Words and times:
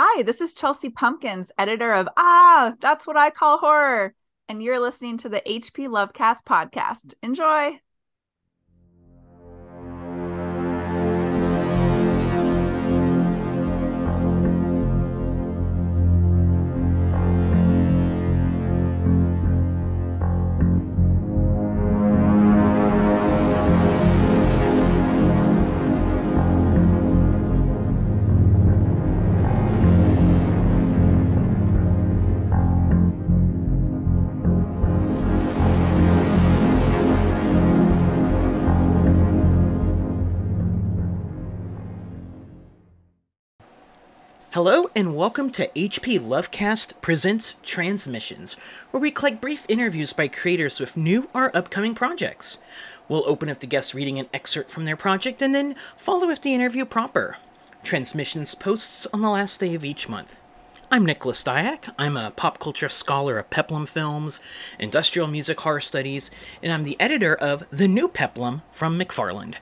Hi, 0.00 0.22
this 0.22 0.40
is 0.40 0.54
Chelsea 0.54 0.90
Pumpkins, 0.90 1.50
editor 1.58 1.92
of 1.92 2.08
Ah, 2.16 2.72
That's 2.80 3.04
What 3.04 3.16
I 3.16 3.30
Call 3.30 3.58
Horror. 3.58 4.14
And 4.48 4.62
you're 4.62 4.78
listening 4.78 5.18
to 5.18 5.28
the 5.28 5.40
HP 5.44 5.88
Lovecast 5.88 6.44
podcast. 6.44 7.14
Enjoy. 7.20 7.80
Hello 44.58 44.90
and 44.96 45.14
welcome 45.14 45.50
to 45.50 45.68
HP 45.68 46.18
Lovecast 46.18 47.00
Presents 47.00 47.54
Transmissions, 47.62 48.56
where 48.90 49.00
we 49.00 49.12
collect 49.12 49.40
brief 49.40 49.64
interviews 49.68 50.12
by 50.12 50.26
creators 50.26 50.80
with 50.80 50.96
new 50.96 51.28
or 51.32 51.56
upcoming 51.56 51.94
projects. 51.94 52.58
We'll 53.08 53.22
open 53.28 53.48
with 53.48 53.60
the 53.60 53.68
guests 53.68 53.94
reading 53.94 54.18
an 54.18 54.28
excerpt 54.34 54.68
from 54.68 54.84
their 54.84 54.96
project 54.96 55.40
and 55.42 55.54
then 55.54 55.76
follow 55.96 56.26
with 56.26 56.42
the 56.42 56.54
interview 56.54 56.84
proper. 56.84 57.36
Transmissions 57.84 58.56
posts 58.56 59.06
on 59.12 59.20
the 59.20 59.30
last 59.30 59.60
day 59.60 59.76
of 59.76 59.84
each 59.84 60.08
month. 60.08 60.36
I'm 60.90 61.06
Nicholas 61.06 61.44
Diak. 61.44 61.94
I'm 61.96 62.16
a 62.16 62.32
pop 62.32 62.58
culture 62.58 62.88
scholar 62.88 63.38
of 63.38 63.50
Peplum 63.50 63.86
films, 63.86 64.40
industrial 64.76 65.28
music 65.28 65.60
horror 65.60 65.80
studies, 65.80 66.32
and 66.64 66.72
I'm 66.72 66.82
the 66.82 67.00
editor 67.00 67.36
of 67.36 67.64
The 67.70 67.86
New 67.86 68.08
Peplum 68.08 68.62
from 68.72 68.98
McFarland. 68.98 69.54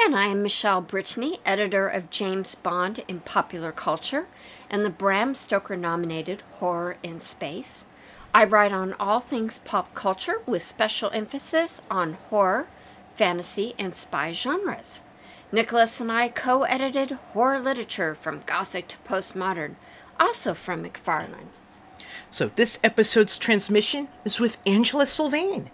And 0.00 0.14
I 0.14 0.26
am 0.26 0.44
Michele 0.44 0.80
Brittany, 0.80 1.40
editor 1.44 1.88
of 1.88 2.08
James 2.08 2.54
Bond 2.54 3.04
in 3.08 3.18
Popular 3.20 3.72
Culture 3.72 4.28
and 4.70 4.84
the 4.84 4.90
Bram 4.90 5.34
Stoker 5.34 5.76
nominated 5.76 6.42
Horror 6.52 6.96
in 7.02 7.18
Space. 7.18 7.86
I 8.32 8.44
write 8.44 8.72
on 8.72 8.94
all 9.00 9.18
things 9.18 9.58
pop 9.58 9.94
culture 9.96 10.40
with 10.46 10.62
special 10.62 11.10
emphasis 11.12 11.82
on 11.90 12.12
horror, 12.30 12.68
fantasy, 13.16 13.74
and 13.76 13.92
spy 13.92 14.32
genres. 14.32 15.00
Nicholas 15.50 16.00
and 16.00 16.12
I 16.12 16.28
co 16.28 16.62
edited 16.62 17.10
horror 17.10 17.58
literature 17.58 18.14
from 18.14 18.42
Gothic 18.46 18.86
to 18.88 18.98
postmodern, 18.98 19.74
also 20.20 20.54
from 20.54 20.84
McFarland. 20.84 21.48
So, 22.30 22.46
this 22.46 22.78
episode's 22.84 23.36
transmission 23.36 24.08
is 24.24 24.38
with 24.38 24.58
Angela 24.64 25.06
Sylvaine. 25.06 25.70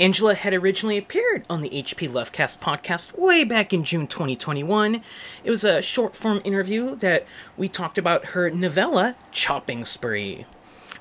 Angela 0.00 0.34
had 0.34 0.52
originally 0.52 0.98
appeared 0.98 1.44
on 1.48 1.62
the 1.62 1.70
HP 1.70 2.08
Lovecast 2.08 2.58
podcast 2.58 3.16
way 3.16 3.44
back 3.44 3.72
in 3.72 3.84
June 3.84 4.08
2021. 4.08 5.00
It 5.44 5.50
was 5.50 5.62
a 5.62 5.80
short 5.80 6.16
form 6.16 6.40
interview 6.42 6.96
that 6.96 7.24
we 7.56 7.68
talked 7.68 7.96
about 7.96 8.26
her 8.26 8.50
novella, 8.50 9.14
Chopping 9.30 9.84
Spree. 9.84 10.46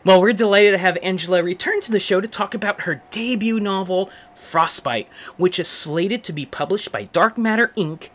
Well, 0.06 0.22
we're 0.22 0.34
delighted 0.34 0.74
to 0.74 0.78
have 0.78 1.00
Angela 1.02 1.42
return 1.42 1.82
to 1.82 1.92
the 1.92 2.00
show 2.00 2.22
to 2.22 2.28
talk 2.28 2.54
about 2.54 2.82
her 2.82 3.02
debut 3.10 3.60
novel, 3.60 4.12
Frostbite, 4.36 5.08
which 5.38 5.58
is 5.58 5.68
slated 5.68 6.24
to 6.26 6.34
be 6.34 6.46
published 6.46 6.92
by 6.92 7.06
Dark 7.06 7.36
Matter 7.36 7.72
Inc. 7.76 8.10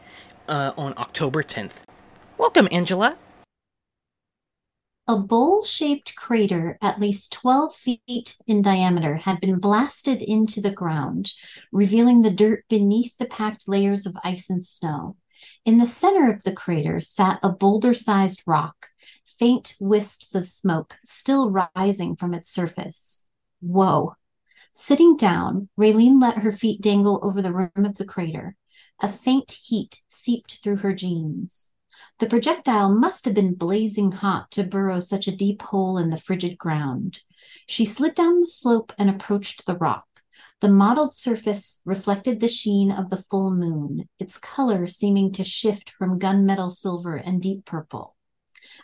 Uh, 0.48 0.72
on 0.78 0.94
October 0.96 1.42
10th. 1.42 1.80
Welcome, 2.38 2.68
Angela. 2.70 3.16
A 5.10 5.16
bowl-shaped 5.16 6.14
crater 6.16 6.76
at 6.82 7.00
least 7.00 7.32
12 7.32 7.74
feet 7.74 8.36
in 8.46 8.60
diameter 8.60 9.14
had 9.14 9.40
been 9.40 9.58
blasted 9.58 10.20
into 10.20 10.60
the 10.60 10.70
ground, 10.70 11.32
revealing 11.72 12.20
the 12.20 12.30
dirt 12.30 12.66
beneath 12.68 13.16
the 13.16 13.24
packed 13.24 13.66
layers 13.66 14.04
of 14.04 14.18
ice 14.22 14.50
and 14.50 14.62
snow. 14.62 15.16
In 15.64 15.78
the 15.78 15.86
center 15.86 16.30
of 16.30 16.44
the 16.44 16.52
crater 16.52 17.00
sat 17.00 17.40
a 17.42 17.48
boulder-sized 17.48 18.42
rock, 18.44 18.88
faint 19.24 19.76
wisps 19.80 20.34
of 20.34 20.46
smoke 20.46 20.98
still 21.06 21.50
rising 21.74 22.14
from 22.14 22.34
its 22.34 22.50
surface. 22.50 23.24
Whoa. 23.60 24.14
Sitting 24.74 25.16
down, 25.16 25.70
Raylene 25.78 26.20
let 26.20 26.36
her 26.38 26.52
feet 26.52 26.82
dangle 26.82 27.18
over 27.22 27.40
the 27.40 27.54
rim 27.54 27.86
of 27.86 27.96
the 27.96 28.04
crater. 28.04 28.56
A 29.00 29.10
faint 29.10 29.52
heat 29.62 30.02
seeped 30.06 30.62
through 30.62 30.76
her 30.76 30.92
jeans. 30.92 31.70
The 32.18 32.26
projectile 32.26 32.90
must 32.90 33.24
have 33.24 33.34
been 33.34 33.54
blazing 33.54 34.12
hot 34.12 34.50
to 34.52 34.64
burrow 34.64 35.00
such 35.00 35.28
a 35.28 35.36
deep 35.36 35.62
hole 35.62 35.98
in 35.98 36.10
the 36.10 36.20
frigid 36.20 36.58
ground. 36.58 37.20
She 37.66 37.84
slid 37.84 38.14
down 38.14 38.40
the 38.40 38.46
slope 38.46 38.92
and 38.98 39.08
approached 39.08 39.66
the 39.66 39.76
rock. 39.76 40.04
The 40.60 40.68
mottled 40.68 41.14
surface 41.14 41.80
reflected 41.84 42.40
the 42.40 42.48
sheen 42.48 42.90
of 42.90 43.10
the 43.10 43.22
full 43.30 43.52
moon, 43.52 44.08
its 44.18 44.38
color 44.38 44.88
seeming 44.88 45.32
to 45.32 45.44
shift 45.44 45.90
from 45.90 46.18
gunmetal 46.18 46.72
silver 46.72 47.16
and 47.16 47.40
deep 47.40 47.64
purple. 47.64 48.16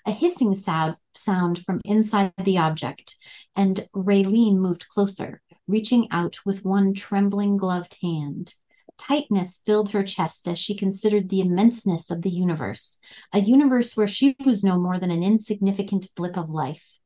A 0.06 0.12
hissing 0.12 0.54
sound, 0.54 0.96
sound 1.14 1.64
from 1.64 1.80
inside 1.84 2.32
the 2.42 2.58
object, 2.58 3.16
and 3.56 3.88
Raylene 3.94 4.56
moved 4.56 4.88
closer, 4.88 5.42
reaching 5.66 6.08
out 6.10 6.36
with 6.44 6.64
one 6.64 6.94
trembling 6.94 7.56
gloved 7.56 7.96
hand. 8.02 8.54
Tightness 8.98 9.60
filled 9.66 9.90
her 9.90 10.02
chest 10.02 10.48
as 10.48 10.58
she 10.58 10.74
considered 10.74 11.28
the 11.28 11.40
immenseness 11.40 12.10
of 12.10 12.22
the 12.22 12.30
universe, 12.30 13.00
a 13.32 13.40
universe 13.40 13.96
where 13.96 14.08
she 14.08 14.36
was 14.44 14.64
no 14.64 14.78
more 14.78 14.98
than 14.98 15.10
an 15.10 15.22
insignificant 15.22 16.08
blip 16.14 16.36
of 16.36 16.50
life. 16.50 17.00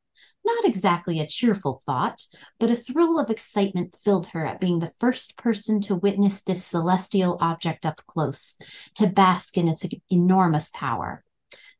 Not 0.45 0.65
exactly 0.65 1.19
a 1.19 1.27
cheerful 1.27 1.81
thought, 1.85 2.25
but 2.59 2.69
a 2.69 2.75
thrill 2.75 3.19
of 3.19 3.29
excitement 3.29 3.97
filled 4.03 4.27
her 4.27 4.45
at 4.45 4.61
being 4.61 4.79
the 4.79 4.93
first 4.99 5.37
person 5.37 5.81
to 5.81 5.95
witness 5.95 6.41
this 6.41 6.63
celestial 6.63 7.37
object 7.41 7.85
up 7.85 8.01
close, 8.07 8.57
to 8.95 9.07
bask 9.07 9.57
in 9.57 9.67
its 9.67 9.85
enormous 10.09 10.71
power. 10.73 11.23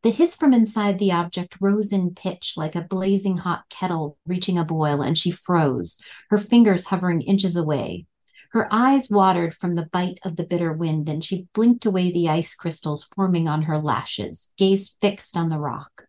The 0.01 0.11
hiss 0.11 0.35
from 0.35 0.53
inside 0.53 0.97
the 0.97 1.11
object 1.11 1.57
rose 1.59 1.91
in 1.91 2.15
pitch 2.15 2.53
like 2.55 2.75
a 2.75 2.81
blazing 2.81 3.37
hot 3.37 3.63
kettle 3.69 4.17
reaching 4.25 4.57
a 4.57 4.63
boil, 4.63 5.01
and 5.01 5.17
she 5.17 5.31
froze, 5.31 5.99
her 6.29 6.37
fingers 6.37 6.85
hovering 6.85 7.21
inches 7.21 7.55
away. 7.55 8.05
Her 8.51 8.67
eyes 8.71 9.09
watered 9.09 9.53
from 9.53 9.75
the 9.75 9.85
bite 9.91 10.19
of 10.23 10.35
the 10.35 10.43
bitter 10.43 10.73
wind, 10.73 11.07
and 11.07 11.23
she 11.23 11.47
blinked 11.53 11.85
away 11.85 12.11
the 12.11 12.29
ice 12.29 12.55
crystals 12.55 13.07
forming 13.15 13.47
on 13.47 13.63
her 13.63 13.77
lashes, 13.77 14.51
gaze 14.57 14.95
fixed 14.99 15.37
on 15.37 15.49
the 15.49 15.59
rock. 15.59 16.05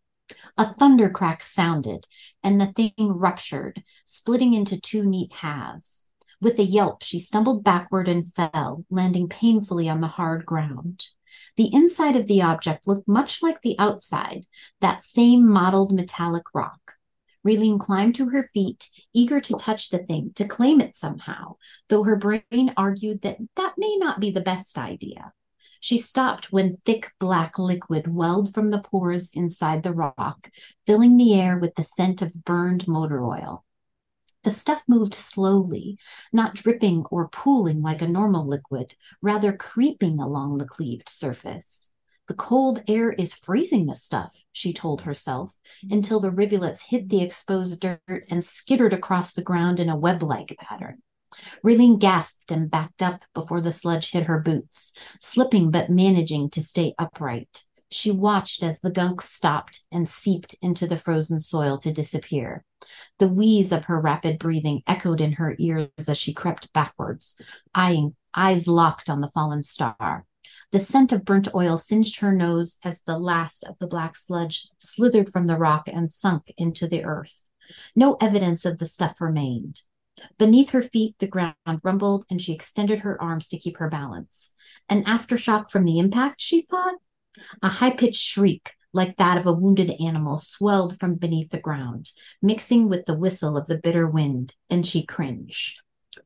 A 0.56 0.72
thunder 0.72 1.10
crack 1.10 1.42
sounded, 1.42 2.06
and 2.42 2.60
the 2.60 2.72
thing 2.72 2.92
ruptured, 2.98 3.82
splitting 4.04 4.54
into 4.54 4.80
two 4.80 5.04
neat 5.04 5.32
halves. 5.32 6.06
With 6.40 6.58
a 6.58 6.64
yelp, 6.64 7.02
she 7.02 7.18
stumbled 7.18 7.62
backward 7.62 8.08
and 8.08 8.32
fell, 8.34 8.86
landing 8.88 9.28
painfully 9.28 9.88
on 9.90 10.00
the 10.00 10.08
hard 10.08 10.46
ground. 10.46 11.08
The 11.56 11.72
inside 11.74 12.16
of 12.16 12.26
the 12.26 12.40
object 12.40 12.86
looked 12.86 13.06
much 13.06 13.42
like 13.42 13.60
the 13.60 13.78
outside, 13.78 14.46
that 14.80 15.02
same 15.02 15.46
mottled 15.46 15.92
metallic 15.92 16.54
rock. 16.54 16.94
Raylene 17.46 17.80
climbed 17.80 18.14
to 18.16 18.28
her 18.28 18.48
feet, 18.52 18.88
eager 19.14 19.40
to 19.40 19.56
touch 19.56 19.88
the 19.88 19.98
thing, 19.98 20.32
to 20.34 20.46
claim 20.46 20.80
it 20.80 20.94
somehow, 20.94 21.56
though 21.88 22.02
her 22.02 22.16
brain 22.16 22.72
argued 22.76 23.22
that 23.22 23.38
that 23.56 23.74
may 23.78 23.96
not 23.96 24.20
be 24.20 24.30
the 24.30 24.40
best 24.40 24.76
idea. 24.76 25.32
She 25.80 25.96
stopped 25.96 26.52
when 26.52 26.76
thick 26.84 27.12
black 27.18 27.58
liquid 27.58 28.14
welled 28.14 28.52
from 28.52 28.70
the 28.70 28.82
pores 28.82 29.30
inside 29.32 29.82
the 29.82 29.94
rock, 29.94 30.50
filling 30.86 31.16
the 31.16 31.34
air 31.34 31.58
with 31.58 31.74
the 31.74 31.84
scent 31.84 32.20
of 32.20 32.44
burned 32.44 32.86
motor 32.86 33.24
oil. 33.24 33.64
The 34.44 34.50
stuff 34.50 34.82
moved 34.86 35.14
slowly, 35.14 35.98
not 36.32 36.54
dripping 36.54 37.04
or 37.10 37.28
pooling 37.28 37.80
like 37.80 38.02
a 38.02 38.08
normal 38.08 38.46
liquid, 38.46 38.94
rather 39.22 39.54
creeping 39.54 40.20
along 40.20 40.58
the 40.58 40.66
cleaved 40.66 41.08
surface. 41.08 41.90
The 42.30 42.36
cold 42.36 42.84
air 42.86 43.10
is 43.10 43.34
freezing 43.34 43.86
the 43.86 43.96
stuff, 43.96 44.44
she 44.52 44.72
told 44.72 45.02
herself, 45.02 45.56
mm-hmm. 45.84 45.94
until 45.94 46.20
the 46.20 46.30
rivulets 46.30 46.82
hit 46.82 47.08
the 47.08 47.22
exposed 47.22 47.80
dirt 47.80 48.24
and 48.30 48.44
skittered 48.44 48.92
across 48.92 49.32
the 49.32 49.42
ground 49.42 49.80
in 49.80 49.88
a 49.88 49.96
web 49.96 50.22
like 50.22 50.56
pattern. 50.60 51.02
Raylene 51.64 51.98
gasped 51.98 52.52
and 52.52 52.70
backed 52.70 53.02
up 53.02 53.24
before 53.34 53.60
the 53.60 53.72
sludge 53.72 54.12
hit 54.12 54.26
her 54.26 54.38
boots, 54.38 54.92
slipping 55.20 55.72
but 55.72 55.90
managing 55.90 56.50
to 56.50 56.62
stay 56.62 56.94
upright. 57.00 57.64
She 57.90 58.12
watched 58.12 58.62
as 58.62 58.78
the 58.78 58.92
gunk 58.92 59.22
stopped 59.22 59.82
and 59.90 60.08
seeped 60.08 60.54
into 60.62 60.86
the 60.86 60.96
frozen 60.96 61.40
soil 61.40 61.78
to 61.78 61.92
disappear. 61.92 62.64
The 63.18 63.26
wheeze 63.26 63.72
of 63.72 63.86
her 63.86 64.00
rapid 64.00 64.38
breathing 64.38 64.84
echoed 64.86 65.20
in 65.20 65.32
her 65.32 65.56
ears 65.58 65.88
as 66.06 66.16
she 66.16 66.32
crept 66.32 66.72
backwards, 66.72 67.34
eyeing, 67.74 68.14
eyes 68.32 68.68
locked 68.68 69.10
on 69.10 69.20
the 69.20 69.30
fallen 69.30 69.64
star. 69.64 70.26
The 70.72 70.80
scent 70.80 71.12
of 71.12 71.24
burnt 71.24 71.48
oil 71.54 71.78
singed 71.78 72.20
her 72.20 72.32
nose 72.32 72.78
as 72.84 73.02
the 73.02 73.18
last 73.18 73.64
of 73.64 73.76
the 73.78 73.86
black 73.86 74.16
sludge 74.16 74.68
slithered 74.78 75.28
from 75.28 75.46
the 75.46 75.56
rock 75.56 75.88
and 75.88 76.10
sunk 76.10 76.52
into 76.56 76.86
the 76.86 77.04
earth. 77.04 77.44
No 77.94 78.16
evidence 78.20 78.64
of 78.64 78.78
the 78.78 78.86
stuff 78.86 79.20
remained. 79.20 79.82
Beneath 80.38 80.70
her 80.70 80.82
feet, 80.82 81.16
the 81.18 81.26
ground 81.26 81.54
rumbled, 81.82 82.26
and 82.30 82.40
she 82.40 82.52
extended 82.52 83.00
her 83.00 83.20
arms 83.20 83.48
to 83.48 83.58
keep 83.58 83.78
her 83.78 83.88
balance. 83.88 84.50
An 84.88 85.04
aftershock 85.04 85.70
from 85.70 85.84
the 85.84 85.98
impact, 85.98 86.40
she 86.40 86.62
thought? 86.62 86.96
A 87.62 87.68
high 87.68 87.90
pitched 87.90 88.22
shriek, 88.22 88.74
like 88.92 89.16
that 89.16 89.38
of 89.38 89.46
a 89.46 89.52
wounded 89.52 89.90
animal, 90.00 90.38
swelled 90.38 90.98
from 90.98 91.14
beneath 91.14 91.50
the 91.50 91.60
ground, 91.60 92.10
mixing 92.42 92.88
with 92.88 93.06
the 93.06 93.14
whistle 93.14 93.56
of 93.56 93.66
the 93.66 93.78
bitter 93.78 94.06
wind, 94.06 94.54
and 94.68 94.84
she 94.84 95.04
cringed. 95.04 95.80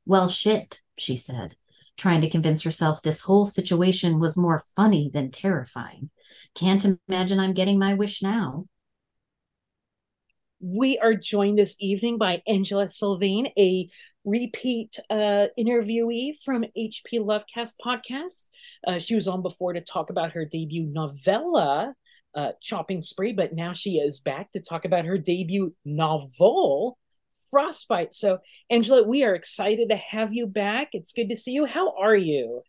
Well, 0.07 0.29
shit, 0.29 0.83
she 0.97 1.17
said, 1.17 1.57
trying 1.97 2.21
to 2.21 2.31
convince 2.31 2.63
herself 2.63 3.03
this 3.03 3.21
whole 3.21 3.47
situation 3.47 4.19
was 4.19 4.37
more 4.37 4.65
funny 4.77 5.11
than 5.13 5.31
terrifying. 5.31 6.11
Can't 6.55 6.99
imagine 7.09 7.39
I'm 7.39 7.55
getting 7.55 7.79
my 7.79 7.95
wish 7.95 8.23
now. 8.23 8.67
We 10.61 10.99
are 10.99 11.15
joined 11.15 11.59
this 11.59 11.77
evening 11.79 12.17
by 12.17 12.43
Angela 12.49 12.89
Sylvaine, 12.89 13.49
a 13.59 13.89
repeat 14.25 14.99
uh, 15.11 15.49
interviewee 15.59 16.33
from 16.43 16.65
HP 16.77 17.19
Lovecast 17.19 17.75
podcast. 17.85 18.49
Uh, 18.87 18.99
she 18.99 19.15
was 19.15 19.29
on 19.29 19.43
before 19.43 19.75
to 19.75 19.83
talk 19.83 20.11
about 20.11 20.33
her 20.33 20.45
debut 20.45 20.87
novella, 20.91 21.95
uh, 22.35 22.53
Chopping 22.63 23.03
Spree, 23.03 23.33
but 23.33 23.53
now 23.53 23.73
she 23.73 23.99
is 23.99 24.21
back 24.21 24.51
to 24.53 24.61
talk 24.61 24.85
about 24.85 25.05
her 25.05 25.19
debut 25.19 25.75
novel, 25.85 26.99
Frostbite. 27.55 28.17
So, 28.17 28.39
Angela, 28.69 29.07
we 29.07 29.23
are 29.23 29.37
excited 29.37 29.91
to 29.91 29.97
have 29.97 30.33
you 30.33 30.49
back. 30.49 30.89
It's 30.91 31.13
good 31.13 31.29
to 31.31 31.37
see 31.37 31.53
you. 31.53 31.67
How 31.67 31.97
are 31.97 32.17
you? 32.17 32.63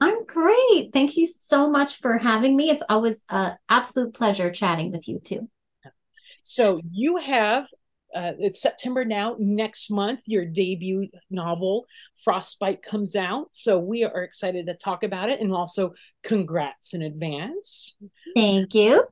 I'm 0.00 0.24
great. 0.26 0.92
Thank 0.92 1.16
you 1.16 1.26
so 1.26 1.68
much 1.68 1.98
for 1.98 2.18
having 2.18 2.56
me. 2.56 2.70
It's 2.70 2.84
always 2.88 3.24
an 3.30 3.56
absolute 3.68 4.14
pleasure 4.14 4.52
chatting 4.52 4.92
with 4.92 5.08
you 5.08 5.18
too. 5.18 5.48
So 6.42 6.80
you 6.92 7.16
have 7.16 7.66
uh, 8.14 8.32
it's 8.38 8.62
September 8.62 9.04
now. 9.04 9.34
Next 9.40 9.90
month, 9.90 10.22
your 10.26 10.44
debut 10.44 11.08
novel, 11.30 11.84
Frostbite, 12.22 12.82
comes 12.82 13.16
out. 13.16 13.48
So 13.50 13.80
we 13.80 14.04
are 14.04 14.22
excited 14.22 14.66
to 14.66 14.74
talk 14.74 15.02
about 15.02 15.30
it 15.30 15.40
and 15.40 15.52
also 15.52 15.94
congrats 16.22 16.94
in 16.94 17.02
advance. 17.02 17.96
Thank 18.34 18.74
you. 18.74 19.04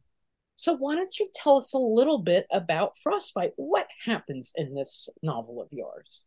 So, 0.56 0.76
why 0.76 0.94
don't 0.96 1.18
you 1.18 1.28
tell 1.34 1.58
us 1.58 1.74
a 1.74 1.78
little 1.78 2.18
bit 2.18 2.46
about 2.50 2.96
Frostbite? 2.98 3.52
What 3.56 3.86
happens 4.04 4.52
in 4.56 4.74
this 4.74 5.08
novel 5.22 5.62
of 5.62 5.68
yours? 5.70 6.26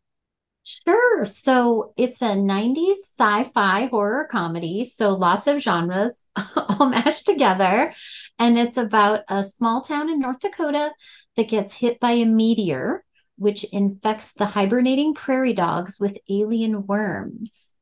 Sure. 0.62 1.24
So 1.24 1.94
it's 1.96 2.20
a 2.22 2.36
90s 2.36 2.98
sci 3.18 3.50
fi 3.54 3.86
horror 3.86 4.28
comedy. 4.30 4.84
So 4.84 5.10
lots 5.10 5.46
of 5.46 5.60
genres 5.60 6.24
all 6.56 6.88
mashed 6.88 7.26
together. 7.26 7.94
And 8.38 8.58
it's 8.58 8.76
about 8.76 9.22
a 9.28 9.42
small 9.42 9.80
town 9.80 10.10
in 10.10 10.20
North 10.20 10.40
Dakota 10.40 10.92
that 11.36 11.48
gets 11.48 11.74
hit 11.74 11.98
by 11.98 12.12
a 12.12 12.26
meteor, 12.26 13.04
which 13.36 13.64
infects 13.64 14.32
the 14.34 14.46
hibernating 14.46 15.14
prairie 15.14 15.54
dogs 15.54 15.98
with 15.98 16.18
alien 16.28 16.86
worms. 16.86 17.74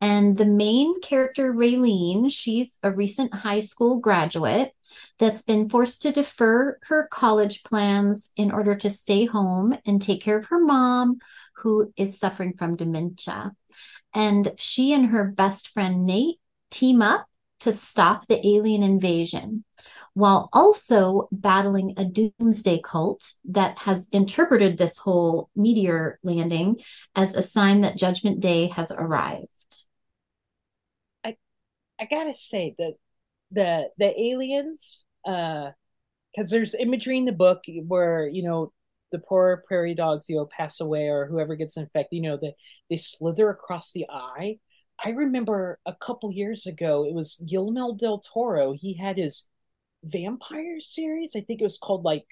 And 0.00 0.36
the 0.36 0.46
main 0.46 1.00
character, 1.00 1.52
Raylene, 1.52 2.32
she's 2.32 2.78
a 2.82 2.90
recent 2.90 3.34
high 3.34 3.60
school 3.60 3.98
graduate 3.98 4.72
that's 5.18 5.42
been 5.42 5.68
forced 5.68 6.02
to 6.02 6.12
defer 6.12 6.78
her 6.84 7.06
college 7.08 7.62
plans 7.64 8.32
in 8.36 8.50
order 8.50 8.74
to 8.76 8.90
stay 8.90 9.26
home 9.26 9.76
and 9.84 10.00
take 10.00 10.22
care 10.22 10.38
of 10.38 10.46
her 10.46 10.58
mom, 10.58 11.18
who 11.56 11.92
is 11.96 12.18
suffering 12.18 12.54
from 12.56 12.76
dementia. 12.76 13.52
And 14.14 14.52
she 14.58 14.92
and 14.92 15.06
her 15.06 15.24
best 15.24 15.68
friend 15.68 16.06
Nate 16.06 16.40
team 16.70 17.02
up 17.02 17.26
to 17.60 17.72
stop 17.72 18.26
the 18.26 18.44
alien 18.46 18.82
invasion 18.82 19.64
while 20.14 20.48
also 20.52 21.28
battling 21.30 21.94
a 21.96 22.04
doomsday 22.04 22.80
cult 22.82 23.32
that 23.44 23.78
has 23.78 24.08
interpreted 24.12 24.76
this 24.76 24.98
whole 24.98 25.50
meteor 25.54 26.18
landing 26.22 26.80
as 27.14 27.34
a 27.34 27.42
sign 27.42 27.82
that 27.82 27.96
Judgment 27.96 28.40
Day 28.40 28.68
has 28.68 28.90
arrived. 28.90 29.46
I 32.00 32.06
gotta 32.06 32.34
say 32.34 32.74
that 32.78 32.94
the 33.50 33.90
the 33.98 34.20
aliens, 34.20 35.04
uh, 35.26 35.72
because 36.34 36.50
there's 36.50 36.74
imagery 36.74 37.18
in 37.18 37.24
the 37.26 37.32
book 37.32 37.62
where 37.86 38.28
you 38.28 38.42
know 38.42 38.72
the 39.12 39.18
poor 39.18 39.64
prairie 39.66 39.94
dogs, 39.94 40.28
you 40.28 40.36
know, 40.36 40.46
pass 40.46 40.80
away 40.80 41.08
or 41.08 41.26
whoever 41.26 41.56
gets 41.56 41.76
infected, 41.76 42.16
you 42.16 42.22
know, 42.22 42.36
they, 42.36 42.54
they 42.88 42.96
slither 42.96 43.50
across 43.50 43.92
the 43.92 44.06
eye. 44.08 44.58
I 45.04 45.10
remember 45.10 45.78
a 45.86 45.94
couple 45.94 46.32
years 46.32 46.66
ago, 46.66 47.04
it 47.04 47.14
was 47.14 47.42
Guillermo 47.48 47.94
del 47.94 48.20
Toro. 48.20 48.72
He 48.72 48.94
had 48.94 49.16
his 49.16 49.48
vampire 50.04 50.80
series. 50.80 51.34
I 51.36 51.40
think 51.40 51.60
it 51.60 51.64
was 51.64 51.78
called 51.78 52.04
like 52.04 52.26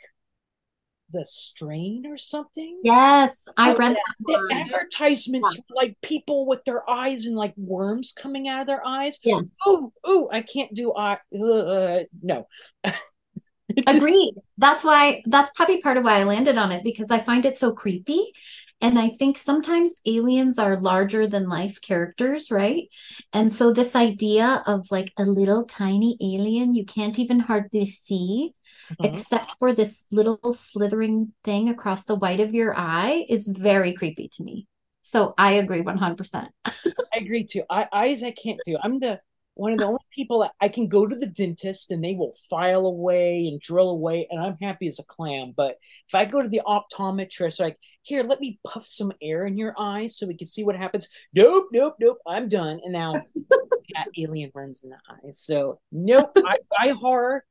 The 1.12 1.25
Strain 1.26 2.05
or 2.06 2.19
something. 2.19 2.81
Yes, 2.84 3.49
I 3.56 3.75
read 3.75 3.94
that. 3.94 4.14
The 4.20 4.46
one. 4.50 4.58
advertisements 4.58 5.55
yeah. 5.55 5.62
like 5.75 5.96
people 6.02 6.46
with 6.46 6.64
their 6.64 6.88
eyes 6.88 7.26
and 7.26 7.37
like 7.37 7.55
worms 7.56 8.12
coming 8.16 8.49
out 8.49 8.62
of 8.62 8.66
their 8.66 8.87
eyes. 8.87 9.19
Yeah. 9.25 9.40
Oh, 9.64 9.93
oh, 10.05 10.28
I 10.31 10.43
can't 10.43 10.75
do 10.75 10.94
eye. 10.94 11.19
Uh, 11.34 12.00
no. 12.22 12.46
Agreed. 13.87 14.34
That's 14.56 14.84
why 14.84 15.22
that's 15.26 15.50
probably 15.55 15.81
part 15.82 15.96
of 15.96 16.05
why 16.05 16.20
I 16.20 16.25
landed 16.25 16.58
on 16.58 16.72
it 16.72 16.84
because 16.84 17.10
I 17.10 17.20
find 17.20 17.44
it 17.44 17.58
so 17.58 17.72
creepy. 17.72 18.32
And 18.81 18.99
I 18.99 19.08
think 19.08 19.38
sometimes 19.38 19.94
aliens 20.06 20.58
are 20.58 20.81
larger 20.81 21.26
than 21.26 21.49
life 21.49 21.81
characters, 21.81 22.50
right? 22.50 22.88
And 23.32 23.50
so 23.50 23.72
this 23.72 23.96
idea 23.96 24.62
of 24.66 24.87
like 24.90 25.12
a 25.19 25.25
little 25.25 25.64
tiny 25.64 26.16
alien 26.22 26.75
you 26.75 26.84
can't 26.84 27.19
even 27.19 27.40
hardly 27.40 27.87
see, 27.87 28.55
mm-hmm. 28.90 29.14
except 29.14 29.55
for 29.58 29.73
this 29.73 30.06
little 30.11 30.55
slithering 30.55 31.32
thing 31.44 31.69
across 31.69 32.05
the 32.05 32.14
white 32.14 32.40
of 32.40 32.55
your 32.55 32.76
eye, 32.76 33.26
is 33.29 33.46
very 33.49 33.94
creepy 33.94 34.29
to 34.35 34.44
me. 34.44 34.67
So 35.02 35.35
I 35.38 35.52
agree 35.55 35.82
100%. 35.82 36.49
I 36.67 36.73
agree 37.14 37.44
too. 37.44 37.62
I, 37.70 37.87
eyes 37.93 38.23
I 38.23 38.31
can't 38.31 38.61
do. 38.64 38.76
I'm 38.82 39.00
the 39.00 39.20
one 39.58 39.73
of 39.73 39.79
the 39.79 39.87
only 39.87 39.99
people 40.12 40.38
that 40.40 40.52
I 40.61 40.69
can 40.69 40.87
go 40.87 41.05
to 41.05 41.17
the 41.17 41.26
dentist 41.26 41.90
and 41.90 42.02
they 42.02 42.14
will 42.14 42.32
file 42.49 42.87
away 42.87 43.49
and 43.49 43.61
drill 43.61 43.90
away, 43.90 44.29
and 44.31 44.40
I'm 44.40 44.56
happy 44.62 44.87
as 44.87 45.00
a 45.00 45.05
clam. 45.05 45.52
But 45.56 45.79
if 46.06 46.14
I 46.14 46.26
go 46.26 46.41
to 46.41 46.49
the 46.49 46.62
optometrist, 46.64 47.58
like, 47.58 47.76
here, 48.02 48.23
let 48.23 48.38
me 48.38 48.61
puff 48.64 48.87
some 48.87 49.12
air 49.20 49.46
in 49.46 49.58
your 49.58 49.75
eyes 49.76 50.17
so 50.17 50.29
we 50.29 50.37
can 50.37 50.46
see 50.46 50.62
what 50.62 50.76
happens. 50.76 51.08
Nope, 51.34 51.70
nope, 51.73 51.96
nope. 51.99 52.19
I'm 52.25 52.49
done. 52.49 52.79
And 52.84 52.93
now 52.93 53.20
alien 54.17 54.52
worms 54.55 54.84
in 54.84 54.91
the 54.91 54.99
eyes. 55.11 55.41
So 55.41 55.81
nope, 55.91 56.31
I, 56.37 56.58
I 56.79 56.88
horror, 56.91 57.44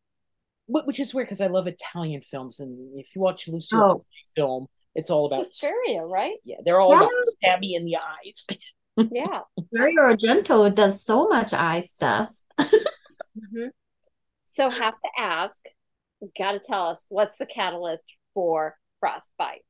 which 0.67 0.99
is 0.99 1.13
weird 1.13 1.27
because 1.27 1.41
I 1.41 1.47
love 1.47 1.67
Italian 1.67 2.21
films, 2.21 2.59
and 2.59 2.99
if 2.99 3.15
you 3.15 3.21
watch 3.21 3.47
Lucio 3.47 3.79
oh. 3.79 3.99
film, 4.35 4.67
it's 4.95 5.09
all 5.09 5.27
about 5.27 5.45
Suspiria, 5.45 6.03
right? 6.03 6.35
Yeah, 6.43 6.57
they're 6.65 6.79
all 6.79 6.91
yeah. 6.91 7.01
about 7.01 7.11
stabby 7.61 7.75
in 7.75 7.85
the 7.85 7.97
eyes. 7.97 8.47
yeah. 9.11 9.41
Dario 9.73 10.01
Argento 10.01 10.73
does 10.73 11.03
so 11.03 11.27
much 11.27 11.53
eye 11.53 11.81
stuff. 11.81 12.31
mm-hmm. 12.59 13.67
So 14.45 14.69
have 14.69 14.95
to 14.95 15.21
ask, 15.21 15.63
got 16.37 16.53
to 16.53 16.59
tell 16.59 16.87
us 16.87 17.05
what's 17.09 17.37
the 17.37 17.45
catalyst 17.45 18.05
for 18.33 18.75
frostbite? 18.99 19.61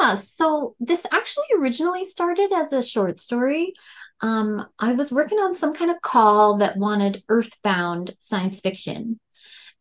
Yeah, 0.00 0.16
so 0.16 0.74
this 0.80 1.06
actually 1.12 1.46
originally 1.58 2.04
started 2.04 2.52
as 2.52 2.72
a 2.72 2.82
short 2.82 3.20
story. 3.20 3.74
Um, 4.20 4.66
I 4.78 4.92
was 4.92 5.12
working 5.12 5.38
on 5.38 5.54
some 5.54 5.72
kind 5.72 5.90
of 5.90 6.00
call 6.00 6.56
that 6.58 6.76
wanted 6.76 7.22
earthbound 7.28 8.16
science 8.18 8.60
fiction. 8.60 9.20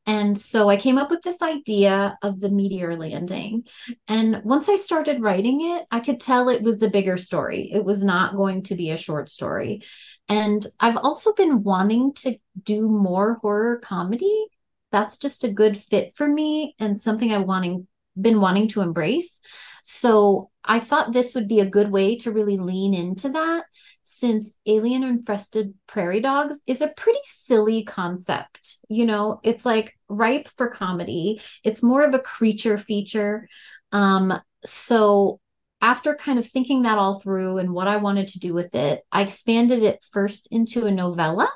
And 0.07 0.39
so 0.39 0.69
I 0.69 0.77
came 0.77 0.97
up 0.97 1.09
with 1.09 1.21
this 1.21 1.41
idea 1.41 2.17
of 2.21 2.39
the 2.39 2.49
meteor 2.49 2.95
landing. 2.95 3.67
And 4.07 4.41
once 4.45 4.69
I 4.69 4.77
started 4.77 5.21
writing 5.21 5.59
it, 5.61 5.85
I 5.91 5.99
could 5.99 6.21
tell 6.21 6.47
it 6.47 6.63
was 6.63 6.81
a 6.81 6.89
bigger 6.89 7.17
story. 7.17 7.69
It 7.73 7.83
was 7.83 8.05
not 8.05 8.37
going 8.37 8.63
to 8.63 8.75
be 8.75 8.91
a 8.91 8.97
short 8.97 9.27
story. 9.27 9.83
And 10.29 10.65
I've 10.79 10.95
also 10.95 11.33
been 11.33 11.61
wanting 11.61 12.13
to 12.15 12.37
do 12.63 12.87
more 12.87 13.39
horror 13.41 13.79
comedy. 13.79 14.47
That's 14.93 15.17
just 15.17 15.43
a 15.43 15.51
good 15.51 15.77
fit 15.77 16.15
for 16.15 16.27
me 16.27 16.73
and 16.79 16.99
something 16.99 17.33
I'm 17.33 17.45
wanting 17.45 17.87
been 18.19 18.41
wanting 18.41 18.67
to 18.69 18.81
embrace. 18.81 19.41
So 19.83 20.49
I 20.63 20.79
thought 20.79 21.13
this 21.13 21.33
would 21.33 21.47
be 21.47 21.61
a 21.61 21.69
good 21.69 21.91
way 21.91 22.17
to 22.17 22.31
really 22.31 22.57
lean 22.57 22.93
into 22.93 23.29
that 23.29 23.65
since 24.01 24.57
alien 24.65 25.03
infested 25.03 25.73
prairie 25.87 26.21
dogs 26.21 26.61
is 26.65 26.81
a 26.81 26.89
pretty 26.89 27.19
silly 27.25 27.83
concept. 27.83 28.77
You 28.89 29.05
know, 29.05 29.39
it's 29.43 29.65
like 29.65 29.97
ripe 30.07 30.49
for 30.57 30.69
comedy. 30.69 31.41
It's 31.63 31.83
more 31.83 32.03
of 32.03 32.13
a 32.13 32.19
creature 32.19 32.77
feature. 32.77 33.47
Um, 33.91 34.33
so 34.65 35.39
after 35.81 36.15
kind 36.15 36.39
of 36.39 36.47
thinking 36.47 36.81
that 36.83 36.97
all 36.97 37.19
through 37.19 37.57
and 37.57 37.73
what 37.73 37.87
I 37.87 37.97
wanted 37.97 38.29
to 38.29 38.39
do 38.39 38.53
with 38.53 38.75
it, 38.75 39.03
I 39.11 39.21
expanded 39.21 39.83
it 39.83 40.05
first 40.11 40.47
into 40.51 40.85
a 40.85 40.91
novella. 40.91 41.49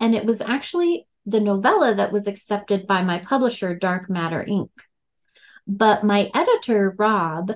And 0.00 0.14
it 0.14 0.24
was 0.24 0.40
actually 0.40 1.06
the 1.24 1.40
novella 1.40 1.94
that 1.94 2.12
was 2.12 2.26
accepted 2.26 2.86
by 2.86 3.02
my 3.02 3.18
publisher, 3.18 3.76
Dark 3.76 4.10
Matter 4.10 4.44
Inc. 4.46 4.70
But 5.66 6.04
my 6.04 6.30
editor, 6.34 6.94
Rob, 6.98 7.52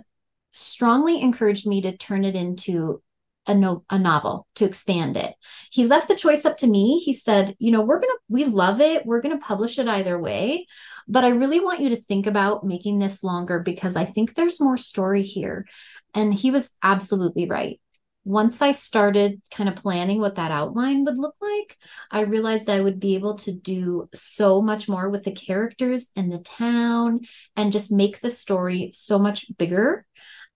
strongly 0.50 1.20
encouraged 1.20 1.66
me 1.66 1.82
to 1.82 1.96
turn 1.96 2.24
it 2.24 2.34
into 2.34 3.02
a, 3.46 3.54
no, 3.54 3.84
a 3.90 3.98
novel 3.98 4.46
to 4.56 4.64
expand 4.64 5.16
it. 5.16 5.34
He 5.70 5.86
left 5.86 6.08
the 6.08 6.16
choice 6.16 6.44
up 6.44 6.56
to 6.58 6.66
me. 6.66 6.98
He 6.98 7.14
said, 7.14 7.54
you 7.58 7.70
know, 7.70 7.82
we're 7.82 8.00
going 8.00 8.12
to, 8.12 8.18
we 8.28 8.44
love 8.44 8.80
it. 8.80 9.06
We're 9.06 9.20
going 9.20 9.38
to 9.38 9.44
publish 9.44 9.78
it 9.78 9.88
either 9.88 10.18
way. 10.18 10.66
But 11.06 11.24
I 11.24 11.28
really 11.28 11.60
want 11.60 11.80
you 11.80 11.90
to 11.90 11.96
think 11.96 12.26
about 12.26 12.64
making 12.64 12.98
this 12.98 13.22
longer 13.22 13.60
because 13.60 13.94
I 13.96 14.04
think 14.04 14.34
there's 14.34 14.60
more 14.60 14.76
story 14.76 15.22
here. 15.22 15.66
And 16.14 16.34
he 16.34 16.50
was 16.50 16.70
absolutely 16.82 17.46
right. 17.46 17.80
Once 18.26 18.60
I 18.60 18.72
started 18.72 19.40
kind 19.52 19.68
of 19.68 19.76
planning 19.76 20.18
what 20.18 20.34
that 20.34 20.50
outline 20.50 21.04
would 21.04 21.16
look 21.16 21.36
like, 21.40 21.76
I 22.10 22.22
realized 22.22 22.68
I 22.68 22.80
would 22.80 22.98
be 22.98 23.14
able 23.14 23.36
to 23.36 23.52
do 23.52 24.08
so 24.14 24.60
much 24.60 24.88
more 24.88 25.08
with 25.08 25.22
the 25.22 25.30
characters 25.30 26.10
and 26.16 26.32
the 26.32 26.40
town 26.40 27.20
and 27.54 27.70
just 27.70 27.92
make 27.92 28.20
the 28.20 28.32
story 28.32 28.90
so 28.92 29.20
much 29.20 29.56
bigger 29.56 30.04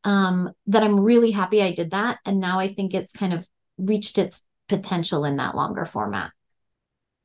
um, 0.03 0.51
that 0.67 0.83
I'm 0.83 0.99
really 0.99 1.31
happy 1.31 1.63
I 1.63 1.73
did 1.73 1.93
that. 1.93 2.19
And 2.25 2.41
now 2.41 2.59
I 2.59 2.75
think 2.75 2.93
it's 2.93 3.13
kind 3.13 3.33
of 3.33 3.47
reached 3.79 4.19
its 4.19 4.43
potential 4.69 5.25
in 5.25 5.37
that 5.37 5.55
longer 5.55 5.87
format. 5.87 6.33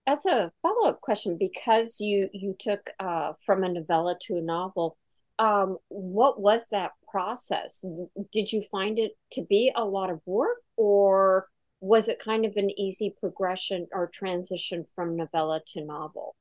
As 0.05 0.27
a 0.27 0.51
follow-up 0.61 1.01
question, 1.01 1.37
because 1.39 1.99
you 1.99 2.29
you 2.31 2.55
took 2.59 2.91
uh, 2.99 3.33
from 3.47 3.63
a 3.63 3.69
novella 3.69 4.15
to 4.27 4.37
a 4.37 4.41
novel, 4.41 4.95
um, 5.39 5.77
what 5.89 6.39
was 6.39 6.69
that 6.69 6.91
process? 7.11 7.83
Did 8.31 8.51
you 8.51 8.63
find 8.71 8.99
it 8.99 9.13
to 9.33 9.43
be 9.43 9.71
a 9.75 9.83
lot 9.83 10.09
of 10.09 10.21
work, 10.25 10.61
or 10.77 11.47
was 11.79 12.07
it 12.07 12.19
kind 12.19 12.45
of 12.45 12.53
an 12.55 12.69
easy 12.79 13.13
progression 13.19 13.87
or 13.91 14.07
transition 14.07 14.85
from 14.95 15.15
novella 15.15 15.61
to 15.73 15.85
novel? 15.85 16.35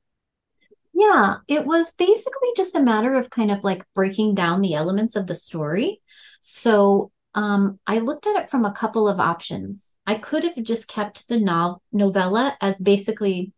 Yeah, 0.93 1.35
it 1.49 1.65
was 1.65 1.93
basically 1.93 2.49
just 2.55 2.75
a 2.75 2.81
matter 2.81 3.15
of 3.15 3.29
kind 3.29 3.51
of 3.51 3.63
like 3.63 3.83
breaking 3.93 4.33
down 4.33 4.61
the 4.61 4.75
elements 4.75 5.17
of 5.17 5.27
the 5.27 5.35
story. 5.35 6.01
So 6.39 7.11
um, 7.33 7.79
I 7.85 7.99
looked 7.99 8.27
at 8.27 8.37
it 8.37 8.49
from 8.49 8.63
a 8.63 8.71
couple 8.71 9.09
of 9.09 9.19
options. 9.19 9.93
I 10.07 10.15
could 10.15 10.45
have 10.45 10.55
just 10.63 10.87
kept 10.87 11.27
the 11.27 11.37
no- 11.37 11.81
novella 11.91 12.57
as 12.61 12.79
basically 12.79 13.51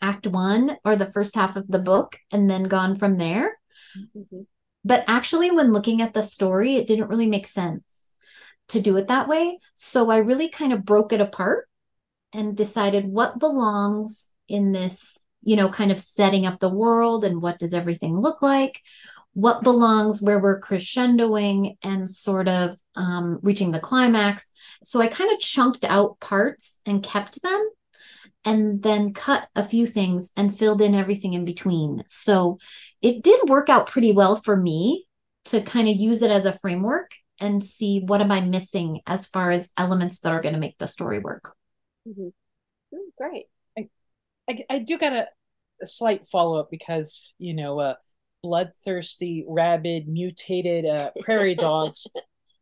act 0.00 0.26
one 0.26 0.78
or 0.82 0.96
the 0.96 1.12
first 1.12 1.34
half 1.34 1.56
of 1.56 1.68
the 1.68 1.78
book 1.78 2.18
and 2.32 2.48
then 2.48 2.64
gone 2.64 2.96
from 2.96 3.18
there. 3.18 3.58
Mm-hmm. 3.96 4.42
But 4.84 5.04
actually, 5.06 5.50
when 5.50 5.72
looking 5.72 6.02
at 6.02 6.14
the 6.14 6.22
story, 6.22 6.76
it 6.76 6.86
didn't 6.86 7.08
really 7.08 7.26
make 7.26 7.46
sense 7.46 8.10
to 8.68 8.80
do 8.80 8.96
it 8.96 9.08
that 9.08 9.28
way. 9.28 9.58
So 9.74 10.10
I 10.10 10.18
really 10.18 10.48
kind 10.48 10.72
of 10.72 10.84
broke 10.84 11.12
it 11.12 11.20
apart 11.20 11.68
and 12.32 12.56
decided 12.56 13.06
what 13.06 13.38
belongs 13.38 14.30
in 14.48 14.72
this, 14.72 15.18
you 15.42 15.56
know, 15.56 15.68
kind 15.68 15.90
of 15.90 16.00
setting 16.00 16.44
up 16.44 16.60
the 16.60 16.68
world 16.68 17.24
and 17.24 17.40
what 17.40 17.58
does 17.58 17.72
everything 17.72 18.18
look 18.18 18.42
like 18.42 18.80
what 19.34 19.64
belongs 19.64 20.22
where 20.22 20.38
we're 20.38 20.60
crescendoing 20.60 21.76
and 21.82 22.08
sort 22.08 22.48
of 22.48 22.78
um, 22.94 23.40
reaching 23.42 23.72
the 23.72 23.80
climax. 23.80 24.52
So 24.82 25.00
I 25.00 25.08
kind 25.08 25.32
of 25.32 25.40
chunked 25.40 25.84
out 25.84 26.20
parts 26.20 26.80
and 26.86 27.02
kept 27.02 27.42
them 27.42 27.70
and 28.44 28.82
then 28.82 29.12
cut 29.12 29.48
a 29.56 29.66
few 29.66 29.86
things 29.86 30.30
and 30.36 30.56
filled 30.56 30.80
in 30.80 30.94
everything 30.94 31.32
in 31.32 31.44
between. 31.44 32.04
So 32.06 32.58
it 33.04 33.22
did 33.22 33.48
work 33.48 33.68
out 33.68 33.86
pretty 33.86 34.12
well 34.12 34.36
for 34.36 34.56
me 34.56 35.06
to 35.44 35.60
kind 35.60 35.88
of 35.88 35.96
use 35.96 36.22
it 36.22 36.30
as 36.30 36.46
a 36.46 36.58
framework 36.60 37.12
and 37.38 37.62
see 37.62 38.00
what 38.00 38.22
am 38.22 38.32
I 38.32 38.40
missing 38.40 39.00
as 39.06 39.26
far 39.26 39.50
as 39.50 39.70
elements 39.76 40.20
that 40.20 40.32
are 40.32 40.40
going 40.40 40.54
to 40.54 40.60
make 40.60 40.78
the 40.78 40.88
story 40.88 41.18
work. 41.18 41.54
Mm-hmm. 42.08 42.28
Mm, 42.96 42.98
great. 43.18 43.44
I, 43.78 43.88
I, 44.48 44.64
I 44.70 44.78
do 44.78 44.96
got 44.96 45.12
a, 45.12 45.28
a 45.82 45.86
slight 45.86 46.26
follow 46.26 46.58
up 46.58 46.70
because, 46.70 47.34
you 47.38 47.52
know, 47.52 47.78
uh, 47.78 47.94
bloodthirsty, 48.42 49.44
rabid, 49.46 50.08
mutated 50.08 50.86
uh, 50.86 51.10
prairie 51.20 51.54
dogs 51.56 52.06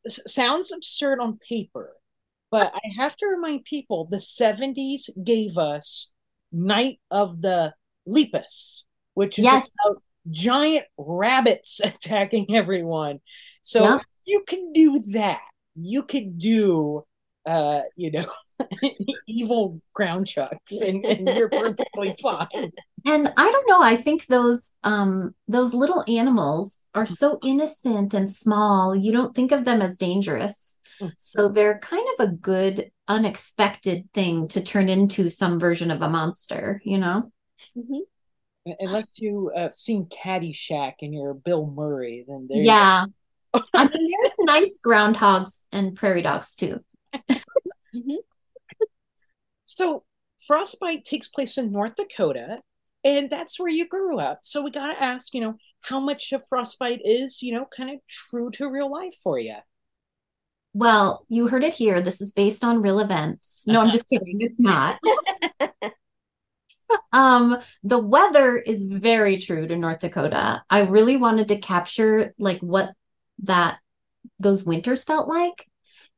sounds 0.09 0.73
absurd 0.73 1.21
on 1.21 1.39
paper, 1.49 1.93
but 2.51 2.73
I 2.75 2.81
have 2.99 3.17
to 3.19 3.27
remind 3.27 3.65
people 3.65 4.07
the 4.07 4.17
70s 4.17 5.09
gave 5.25 5.57
us 5.57 6.11
Night 6.51 6.99
of 7.13 7.41
the 7.41 7.75
Lepus, 8.07 8.85
which 9.15 9.39
is 9.39 9.45
yes. 9.45 9.69
about 9.87 10.03
giant 10.31 10.85
rabbits 10.97 11.81
attacking 11.85 12.55
everyone. 12.55 13.21
So 13.63 13.85
yep. 13.85 14.03
you 14.25 14.45
can 14.47 14.73
do 14.73 15.01
that. 15.13 15.41
You 15.75 16.03
could 16.03 16.39
do 16.39 17.05
uh, 17.47 17.81
you 17.97 18.11
know, 18.11 18.27
evil 19.27 19.81
ground 19.93 20.27
chucks 20.27 20.81
and, 20.81 21.05
and 21.05 21.29
you're 21.29 21.49
perfectly 21.49 22.17
fine. 22.23 22.73
And 23.05 23.33
I 23.37 23.51
don't 23.51 23.69
know, 23.69 23.83
I 23.83 23.97
think 23.97 24.27
those 24.27 24.73
um 24.85 25.35
those 25.49 25.75
little 25.75 26.05
animals 26.07 26.79
are 26.95 27.07
so 27.07 27.39
innocent 27.43 28.15
and 28.15 28.31
small. 28.31 28.95
You 28.95 29.13
don't 29.13 29.35
think 29.35 29.51
of 29.51 29.65
them 29.65 29.83
as 29.83 29.97
dangerous. 29.97 30.81
Mm. 31.01 31.13
So 31.17 31.49
they're 31.49 31.79
kind 31.81 32.07
of 32.19 32.29
a 32.29 32.33
good 32.33 32.91
unexpected 33.09 34.09
thing 34.15 34.49
to 34.49 34.61
turn 34.63 34.89
into 34.89 35.29
some 35.29 35.59
version 35.59 35.91
of 35.91 36.03
a 36.03 36.09
monster, 36.09 36.81
you 36.85 36.99
know? 36.99 37.33
Mm-hmm. 37.77 38.01
Unless 38.65 39.19
you 39.19 39.51
have 39.57 39.73
uh, 39.73 39.75
seen 39.75 40.07
Caddyshack 40.07 40.95
and 41.03 41.13
you're 41.13 41.35
Bill 41.35 41.67
Murray, 41.67 42.25
then 42.27 42.47
there 42.49 42.63
Yeah. 42.63 43.07
I 43.75 43.89
mean, 43.89 44.11
there's 44.11 44.37
nice 44.41 44.79
groundhogs 44.85 45.63
and 45.73 45.97
prairie 45.97 46.23
dogs 46.23 46.55
too. 46.55 46.81
mm-hmm. 47.15 48.15
So 49.65 50.05
Frostbite 50.47 51.05
takes 51.05 51.29
place 51.29 51.59
in 51.59 51.73
North 51.73 51.95
Dakota, 51.97 52.61
and 53.05 53.29
that's 53.29 53.59
where 53.59 53.71
you 53.71 53.89
grew 53.89 54.19
up. 54.19 54.41
So 54.43 54.63
we 54.63 54.71
got 54.71 54.95
to 54.95 55.03
ask, 55.03 55.35
you 55.35 55.41
know, 55.41 55.57
how 55.81 55.99
much 55.99 56.33
of 56.33 56.43
Frostbite 56.49 57.01
is, 57.05 57.43
you 57.43 57.53
know, 57.53 57.67
kind 57.77 57.91
of 57.91 57.97
true 58.09 58.51
to 58.53 58.71
real 58.71 58.91
life 58.91 59.15
for 59.23 59.39
you? 59.39 59.57
Well, 60.75 61.27
you 61.29 61.49
heard 61.49 61.65
it 61.65 61.75
here. 61.75 62.01
This 62.01 62.21
is 62.21 62.33
based 62.33 62.65
on 62.65 62.81
real 62.81 63.01
events. 63.01 63.65
No, 63.67 63.81
I'm 63.81 63.91
just 63.91 64.09
kidding. 64.09 64.39
It's 64.41 64.59
not. 64.59 64.99
um, 67.13 67.59
the 67.83 67.99
weather 67.99 68.57
is 68.57 68.85
very 68.85 69.39
true 69.39 69.67
to 69.67 69.77
North 69.77 70.01
Dakota. 70.01 70.63
I 70.69 70.81
really 70.81 71.17
wanted 71.17 71.49
to 71.49 71.59
capture 71.59 72.35
like 72.39 72.61
what 72.61 72.93
that 73.45 73.79
those 74.39 74.65
winters 74.65 75.05
felt 75.05 75.29
like 75.29 75.67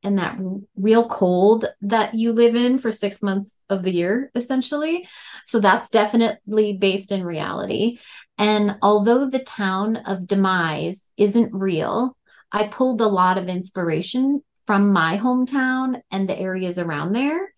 and 0.03 0.19
that 0.19 0.37
real 0.75 1.07
cold 1.07 1.65
that 1.81 2.13
you 2.13 2.31
live 2.31 2.55
in 2.55 2.77
for 2.77 2.91
six 2.91 3.23
months 3.23 3.61
of 3.69 3.81
the 3.83 3.91
year, 3.91 4.31
essentially. 4.35 5.07
So 5.45 5.59
that's 5.59 5.89
definitely 5.89 6.73
based 6.73 7.11
in 7.11 7.23
reality. 7.23 7.99
And 8.37 8.77
although 8.81 9.27
the 9.27 9.43
town 9.43 9.97
of 9.97 10.27
Demise 10.27 11.09
isn't 11.17 11.53
real, 11.53 12.15
I 12.51 12.67
pulled 12.67 13.01
a 13.01 13.07
lot 13.07 13.37
of 13.37 13.47
inspiration 13.47 14.43
from 14.65 14.91
my 14.91 15.17
hometown 15.17 16.01
and 16.11 16.27
the 16.27 16.37
areas 16.37 16.79
around 16.79 17.13
there. 17.13 17.53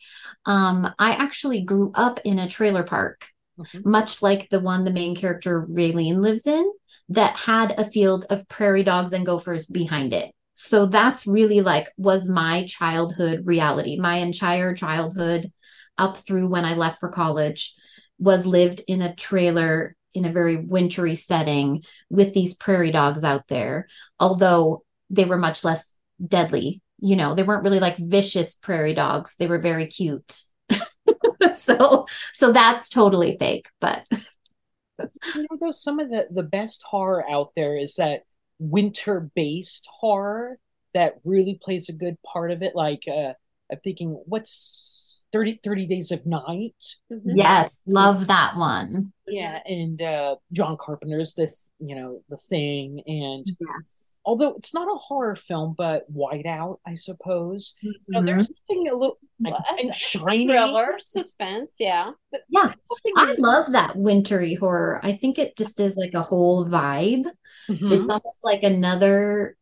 Um, 0.45 0.93
I 0.99 1.11
actually 1.13 1.63
grew 1.63 1.91
up 1.95 2.19
in 2.23 2.39
a 2.39 2.49
trailer 2.49 2.83
park, 2.83 3.25
mm-hmm. 3.59 3.89
much 3.89 4.21
like 4.21 4.49
the 4.49 4.59
one 4.59 4.83
the 4.83 4.91
main 4.91 5.15
character 5.15 5.65
Raylene 5.69 6.21
lives 6.21 6.47
in, 6.47 6.71
that 7.09 7.35
had 7.35 7.79
a 7.79 7.89
field 7.89 8.25
of 8.29 8.47
prairie 8.47 8.83
dogs 8.83 9.13
and 9.13 9.25
gophers 9.25 9.65
behind 9.65 10.13
it 10.13 10.31
so 10.59 10.87
that's 10.87 11.27
really 11.27 11.61
like 11.61 11.87
was 11.97 12.27
my 12.27 12.65
childhood 12.65 13.43
reality 13.45 13.97
my 13.99 14.17
entire 14.17 14.73
childhood 14.73 15.51
up 15.99 16.17
through 16.17 16.47
when 16.47 16.65
i 16.65 16.73
left 16.73 16.99
for 16.99 17.09
college 17.09 17.75
was 18.17 18.45
lived 18.45 18.81
in 18.87 19.01
a 19.03 19.15
trailer 19.15 19.95
in 20.15 20.25
a 20.25 20.31
very 20.31 20.57
wintry 20.57 21.13
setting 21.13 21.83
with 22.09 22.33
these 22.33 22.55
prairie 22.55 22.91
dogs 22.91 23.23
out 23.23 23.47
there 23.47 23.87
although 24.19 24.83
they 25.11 25.25
were 25.25 25.37
much 25.37 25.63
less 25.63 25.93
deadly 26.25 26.81
you 26.99 27.15
know 27.15 27.35
they 27.35 27.43
weren't 27.43 27.63
really 27.63 27.79
like 27.79 27.97
vicious 27.97 28.55
prairie 28.55 28.93
dogs 28.93 29.35
they 29.37 29.47
were 29.47 29.59
very 29.59 29.85
cute 29.85 30.43
so 31.53 32.05
so 32.33 32.51
that's 32.51 32.89
totally 32.89 33.37
fake 33.37 33.69
but 33.79 34.05
you 34.11 35.41
know 35.41 35.57
though 35.61 35.71
some 35.71 35.99
of 35.99 36.09
the 36.09 36.27
the 36.31 36.43
best 36.43 36.83
horror 36.83 37.23
out 37.29 37.51
there 37.55 37.77
is 37.77 37.95
that 37.95 38.23
winter 38.59 39.29
based 39.35 39.87
horror 39.99 40.59
that 40.93 41.15
really 41.23 41.59
plays 41.61 41.89
a 41.89 41.93
good 41.93 42.17
part 42.23 42.51
of 42.51 42.61
it. 42.63 42.75
Like 42.75 43.03
uh, 43.07 43.33
I'm 43.71 43.79
thinking, 43.83 44.21
what's 44.25 45.23
30, 45.31 45.59
30 45.63 45.85
Days 45.85 46.11
of 46.11 46.25
Night? 46.25 46.95
Mm-hmm. 47.11 47.37
Yes, 47.37 47.83
love 47.85 48.27
that 48.27 48.57
one. 48.57 49.13
Yeah, 49.27 49.59
and 49.65 50.01
uh, 50.01 50.35
John 50.51 50.77
Carpenter's 50.77 51.35
this, 51.35 51.63
you 51.79 51.95
know, 51.95 52.21
the 52.29 52.37
thing, 52.37 53.01
and 53.05 53.45
yes, 53.59 54.17
although 54.25 54.55
it's 54.55 54.73
not 54.73 54.87
a 54.87 54.97
horror 54.97 55.35
film, 55.35 55.75
but 55.77 56.11
Whiteout, 56.11 56.77
I 56.85 56.95
suppose. 56.95 57.75
Mm-hmm. 57.83 57.89
You 58.07 58.19
know, 58.19 58.25
there's 58.25 58.47
something 58.47 58.87
a 58.87 58.93
little 58.93 59.19
like, 59.39 59.53
and 59.79 59.93
shiny 59.93 60.47
thriller, 60.47 60.95
suspense, 60.97 61.71
yeah, 61.79 62.11
yeah. 62.49 62.73
I 63.15 63.35
love 63.37 63.71
that 63.73 63.95
wintry 63.95 64.55
horror. 64.55 64.99
I 65.03 65.13
think 65.13 65.37
it 65.37 65.55
just 65.55 65.79
is 65.79 65.97
like 65.97 66.15
a 66.15 66.23
whole 66.23 66.65
vibe. 66.65 67.25
Mm-hmm. 67.69 67.91
It's 67.91 68.09
almost 68.09 68.43
like 68.43 68.63
another 68.63 69.55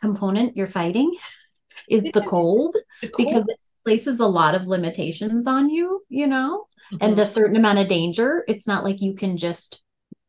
component 0.00 0.56
you're 0.56 0.66
fighting 0.66 1.16
is 1.88 2.10
the 2.12 2.22
cold, 2.22 2.76
the 3.00 3.08
cold, 3.08 3.16
because 3.16 3.44
it 3.48 3.58
places 3.84 4.20
a 4.20 4.26
lot 4.26 4.54
of 4.54 4.66
limitations 4.66 5.46
on 5.46 5.70
you, 5.70 6.02
you 6.10 6.26
know, 6.26 6.66
mm-hmm. 6.92 6.98
and 7.00 7.18
a 7.18 7.26
certain 7.26 7.56
amount 7.56 7.78
of 7.78 7.88
danger. 7.88 8.44
It's 8.48 8.66
not 8.66 8.84
like 8.84 9.00
you 9.00 9.14
can 9.14 9.38
just 9.38 9.82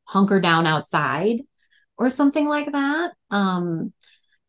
hunker 0.09 0.39
down 0.39 0.65
outside 0.65 1.41
or 1.97 2.09
something 2.09 2.47
like 2.47 2.71
that. 2.71 3.11
Um, 3.29 3.93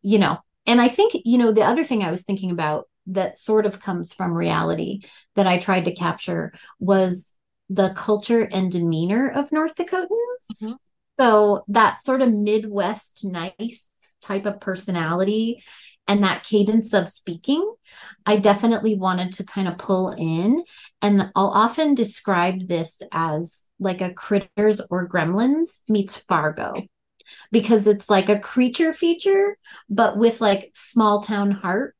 you 0.00 0.18
know, 0.18 0.38
and 0.66 0.80
I 0.80 0.88
think, 0.88 1.12
you 1.26 1.36
know, 1.36 1.52
the 1.52 1.64
other 1.64 1.84
thing 1.84 2.02
I 2.02 2.10
was 2.10 2.24
thinking 2.24 2.50
about 2.50 2.88
that 3.08 3.36
sort 3.36 3.66
of 3.66 3.78
comes 3.78 4.14
from 4.14 4.32
reality 4.32 5.02
that 5.36 5.46
I 5.46 5.58
tried 5.58 5.84
to 5.84 5.94
capture 5.94 6.52
was 6.78 7.34
the 7.68 7.92
culture 7.94 8.48
and 8.50 8.72
demeanor 8.72 9.30
of 9.30 9.52
North 9.52 9.74
Dakotans. 9.74 10.08
Mm-hmm. 10.62 10.72
So 11.18 11.64
that 11.68 12.00
sort 12.00 12.22
of 12.22 12.32
Midwest 12.32 13.24
nice 13.24 13.90
type 14.22 14.46
of 14.46 14.60
personality 14.60 15.62
and 16.10 16.24
that 16.24 16.42
cadence 16.42 16.92
of 16.92 17.08
speaking, 17.08 17.72
I 18.26 18.36
definitely 18.36 18.96
wanted 18.96 19.32
to 19.34 19.44
kind 19.44 19.68
of 19.68 19.78
pull 19.78 20.10
in. 20.10 20.64
And 21.00 21.30
I'll 21.36 21.50
often 21.50 21.94
describe 21.94 22.66
this 22.66 23.00
as 23.12 23.64
like 23.78 24.00
a 24.00 24.12
critters 24.12 24.80
or 24.90 25.08
gremlins 25.08 25.78
meets 25.88 26.16
Fargo 26.16 26.74
because 27.52 27.86
it's 27.86 28.10
like 28.10 28.28
a 28.28 28.40
creature 28.40 28.92
feature, 28.92 29.56
but 29.88 30.16
with 30.16 30.40
like 30.40 30.72
small 30.74 31.22
town 31.22 31.52
heart. 31.52 31.94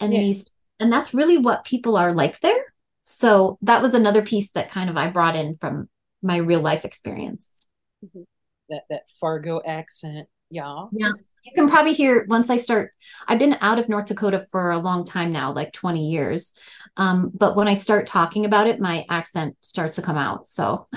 And 0.00 0.14
yeah. 0.14 0.20
these, 0.20 0.46
and 0.80 0.90
that's 0.90 1.12
really 1.12 1.36
what 1.36 1.64
people 1.64 1.98
are 1.98 2.14
like 2.14 2.40
there. 2.40 2.64
So 3.02 3.58
that 3.60 3.82
was 3.82 3.92
another 3.92 4.22
piece 4.22 4.52
that 4.52 4.70
kind 4.70 4.88
of 4.88 4.96
I 4.96 5.10
brought 5.10 5.36
in 5.36 5.58
from 5.60 5.90
my 6.22 6.36
real 6.38 6.60
life 6.60 6.86
experience. 6.86 7.66
Mm-hmm. 8.02 8.22
That 8.70 8.84
that 8.88 9.02
Fargo 9.20 9.60
accent, 9.66 10.28
yeah. 10.48 10.86
Yeah. 10.92 11.12
You 11.42 11.52
can 11.52 11.68
probably 11.68 11.92
hear 11.92 12.26
once 12.28 12.50
I 12.50 12.56
start. 12.58 12.92
I've 13.26 13.38
been 13.38 13.56
out 13.60 13.78
of 13.78 13.88
North 13.88 14.06
Dakota 14.06 14.46
for 14.50 14.70
a 14.70 14.78
long 14.78 15.04
time 15.04 15.32
now, 15.32 15.52
like 15.52 15.72
20 15.72 16.08
years. 16.08 16.54
Um, 16.96 17.30
but 17.34 17.56
when 17.56 17.68
I 17.68 17.74
start 17.74 18.06
talking 18.06 18.44
about 18.44 18.66
it, 18.66 18.80
my 18.80 19.06
accent 19.08 19.56
starts 19.60 19.96
to 19.96 20.02
come 20.02 20.16
out. 20.16 20.46
So 20.46 20.88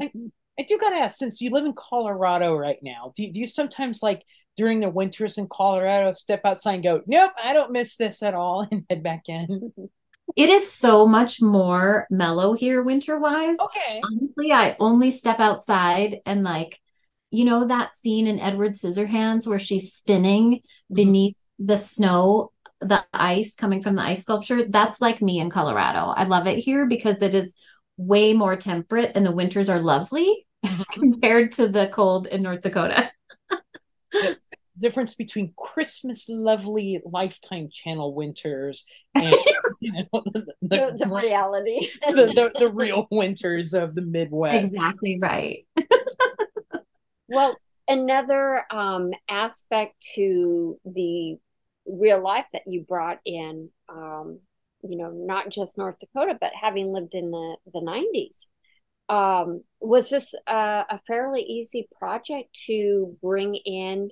I, 0.00 0.10
I 0.58 0.62
do 0.62 0.78
gotta 0.78 0.96
ask, 0.96 1.16
since 1.16 1.40
you 1.40 1.50
live 1.50 1.66
in 1.66 1.74
Colorado 1.74 2.54
right 2.54 2.78
now, 2.82 3.12
do, 3.16 3.30
do 3.30 3.40
you 3.40 3.46
sometimes 3.46 4.02
like 4.02 4.22
during 4.56 4.80
the 4.80 4.90
winters 4.90 5.38
in 5.38 5.48
Colorado 5.48 6.12
step 6.14 6.42
outside 6.44 6.74
and 6.74 6.84
go, 6.84 7.02
Nope, 7.06 7.32
I 7.42 7.52
don't 7.52 7.72
miss 7.72 7.96
this 7.96 8.22
at 8.22 8.34
all 8.34 8.66
and 8.70 8.84
head 8.88 9.02
back 9.02 9.28
in? 9.28 9.72
It 10.36 10.48
is 10.48 10.72
so 10.72 11.06
much 11.06 11.42
more 11.42 12.06
mellow 12.10 12.54
here 12.54 12.82
winter 12.82 13.18
wise. 13.18 13.58
Okay. 13.60 14.00
Honestly, 14.04 14.52
I 14.52 14.76
only 14.80 15.10
step 15.10 15.40
outside 15.40 16.20
and 16.24 16.42
like, 16.42 16.78
you 17.32 17.46
know, 17.46 17.66
that 17.66 17.94
scene 17.94 18.26
in 18.26 18.38
Edward 18.38 18.72
Scissorhands 18.72 19.46
where 19.46 19.58
she's 19.58 19.94
spinning 19.94 20.52
mm-hmm. 20.52 20.94
beneath 20.94 21.36
the 21.58 21.78
snow, 21.78 22.52
the 22.80 23.04
ice 23.12 23.54
coming 23.54 23.82
from 23.82 23.96
the 23.96 24.02
ice 24.02 24.22
sculpture. 24.22 24.64
That's 24.64 25.00
like 25.00 25.22
me 25.22 25.40
in 25.40 25.48
Colorado. 25.48 26.12
I 26.14 26.24
love 26.24 26.46
it 26.46 26.58
here 26.58 26.86
because 26.86 27.22
it 27.22 27.34
is 27.34 27.56
way 27.96 28.34
more 28.34 28.56
temperate 28.56 29.12
and 29.14 29.24
the 29.24 29.32
winters 29.32 29.70
are 29.70 29.80
lovely 29.80 30.46
mm-hmm. 30.64 30.82
compared 30.92 31.52
to 31.52 31.68
the 31.68 31.88
cold 31.88 32.26
in 32.26 32.42
North 32.42 32.60
Dakota. 32.60 33.10
the 34.12 34.36
difference 34.78 35.14
between 35.14 35.54
Christmas 35.56 36.28
lovely 36.28 37.00
Lifetime 37.06 37.70
Channel 37.72 38.14
winters 38.14 38.84
and 39.14 39.34
you 39.80 39.92
know, 39.92 40.22
the, 40.32 40.46
the, 40.60 40.96
the 40.98 41.08
reality, 41.08 41.88
the, 42.06 42.26
the, 42.34 42.52
the 42.58 42.68
real 42.70 43.08
winters 43.10 43.72
of 43.72 43.94
the 43.94 44.02
Midwest. 44.02 44.66
Exactly 44.66 45.18
right. 45.18 45.64
Well, 47.32 47.56
another 47.88 48.64
um, 48.70 49.10
aspect 49.28 49.94
to 50.14 50.78
the 50.84 51.36
real 51.86 52.22
life 52.22 52.46
that 52.52 52.62
you 52.66 52.82
brought 52.82 53.18
in, 53.24 53.70
um, 53.88 54.40
you 54.82 54.96
know, 54.96 55.10
not 55.10 55.48
just 55.48 55.78
North 55.78 55.96
Dakota, 55.98 56.36
but 56.40 56.52
having 56.60 56.92
lived 56.92 57.14
in 57.14 57.30
the 57.30 57.56
the 57.72 57.80
nineties. 57.80 58.48
Um, 59.08 59.62
was 59.80 60.10
this 60.10 60.34
a, 60.46 60.84
a 60.88 61.00
fairly 61.06 61.42
easy 61.42 61.88
project 61.98 62.56
to 62.66 63.16
bring 63.20 63.54
in 63.54 64.10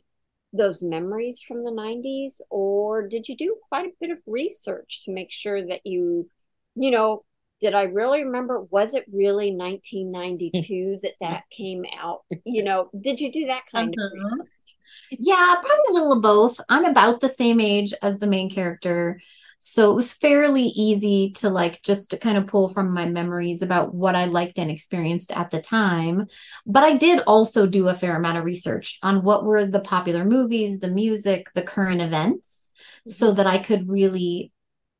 those 0.52 0.82
memories 0.82 1.40
from 1.40 1.62
the 1.62 1.70
90s 1.70 2.40
or 2.50 3.06
did 3.06 3.28
you 3.28 3.36
do 3.36 3.56
quite 3.68 3.86
a 3.86 3.92
bit 4.00 4.10
of 4.10 4.18
research 4.26 5.02
to 5.04 5.12
make 5.12 5.30
sure 5.30 5.64
that 5.64 5.80
you 5.84 6.28
you 6.74 6.90
know 6.90 7.24
did 7.60 7.74
i 7.74 7.82
really 7.82 8.24
remember 8.24 8.60
was 8.70 8.94
it 8.94 9.04
really 9.12 9.54
1992 9.56 10.98
that 11.02 11.14
that 11.20 11.42
came 11.50 11.84
out 12.00 12.22
you 12.44 12.62
know 12.62 12.90
did 13.00 13.20
you 13.20 13.30
do 13.32 13.46
that 13.46 13.62
kind 13.70 13.94
uh-huh. 13.98 14.36
of 14.40 14.46
yeah 15.10 15.54
probably 15.60 15.84
a 15.90 15.92
little 15.92 16.12
of 16.12 16.22
both 16.22 16.60
i'm 16.68 16.84
about 16.84 17.20
the 17.20 17.28
same 17.28 17.60
age 17.60 17.94
as 18.02 18.18
the 18.18 18.26
main 18.26 18.50
character 18.50 19.18
so 19.62 19.90
it 19.90 19.94
was 19.94 20.14
fairly 20.14 20.62
easy 20.62 21.32
to 21.32 21.50
like 21.50 21.82
just 21.82 22.10
to 22.10 22.16
kind 22.18 22.38
of 22.38 22.46
pull 22.46 22.70
from 22.70 22.94
my 22.94 23.04
memories 23.04 23.60
about 23.60 23.94
what 23.94 24.14
I 24.14 24.24
liked 24.24 24.58
and 24.58 24.70
experienced 24.70 25.32
at 25.32 25.50
the 25.50 25.60
time. 25.60 26.28
But 26.64 26.82
I 26.82 26.96
did 26.96 27.20
also 27.26 27.66
do 27.66 27.88
a 27.88 27.94
fair 27.94 28.16
amount 28.16 28.38
of 28.38 28.44
research 28.44 28.98
on 29.02 29.22
what 29.22 29.44
were 29.44 29.66
the 29.66 29.80
popular 29.80 30.24
movies, 30.24 30.80
the 30.80 30.88
music, 30.88 31.50
the 31.54 31.60
current 31.60 32.00
events, 32.00 32.72
mm-hmm. 33.06 33.10
so 33.10 33.32
that 33.32 33.46
I 33.46 33.58
could 33.58 33.86
really 33.86 34.50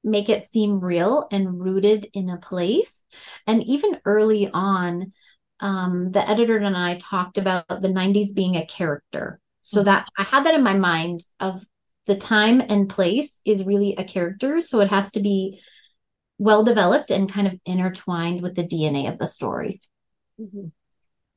make 0.03 0.29
it 0.29 0.51
seem 0.51 0.81
real 0.81 1.27
and 1.31 1.61
rooted 1.61 2.09
in 2.15 2.31
a 2.31 2.39
place. 2.39 3.01
And 3.47 3.63
even 3.65 4.01
early 4.05 4.51
on, 4.53 5.13
um, 5.61 6.11
the 6.13 6.27
editor 6.29 6.57
and 6.57 6.77
I 6.77 6.97
talked 6.97 7.39
about 7.39 7.67
the 7.69 7.89
90s 7.89 8.35
being 8.35 8.57
a 8.57 8.67
character. 8.67 9.41
So 9.63 9.81
mm-hmm. 9.81 9.87
that 9.87 10.09
I 10.17 10.23
had 10.23 10.45
that 10.47 10.55
in 10.55 10.63
my 10.63 10.75
mind 10.75 11.21
of 11.39 11.65
the 12.07 12.17
time 12.17 12.61
and 12.61 12.89
place 12.89 13.41
is 13.45 13.65
really 13.65 13.95
a 13.97 14.05
character. 14.05 14.61
So 14.61 14.81
it 14.81 14.89
has 14.89 15.13
to 15.13 15.21
be 15.21 15.61
well 16.39 16.65
developed 16.65 17.11
and 17.11 17.31
kind 17.31 17.47
of 17.47 17.61
intertwined 17.67 18.41
with 18.41 18.57
the 18.57 18.65
DNA 18.65 19.13
of 19.13 19.19
the 19.19 19.29
story. 19.29 19.81
Mm-hmm. 20.41 20.69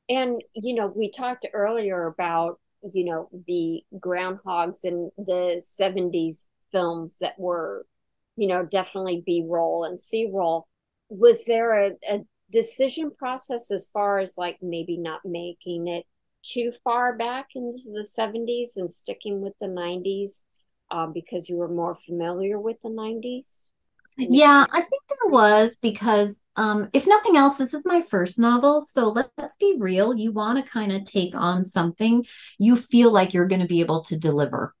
And, 0.08 0.42
you 0.54 0.74
know, 0.74 0.86
we 0.86 1.10
talked 1.10 1.46
earlier 1.52 2.06
about, 2.06 2.58
you 2.92 3.04
know, 3.04 3.28
the 3.46 3.82
groundhogs 3.98 4.84
and 4.84 5.10
the 5.16 5.62
70s 5.62 6.46
films 6.72 7.16
that 7.20 7.38
were, 7.38 7.86
you 8.36 8.48
know, 8.48 8.64
definitely 8.64 9.22
B 9.24 9.44
roll 9.46 9.84
and 9.84 9.98
C 9.98 10.30
roll. 10.32 10.66
Was 11.08 11.44
there 11.44 11.74
a, 11.74 11.92
a 12.08 12.20
decision 12.50 13.10
process 13.10 13.70
as 13.70 13.88
far 13.92 14.18
as 14.18 14.38
like 14.38 14.58
maybe 14.62 14.96
not 14.96 15.20
making 15.24 15.88
it 15.88 16.04
too 16.42 16.72
far 16.82 17.16
back 17.16 17.48
into 17.54 17.90
the 17.92 18.04
70s 18.04 18.76
and 18.76 18.90
sticking 18.90 19.40
with 19.40 19.54
the 19.60 19.66
90s 19.66 20.42
uh, 20.90 21.06
because 21.06 21.48
you 21.48 21.56
were 21.56 21.68
more 21.68 21.96
familiar 22.06 22.60
with 22.60 22.80
the 22.82 22.90
90s? 22.90 23.70
Yeah, 24.16 24.64
I 24.70 24.80
think 24.80 25.02
there 25.08 25.32
was 25.32 25.76
because 25.80 26.36
um, 26.56 26.88
if 26.92 27.06
nothing 27.06 27.36
else, 27.36 27.56
this 27.56 27.74
is 27.74 27.82
my 27.84 28.02
first 28.08 28.38
novel. 28.38 28.82
So 28.82 29.08
let, 29.08 29.30
let's 29.36 29.56
be 29.56 29.76
real. 29.78 30.14
You 30.14 30.30
want 30.30 30.64
to 30.64 30.70
kind 30.70 30.92
of 30.92 31.04
take 31.04 31.34
on 31.34 31.64
something 31.64 32.24
you 32.58 32.76
feel 32.76 33.10
like 33.10 33.34
you're 33.34 33.48
going 33.48 33.62
to 33.62 33.66
be 33.66 33.80
able 33.80 34.02
to 34.04 34.16
deliver. 34.16 34.72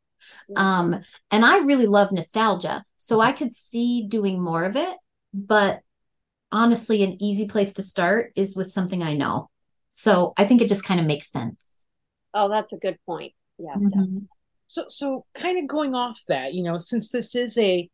Um, 0.56 1.00
and 1.30 1.44
I 1.44 1.58
really 1.58 1.86
love 1.86 2.12
nostalgia. 2.12 2.84
So 2.96 3.20
I 3.20 3.32
could 3.32 3.54
see 3.54 4.06
doing 4.08 4.42
more 4.42 4.64
of 4.64 4.76
it. 4.76 4.96
But 5.32 5.80
honestly, 6.52 7.02
an 7.02 7.22
easy 7.22 7.46
place 7.48 7.72
to 7.74 7.82
start 7.82 8.32
is 8.36 8.56
with 8.56 8.72
something 8.72 9.02
I 9.02 9.14
know. 9.14 9.50
So 9.88 10.32
I 10.36 10.44
think 10.44 10.60
it 10.60 10.68
just 10.68 10.84
kind 10.84 11.00
of 11.00 11.06
makes 11.06 11.30
sense. 11.30 11.56
Oh, 12.32 12.48
that's 12.48 12.72
a 12.72 12.78
good 12.78 12.98
point. 13.06 13.32
Yeah, 13.58 13.74
mm-hmm. 13.76 14.18
So, 14.66 14.86
so 14.88 15.26
kind 15.34 15.58
of 15.58 15.68
going 15.68 15.94
off 15.94 16.20
that, 16.28 16.54
you 16.54 16.62
know, 16.62 16.78
since 16.78 17.10
this 17.10 17.34
is 17.34 17.56
a, 17.58 17.88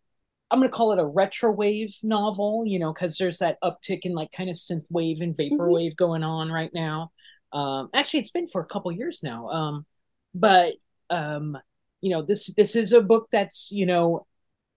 I'm 0.50 0.58
going 0.58 0.70
to 0.70 0.74
call 0.74 0.92
it 0.92 0.98
a 0.98 1.06
retro 1.06 1.50
wave 1.50 1.94
novel, 2.02 2.64
you 2.66 2.78
know, 2.78 2.92
because 2.92 3.18
there's 3.18 3.38
that 3.38 3.60
uptick 3.62 4.00
in 4.02 4.14
like 4.14 4.32
kind 4.32 4.48
of 4.48 4.56
synth 4.56 4.84
wave 4.90 5.20
and 5.20 5.36
vapor 5.36 5.56
mm-hmm. 5.56 5.72
wave 5.72 5.96
going 5.96 6.22
on 6.22 6.50
right 6.50 6.70
now. 6.72 7.12
Um, 7.52 7.90
actually, 7.92 8.20
it's 8.20 8.30
been 8.30 8.48
for 8.48 8.60
a 8.62 8.66
couple 8.66 8.90
years 8.92 9.22
now. 9.22 9.48
Um, 9.48 9.86
but 10.34 10.74
um, 11.10 11.58
you 12.00 12.10
know, 12.10 12.22
this 12.22 12.52
this 12.54 12.76
is 12.76 12.92
a 12.92 13.02
book 13.02 13.28
that's 13.30 13.70
you 13.70 13.86
know 13.86 14.26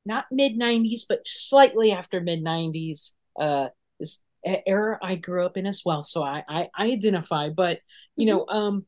not 0.05 0.25
mid 0.31 0.53
'90s, 0.53 1.01
but 1.07 1.19
slightly 1.25 1.91
after 1.91 2.21
mid 2.21 2.43
'90s. 2.43 3.12
Uh, 3.39 3.69
this 3.99 4.21
era 4.43 4.99
I 5.01 5.15
grew 5.15 5.45
up 5.45 5.57
in 5.57 5.65
as 5.65 5.81
well, 5.86 6.03
so 6.03 6.23
I 6.23 6.43
I, 6.47 6.69
I 6.75 6.86
identify. 6.91 7.49
But 7.49 7.79
you 8.15 8.27
mm-hmm. 8.27 8.38
know, 8.38 8.45
um, 8.47 8.86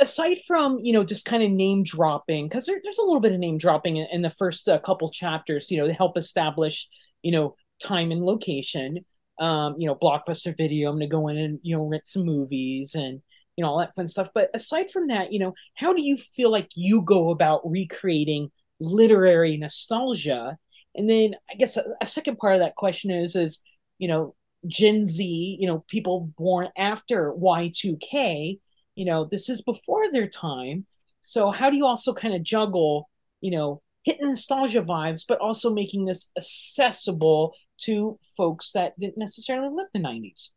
aside 0.00 0.38
from 0.46 0.78
you 0.82 0.92
know 0.92 1.04
just 1.04 1.24
kind 1.24 1.42
of 1.42 1.50
name 1.50 1.84
dropping 1.84 2.48
because 2.48 2.66
there, 2.66 2.80
there's 2.82 2.98
a 2.98 3.04
little 3.04 3.20
bit 3.20 3.32
of 3.32 3.38
name 3.38 3.58
dropping 3.58 3.96
in, 3.96 4.06
in 4.10 4.22
the 4.22 4.30
first 4.30 4.68
uh, 4.68 4.78
couple 4.78 5.10
chapters 5.10 5.70
you 5.70 5.78
know 5.78 5.86
to 5.86 5.92
help 5.92 6.16
establish 6.16 6.88
you 7.22 7.32
know 7.32 7.54
time 7.80 8.10
and 8.10 8.22
location 8.22 8.98
um 9.40 9.76
you 9.78 9.86
know 9.86 9.94
blockbuster 9.94 10.56
video 10.56 10.90
i'm 10.90 10.96
gonna 10.96 11.06
go 11.06 11.28
in 11.28 11.36
and 11.36 11.60
you 11.62 11.76
know 11.76 11.84
rent 11.84 12.06
some 12.06 12.24
movies 12.24 12.94
and 12.94 13.22
you 13.58 13.64
know 13.64 13.70
all 13.70 13.80
that 13.80 13.94
fun 13.94 14.06
stuff. 14.06 14.28
But 14.32 14.50
aside 14.54 14.88
from 14.88 15.08
that 15.08 15.32
you 15.32 15.40
know 15.40 15.52
how 15.74 15.92
do 15.92 16.00
you 16.00 16.16
feel 16.16 16.50
like 16.50 16.70
you 16.76 17.02
go 17.02 17.30
about 17.30 17.68
recreating 17.68 18.52
literary 18.78 19.56
nostalgia? 19.56 20.56
And 20.94 21.10
then 21.10 21.34
i 21.50 21.54
guess 21.54 21.76
a, 21.76 21.84
a 22.00 22.06
second 22.06 22.38
part 22.38 22.54
of 22.54 22.60
that 22.60 22.76
question 22.76 23.10
is 23.10 23.34
is 23.34 23.60
you 23.98 24.08
know 24.08 24.36
gen 24.66 25.04
z 25.04 25.56
you 25.60 25.66
know 25.66 25.84
people 25.88 26.32
born 26.38 26.68
after 26.76 27.32
y2k 27.32 28.58
you 28.94 29.04
know 29.04 29.24
this 29.24 29.48
is 29.48 29.60
before 29.62 30.10
their 30.12 30.28
time. 30.28 30.86
So 31.20 31.50
how 31.50 31.68
do 31.68 31.76
you 31.76 31.84
also 31.84 32.14
kind 32.14 32.34
of 32.34 32.44
juggle 32.44 33.10
you 33.40 33.50
know 33.50 33.82
hitting 34.04 34.28
nostalgia 34.28 34.82
vibes 34.82 35.24
but 35.28 35.40
also 35.40 35.74
making 35.74 36.04
this 36.04 36.30
accessible 36.36 37.54
to 37.78 38.18
folks 38.36 38.70
that 38.72 38.98
didn't 39.00 39.18
necessarily 39.18 39.68
live 39.68 39.88
the 39.92 40.00
90s 40.00 40.50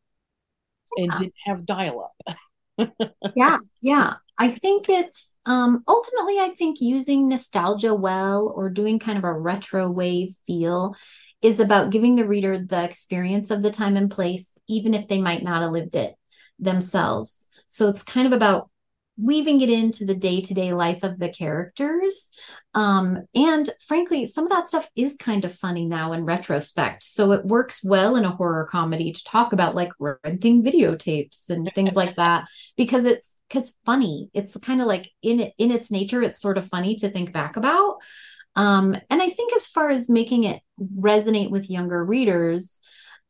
yeah. 0.96 1.04
and 1.04 1.12
didn't 1.20 1.34
have 1.46 1.66
dial-up 1.66 2.14
yeah 3.36 3.58
yeah. 3.82 4.14
I 4.38 4.50
think 4.50 4.90
it's 4.90 5.36
um 5.46 5.84
ultimately 5.88 6.40
i 6.40 6.50
think 6.58 6.82
using 6.82 7.30
nostalgia 7.30 7.94
well 7.94 8.52
or 8.56 8.70
doing 8.70 8.98
kind 9.00 9.18
of 9.18 9.24
a 9.24 9.34
retro 9.34 9.90
wave 9.90 10.36
feel 10.48 10.96
is 11.42 11.60
about 11.60 11.92
giving 11.92 12.16
the 12.16 12.28
reader 12.28 12.58
the 12.58 12.84
experience 12.84 13.52
of 13.52 13.62
the 13.62 13.72
time 13.72 13.98
and 13.98 14.10
place 14.10 14.52
even 14.68 14.94
if 14.94 15.08
they 15.08 15.22
might 15.22 15.44
not 15.44 15.62
have 15.62 15.72
lived 15.72 15.96
it 15.96 16.16
themselves. 16.60 17.48
So 17.68 17.90
it's 17.90 18.04
kind 18.04 18.28
of 18.28 18.34
about 18.34 18.70
weaving 19.22 19.62
it 19.62 19.70
into 19.70 20.06
the 20.06 20.16
day-to-day 20.16 20.74
life 20.74 21.04
of 21.04 21.20
the 21.20 21.30
characters. 21.30 22.32
Um, 22.74 23.20
and 23.36 23.70
frankly 23.88 24.26
some 24.26 24.46
of 24.46 24.52
that 24.52 24.68
stuff 24.68 24.90
is 24.96 25.18
kind 25.18 25.46
of 25.46 25.54
funny 25.54 25.86
now 25.86 26.14
in 26.14 26.26
retrospect. 26.26 27.04
So 27.04 27.32
it 27.32 27.46
works 27.46 27.84
well 27.84 28.16
in 28.16 28.26
a 28.26 28.36
horror 28.36 28.68
comedy 28.70 29.12
to 29.12 29.24
talk 29.24 29.54
about 29.54 29.76
like 29.76 29.92
renting 30.00 30.64
videotapes 30.64 31.50
and 31.50 31.70
things 31.76 31.96
like 31.96 32.16
that 32.16 32.48
because 32.78 33.06
it's 33.06 33.38
because 33.48 33.76
funny. 33.86 34.30
It's 34.34 34.56
kind 34.58 34.82
of 34.82 34.88
like 34.88 35.10
in 35.22 35.40
it 35.40 35.54
in 35.58 35.72
its 35.72 35.92
nature 35.92 36.22
it's 36.22 36.40
sort 36.40 36.58
of 36.58 36.68
funny 36.68 36.96
to 36.96 37.10
think 37.10 37.34
back 37.34 37.58
about. 37.58 37.98
Um, 38.58 38.98
and 39.10 39.22
i 39.22 39.30
think 39.30 39.56
as 39.56 39.66
far 39.66 39.90
as 39.90 40.10
making 40.10 40.44
it 40.44 40.62
resonate 40.78 41.52
with 41.52 41.70
younger 41.70 42.04
readers 42.04 42.82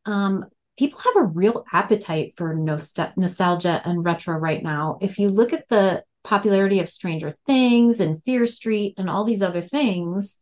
um, 0.05 0.45
people 0.81 0.99
have 0.99 1.15
a 1.15 1.27
real 1.27 1.63
appetite 1.71 2.33
for 2.37 2.55
nost- 2.55 3.15
nostalgia 3.15 3.83
and 3.85 4.03
retro 4.03 4.35
right 4.35 4.63
now. 4.63 4.97
If 4.99 5.19
you 5.19 5.29
look 5.29 5.53
at 5.53 5.67
the 5.67 6.03
popularity 6.23 6.79
of 6.79 6.89
Stranger 6.89 7.35
Things 7.45 7.99
and 7.99 8.23
Fear 8.23 8.47
Street 8.47 8.95
and 8.97 9.07
all 9.07 9.23
these 9.23 9.43
other 9.43 9.61
things, 9.61 10.39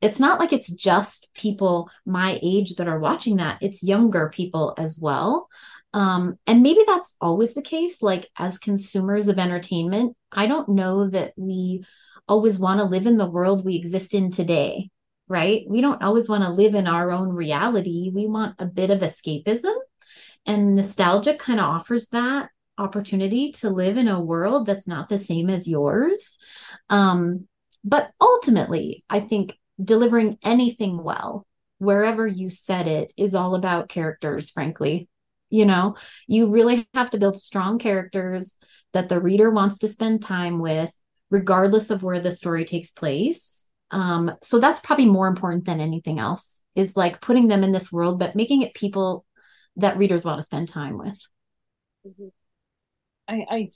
it's 0.00 0.18
not 0.18 0.40
like 0.40 0.50
it's 0.50 0.72
just 0.72 1.28
people 1.34 1.90
my 2.06 2.40
age 2.42 2.76
that 2.76 2.88
are 2.88 2.98
watching 2.98 3.36
that, 3.36 3.58
it's 3.60 3.82
younger 3.82 4.30
people 4.30 4.72
as 4.78 4.98
well. 4.98 5.50
Um, 5.92 6.38
and 6.46 6.62
maybe 6.62 6.80
that's 6.86 7.14
always 7.20 7.52
the 7.52 7.60
case. 7.60 8.00
Like, 8.00 8.30
as 8.38 8.56
consumers 8.56 9.28
of 9.28 9.38
entertainment, 9.38 10.16
I 10.32 10.46
don't 10.46 10.70
know 10.70 11.10
that 11.10 11.34
we 11.36 11.84
always 12.26 12.58
want 12.58 12.80
to 12.80 12.86
live 12.86 13.06
in 13.06 13.18
the 13.18 13.30
world 13.30 13.62
we 13.62 13.76
exist 13.76 14.14
in 14.14 14.30
today 14.30 14.88
right? 15.32 15.64
We 15.66 15.80
don't 15.80 16.02
always 16.02 16.28
want 16.28 16.44
to 16.44 16.50
live 16.50 16.74
in 16.74 16.86
our 16.86 17.10
own 17.10 17.30
reality. 17.30 18.10
We 18.14 18.26
want 18.26 18.56
a 18.58 18.66
bit 18.66 18.90
of 18.90 19.00
escapism. 19.00 19.74
And 20.44 20.76
nostalgia 20.76 21.34
kind 21.34 21.58
of 21.58 21.64
offers 21.64 22.08
that 22.08 22.50
opportunity 22.76 23.50
to 23.52 23.70
live 23.70 23.96
in 23.96 24.08
a 24.08 24.20
world 24.20 24.66
that's 24.66 24.86
not 24.86 25.08
the 25.08 25.18
same 25.18 25.48
as 25.48 25.66
yours. 25.66 26.38
Um, 26.90 27.48
but 27.82 28.12
ultimately, 28.20 29.04
I 29.08 29.20
think 29.20 29.58
delivering 29.82 30.36
anything 30.44 31.02
well, 31.02 31.46
wherever 31.78 32.26
you 32.26 32.50
set 32.50 32.86
it, 32.86 33.10
is 33.16 33.34
all 33.34 33.54
about 33.54 33.88
characters, 33.88 34.50
frankly. 34.50 35.08
You 35.48 35.64
know, 35.64 35.96
you 36.26 36.50
really 36.50 36.86
have 36.92 37.10
to 37.10 37.18
build 37.18 37.40
strong 37.40 37.78
characters 37.78 38.58
that 38.92 39.08
the 39.08 39.20
reader 39.20 39.50
wants 39.50 39.78
to 39.78 39.88
spend 39.88 40.22
time 40.22 40.58
with, 40.58 40.92
regardless 41.30 41.88
of 41.88 42.02
where 42.02 42.20
the 42.20 42.30
story 42.30 42.66
takes 42.66 42.90
place. 42.90 43.66
Um, 43.92 44.32
so 44.42 44.58
that's 44.58 44.80
probably 44.80 45.06
more 45.06 45.28
important 45.28 45.66
than 45.66 45.80
anything 45.80 46.18
else 46.18 46.58
is 46.74 46.96
like 46.96 47.20
putting 47.20 47.48
them 47.48 47.62
in 47.62 47.72
this 47.72 47.92
world, 47.92 48.18
but 48.18 48.34
making 48.34 48.62
it 48.62 48.74
people 48.74 49.26
that 49.76 49.98
readers 49.98 50.24
want 50.24 50.38
to 50.38 50.42
spend 50.42 50.68
time 50.68 50.98
with. 50.98 51.18
Mm-hmm. 52.06 52.28
I, 53.28 53.46
I, 53.50 53.68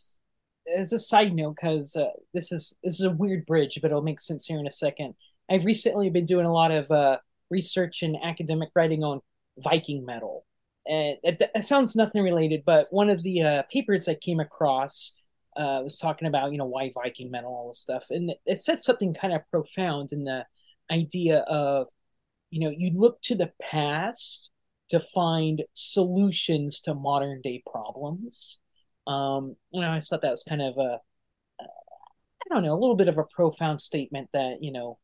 as 0.75 0.93
a 0.93 0.99
side 0.99 1.35
note, 1.35 1.57
because 1.57 1.95
uh, 1.95 2.09
this 2.35 2.51
is 2.51 2.75
this 2.83 2.95
is 2.95 3.07
a 3.07 3.11
weird 3.11 3.47
bridge, 3.47 3.79
but 3.81 3.91
it'll 3.91 4.03
make 4.03 4.21
sense 4.21 4.47
here 4.47 4.59
in 4.59 4.67
a 4.67 4.71
second. 4.71 5.15
I've 5.51 5.65
recently 5.65 6.11
been 6.11 6.27
doing 6.27 6.47
a 6.47 6.53
lot 6.53 6.73
of 6.73 6.91
uh, 6.91 7.19
research 7.51 8.03
and 8.03 8.17
academic 8.23 8.71
writing 8.75 9.05
on 9.05 9.21
Viking 9.59 10.05
metal, 10.05 10.45
and 10.87 11.19
it, 11.23 11.43
it 11.55 11.63
sounds 11.63 11.95
nothing 11.95 12.23
related, 12.23 12.63
but 12.67 12.89
one 12.91 13.11
of 13.11 13.23
the 13.23 13.43
uh, 13.43 13.63
papers 13.71 14.09
I 14.09 14.15
came 14.15 14.41
across 14.41 15.15
uh, 15.57 15.81
was 15.83 15.99
talking 15.99 16.29
about 16.29 16.53
you 16.53 16.59
know 16.59 16.67
why 16.67 16.93
Viking 16.95 17.31
metal, 17.31 17.51
all 17.51 17.69
this 17.69 17.81
stuff, 17.81 18.07
and 18.11 18.33
it 18.47 18.63
said 18.63 18.81
something 18.81 19.15
kind 19.15 19.33
of 19.35 19.43
profound 19.51 20.13
in 20.13 20.25
the 20.25 20.45
idea 20.91 21.41
of 21.49 21.87
you 22.51 22.61
know 22.61 22.75
you 22.77 22.91
look 22.93 23.21
to 23.23 23.35
the 23.35 23.53
past 23.61 24.51
to 24.91 25.01
find 25.01 25.63
solutions 25.75 26.81
to 26.83 26.95
modern 26.95 27.41
day 27.43 27.63
problems. 27.71 28.59
Um, 29.07 29.57
know, 29.73 29.91
I 29.91 30.01
thought 30.01 30.23
that 30.23 30.31
was 30.31 30.43
kind 30.43 30.63
of 30.63 30.77
a 30.79 30.99
I 31.61 32.55
don't 32.55 32.63
know 32.65 32.75
a 32.75 32.79
little 32.79 32.97
bit 32.97 33.09
of 33.09 33.19
a 33.19 33.25
profound 33.25 33.81
statement 33.81 34.29
that 34.33 34.59
you 34.61 34.73
know 34.73 34.99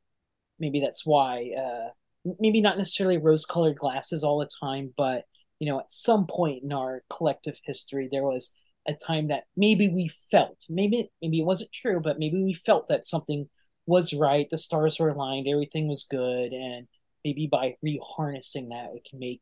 maybe 0.58 0.80
that's 0.80 1.04
why 1.04 1.52
uh, 1.58 1.90
maybe 2.38 2.60
not 2.60 2.78
necessarily 2.78 3.18
rose 3.18 3.44
colored 3.46 3.78
glasses 3.78 4.22
all 4.22 4.38
the 4.38 4.50
time, 4.60 4.92
but 4.96 5.24
you 5.58 5.68
know 5.68 5.80
at 5.80 5.92
some 5.92 6.26
point 6.26 6.62
in 6.62 6.72
our 6.72 7.02
collective 7.10 7.58
history 7.64 8.08
there 8.10 8.22
was 8.24 8.52
a 8.86 8.94
time 8.94 9.28
that 9.28 9.44
maybe 9.56 9.88
we 9.88 10.08
felt 10.30 10.64
maybe 10.68 11.10
maybe 11.20 11.38
it 11.38 11.46
wasn't 11.46 11.72
true 11.72 12.00
but 12.00 12.18
maybe 12.18 12.42
we 12.42 12.52
felt 12.52 12.88
that 12.88 13.04
something 13.04 13.48
was 13.86 14.12
right 14.12 14.48
the 14.50 14.58
stars 14.58 14.98
were 14.98 15.10
aligned 15.10 15.46
everything 15.46 15.88
was 15.88 16.06
good 16.10 16.52
and 16.52 16.86
maybe 17.24 17.46
by 17.46 17.76
reharnessing 17.84 18.70
that 18.70 18.92
we 18.92 19.00
can 19.08 19.18
make 19.18 19.40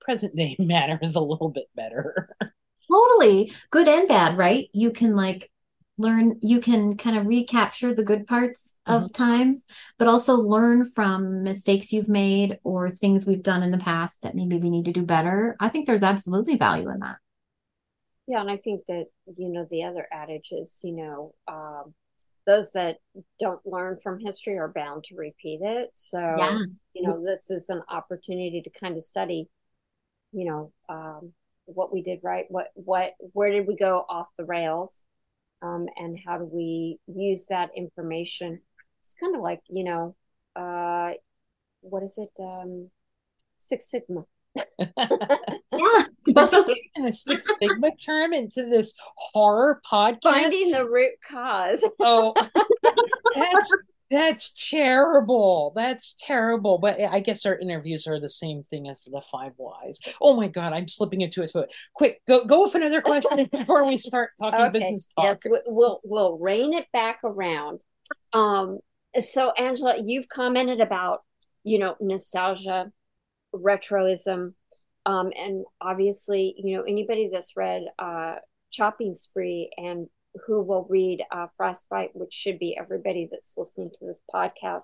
present 0.00 0.34
day 0.34 0.56
matters 0.58 1.14
a 1.14 1.20
little 1.20 1.50
bit 1.50 1.68
better. 1.74 2.30
Totally. 2.90 3.52
Good 3.70 3.86
and 3.86 4.08
bad 4.08 4.36
right? 4.36 4.68
You 4.72 4.90
can 4.90 5.14
like 5.14 5.50
learn 5.98 6.38
you 6.40 6.60
can 6.60 6.96
kind 6.96 7.16
of 7.16 7.26
recapture 7.26 7.92
the 7.92 8.02
good 8.02 8.26
parts 8.26 8.72
of 8.86 9.02
mm-hmm. 9.02 9.22
times 9.22 9.66
but 9.98 10.08
also 10.08 10.32
learn 10.34 10.90
from 10.90 11.42
mistakes 11.42 11.92
you've 11.92 12.08
made 12.08 12.58
or 12.64 12.88
things 12.88 13.26
we've 13.26 13.42
done 13.42 13.62
in 13.62 13.70
the 13.70 13.76
past 13.76 14.22
that 14.22 14.34
maybe 14.34 14.56
we 14.56 14.70
need 14.70 14.86
to 14.86 14.92
do 14.92 15.02
better. 15.02 15.56
I 15.60 15.68
think 15.68 15.86
there's 15.86 16.02
absolutely 16.02 16.56
value 16.56 16.88
in 16.88 17.00
that 17.00 17.18
yeah, 18.30 18.40
and 18.40 18.50
I 18.50 18.56
think 18.56 18.86
that, 18.86 19.06
you 19.36 19.48
know, 19.48 19.66
the 19.68 19.82
other 19.82 20.06
adage 20.12 20.50
is, 20.52 20.78
you 20.84 20.94
know, 20.94 21.34
um, 21.48 21.94
those 22.46 22.70
that 22.72 22.98
don't 23.40 23.60
learn 23.66 23.98
from 24.00 24.20
history 24.20 24.56
are 24.56 24.72
bound 24.72 25.02
to 25.04 25.16
repeat 25.16 25.58
it. 25.62 25.90
So, 25.94 26.20
yeah. 26.20 26.58
you 26.94 27.02
know, 27.02 27.20
this 27.24 27.50
is 27.50 27.68
an 27.70 27.82
opportunity 27.90 28.62
to 28.62 28.70
kind 28.70 28.96
of 28.96 29.02
study, 29.02 29.48
you 30.30 30.44
know, 30.44 30.72
um, 30.88 31.32
what 31.64 31.92
we 31.92 32.02
did 32.02 32.20
right, 32.22 32.46
what, 32.50 32.68
what, 32.74 33.14
where 33.32 33.50
did 33.50 33.66
we 33.66 33.74
go 33.74 34.04
off 34.08 34.28
the 34.38 34.44
rails, 34.44 35.04
um, 35.60 35.86
and 35.96 36.16
how 36.24 36.38
do 36.38 36.44
we 36.44 37.00
use 37.06 37.46
that 37.46 37.70
information? 37.76 38.60
It's 39.02 39.14
kind 39.14 39.34
of 39.34 39.42
like, 39.42 39.60
you 39.68 39.82
know, 39.82 40.14
uh, 40.54 41.14
what 41.80 42.04
is 42.04 42.16
it? 42.16 42.30
Um, 42.40 42.90
Six 43.58 43.90
Sigma 43.90 44.24
yeah, 44.56 46.04
totally. 46.34 46.90
a 47.04 47.12
Six 47.12 47.46
Sigma 47.60 47.90
term 47.96 48.32
into 48.32 48.66
this 48.66 48.94
horror 49.16 49.80
podcast. 49.90 50.22
Finding 50.22 50.72
the 50.72 50.88
root 50.88 51.12
cause. 51.28 51.84
oh, 52.00 52.34
that's 53.34 53.74
that's 54.10 54.68
terrible. 54.70 55.72
That's 55.76 56.14
terrible. 56.18 56.78
But 56.78 57.00
I 57.00 57.20
guess 57.20 57.46
our 57.46 57.56
interviews 57.56 58.06
are 58.06 58.18
the 58.18 58.28
same 58.28 58.62
thing 58.64 58.88
as 58.88 59.04
the 59.04 59.22
five 59.30 59.52
whys. 59.56 60.00
Oh 60.20 60.34
my 60.34 60.48
god, 60.48 60.72
I'm 60.72 60.88
slipping 60.88 61.20
into 61.20 61.42
it. 61.42 61.52
Quick, 61.94 62.20
go 62.26 62.44
go 62.44 62.64
with 62.64 62.74
another 62.74 63.02
question 63.02 63.48
before 63.52 63.86
we 63.86 63.96
start 63.96 64.30
talking 64.40 64.60
okay. 64.60 64.78
business 64.78 65.08
talk. 65.14 65.38
Yes, 65.44 65.62
we'll 65.66 66.00
we'll 66.04 66.38
rein 66.38 66.74
it 66.74 66.86
back 66.92 67.20
around. 67.22 67.80
Um, 68.32 68.78
so 69.18 69.52
Angela, 69.52 69.96
you've 70.02 70.28
commented 70.28 70.80
about 70.80 71.20
you 71.62 71.78
know 71.78 71.94
nostalgia 72.00 72.90
retroism. 73.54 74.54
Um, 75.06 75.32
and 75.36 75.64
obviously, 75.80 76.54
you 76.58 76.76
know, 76.76 76.82
anybody 76.82 77.30
that's 77.32 77.56
read 77.56 77.84
uh, 77.98 78.36
Chopping 78.70 79.14
Spree 79.14 79.70
and 79.76 80.08
who 80.46 80.62
will 80.62 80.86
read 80.88 81.24
uh, 81.32 81.46
Frostbite, 81.56 82.10
which 82.14 82.32
should 82.32 82.58
be 82.58 82.76
everybody 82.76 83.28
that's 83.30 83.54
listening 83.56 83.90
to 83.94 84.06
this 84.06 84.20
podcast, 84.32 84.82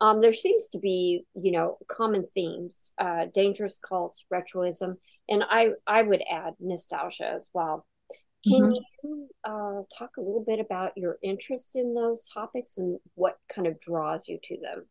um, 0.00 0.20
there 0.20 0.34
seems 0.34 0.68
to 0.68 0.78
be, 0.78 1.24
you 1.34 1.52
know, 1.52 1.78
common 1.88 2.26
themes: 2.34 2.92
uh, 2.98 3.26
dangerous 3.32 3.78
cults, 3.78 4.24
retroism, 4.32 4.96
and 5.28 5.44
I 5.48 5.70
I 5.86 6.02
would 6.02 6.22
add 6.30 6.54
nostalgia 6.60 7.26
as 7.26 7.48
well. 7.54 7.86
Can 8.46 8.60
mm-hmm. 8.60 9.08
you 9.08 9.28
uh, 9.44 9.82
talk 9.96 10.10
a 10.18 10.20
little 10.20 10.44
bit 10.46 10.60
about 10.60 10.92
your 10.96 11.16
interest 11.22 11.76
in 11.76 11.94
those 11.94 12.28
topics 12.32 12.76
and 12.76 12.98
what 13.14 13.38
kind 13.48 13.66
of 13.66 13.80
draws 13.80 14.28
you 14.28 14.38
to 14.42 14.60
them? 14.60 14.86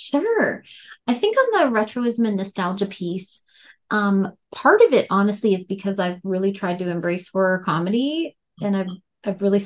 Sure. 0.00 0.64
I 1.06 1.12
think 1.14 1.36
on 1.36 1.70
the 1.70 1.78
retroism 1.78 2.26
and 2.26 2.36
nostalgia 2.38 2.86
piece, 2.86 3.42
um, 3.90 4.32
part 4.50 4.80
of 4.80 4.94
it 4.94 5.06
honestly 5.10 5.52
is 5.54 5.66
because 5.66 5.98
I've 5.98 6.20
really 6.24 6.52
tried 6.52 6.78
to 6.78 6.88
embrace 6.88 7.28
horror 7.28 7.58
comedy 7.58 8.34
and 8.62 8.74
I've 8.76 8.86
I've 9.22 9.42
really 9.42 9.60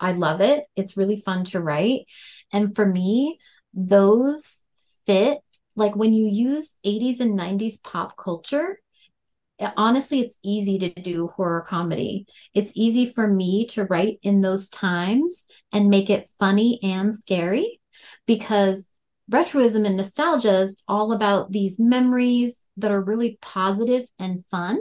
I 0.00 0.12
love 0.12 0.40
it. 0.40 0.64
It's 0.74 0.96
really 0.96 1.16
fun 1.16 1.44
to 1.46 1.60
write. 1.60 2.06
And 2.50 2.74
for 2.74 2.86
me, 2.86 3.38
those 3.74 4.64
fit 5.06 5.40
like 5.76 5.94
when 5.96 6.14
you 6.14 6.26
use 6.26 6.76
80s 6.82 7.20
and 7.20 7.36
90s 7.36 7.76
pop 7.76 8.16
culture, 8.16 8.78
honestly 9.76 10.20
it's 10.20 10.36
easy 10.42 10.78
to 10.78 10.90
do 11.00 11.28
horror 11.28 11.62
comedy. 11.62 12.26
It's 12.54 12.72
easy 12.74 13.12
for 13.12 13.26
me 13.26 13.66
to 13.68 13.84
write 13.84 14.18
in 14.22 14.40
those 14.40 14.68
times 14.68 15.46
and 15.72 15.88
make 15.90 16.10
it 16.10 16.28
funny 16.38 16.78
and 16.82 17.14
scary 17.14 17.80
because 18.26 18.88
retroism 19.30 19.86
and 19.86 19.96
nostalgia 19.96 20.60
is 20.60 20.82
all 20.86 21.12
about 21.12 21.50
these 21.50 21.78
memories 21.78 22.66
that 22.76 22.90
are 22.90 23.00
really 23.00 23.38
positive 23.40 24.06
and 24.18 24.44
fun. 24.50 24.80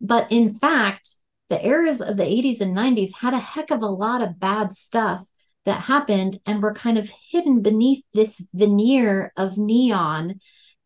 But 0.00 0.30
in 0.30 0.54
fact, 0.54 1.16
the 1.48 1.64
eras 1.64 2.00
of 2.00 2.16
the 2.16 2.24
80s 2.24 2.60
and 2.60 2.76
90s 2.76 3.14
had 3.14 3.34
a 3.34 3.38
heck 3.38 3.70
of 3.70 3.82
a 3.82 3.86
lot 3.86 4.22
of 4.22 4.38
bad 4.38 4.74
stuff 4.74 5.24
that 5.64 5.82
happened 5.82 6.38
and 6.46 6.62
were 6.62 6.74
kind 6.74 6.98
of 6.98 7.10
hidden 7.30 7.62
beneath 7.62 8.04
this 8.14 8.44
veneer 8.54 9.32
of 9.36 9.58
neon 9.58 10.40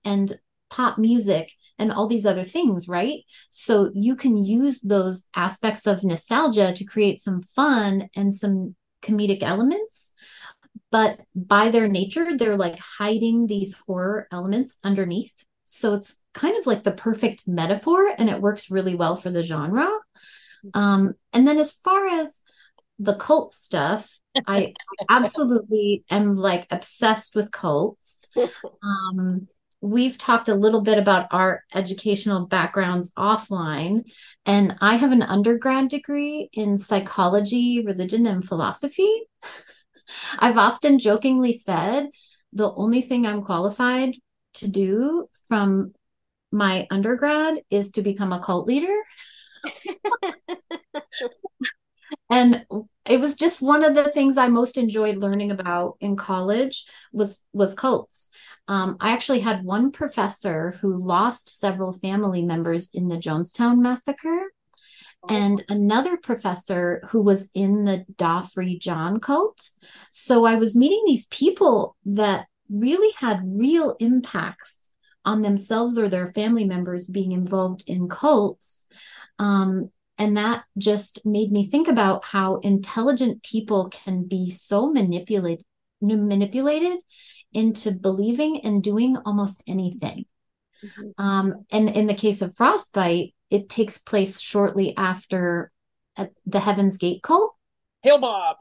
and 0.04 0.38
pop 0.70 0.98
music 0.98 1.52
and 1.78 1.92
all 1.92 2.06
these 2.06 2.26
other 2.26 2.44
things, 2.44 2.88
right? 2.88 3.20
So 3.50 3.90
you 3.94 4.16
can 4.16 4.36
use 4.36 4.80
those 4.80 5.26
aspects 5.34 5.86
of 5.86 6.04
nostalgia 6.04 6.72
to 6.74 6.84
create 6.84 7.20
some 7.20 7.42
fun 7.42 8.08
and 8.14 8.32
some 8.32 8.76
comedic 9.02 9.42
elements. 9.42 10.12
But 10.90 11.20
by 11.34 11.70
their 11.70 11.88
nature, 11.88 12.36
they're 12.36 12.56
like 12.56 12.78
hiding 12.78 13.46
these 13.46 13.74
horror 13.86 14.26
elements 14.32 14.78
underneath. 14.82 15.44
So 15.64 15.94
it's 15.94 16.18
kind 16.34 16.56
of 16.56 16.66
like 16.66 16.82
the 16.82 16.90
perfect 16.90 17.46
metaphor 17.46 18.12
and 18.18 18.28
it 18.28 18.40
works 18.40 18.70
really 18.70 18.96
well 18.96 19.14
for 19.14 19.30
the 19.30 19.42
genre. 19.42 19.88
Um, 20.74 21.14
and 21.32 21.46
then 21.46 21.58
as 21.58 21.72
far 21.72 22.06
as 22.08 22.42
the 22.98 23.14
cult 23.14 23.52
stuff, 23.52 24.18
I 24.46 24.74
absolutely 25.08 26.04
am 26.10 26.36
like 26.36 26.66
obsessed 26.70 27.34
with 27.34 27.52
cults. 27.52 28.28
Um, 28.82 29.48
we've 29.82 30.16
talked 30.18 30.48
a 30.48 30.54
little 30.54 30.82
bit 30.82 30.98
about 30.98 31.26
our 31.30 31.64
educational 31.74 32.46
backgrounds 32.46 33.12
offline, 33.12 34.04
and 34.46 34.76
I 34.80 34.96
have 34.96 35.12
an 35.12 35.22
undergrad 35.22 35.88
degree 35.88 36.48
in 36.52 36.78
psychology, 36.78 37.82
religion, 37.84 38.26
and 38.26 38.44
philosophy. 38.44 39.22
I've 40.38 40.58
often 40.58 40.98
jokingly 40.98 41.56
said 41.56 42.10
the 42.52 42.72
only 42.72 43.02
thing 43.02 43.26
I'm 43.26 43.42
qualified 43.42 44.16
to 44.54 44.68
do 44.68 45.28
from 45.48 45.92
my 46.52 46.86
undergrad 46.90 47.62
is 47.70 47.92
to 47.92 48.02
become 48.02 48.32
a 48.32 48.40
cult 48.40 48.66
leader. 48.66 48.96
and 52.30 52.64
it 53.06 53.20
was 53.20 53.34
just 53.34 53.62
one 53.62 53.84
of 53.84 53.94
the 53.94 54.10
things 54.10 54.36
I 54.36 54.48
most 54.48 54.76
enjoyed 54.76 55.18
learning 55.18 55.50
about 55.50 55.96
in 56.00 56.16
college 56.16 56.86
was 57.12 57.44
was 57.52 57.74
cults. 57.74 58.30
Um, 58.68 58.96
I 59.00 59.12
actually 59.12 59.40
had 59.40 59.64
one 59.64 59.90
professor 59.90 60.72
who 60.80 60.96
lost 60.96 61.58
several 61.58 61.92
family 61.92 62.42
members 62.42 62.90
in 62.92 63.08
the 63.08 63.16
Jonestown 63.16 63.78
massacre, 63.78 64.52
and 65.28 65.64
another 65.68 66.16
professor 66.16 67.02
who 67.08 67.20
was 67.20 67.50
in 67.54 67.84
the 67.84 68.04
Da 68.16 68.42
Free 68.42 68.78
John 68.78 69.20
cult. 69.20 69.70
So 70.10 70.44
I 70.44 70.56
was 70.56 70.74
meeting 70.74 71.02
these 71.04 71.26
people 71.26 71.96
that 72.06 72.46
really 72.70 73.12
had 73.18 73.40
real 73.44 73.96
impacts 74.00 74.90
on 75.24 75.42
themselves 75.42 75.98
or 75.98 76.08
their 76.08 76.32
family 76.32 76.64
members 76.64 77.06
being 77.06 77.32
involved 77.32 77.84
in 77.86 78.08
cults. 78.08 78.86
Um, 79.38 79.90
and 80.16 80.36
that 80.36 80.64
just 80.78 81.24
made 81.24 81.50
me 81.50 81.66
think 81.66 81.88
about 81.88 82.24
how 82.24 82.56
intelligent 82.56 83.42
people 83.42 83.88
can 83.90 84.24
be 84.24 84.50
so 84.50 84.90
manipulated 84.90 85.64
manipulated 86.02 86.98
into 87.52 87.90
believing 87.90 88.60
and 88.60 88.82
doing 88.82 89.16
almost 89.26 89.62
anything. 89.66 90.24
Mm-hmm. 90.84 91.24
Um, 91.24 91.64
and 91.70 91.88
in 91.90 92.06
the 92.06 92.14
case 92.14 92.42
of 92.42 92.56
frostbite, 92.56 93.34
it 93.50 93.68
takes 93.68 93.98
place 93.98 94.40
shortly 94.40 94.96
after 94.96 95.72
the 96.46 96.60
Heaven's 96.60 96.96
Gate 96.96 97.22
cult. 97.22 97.54
Hale-Bopp. 98.02 98.56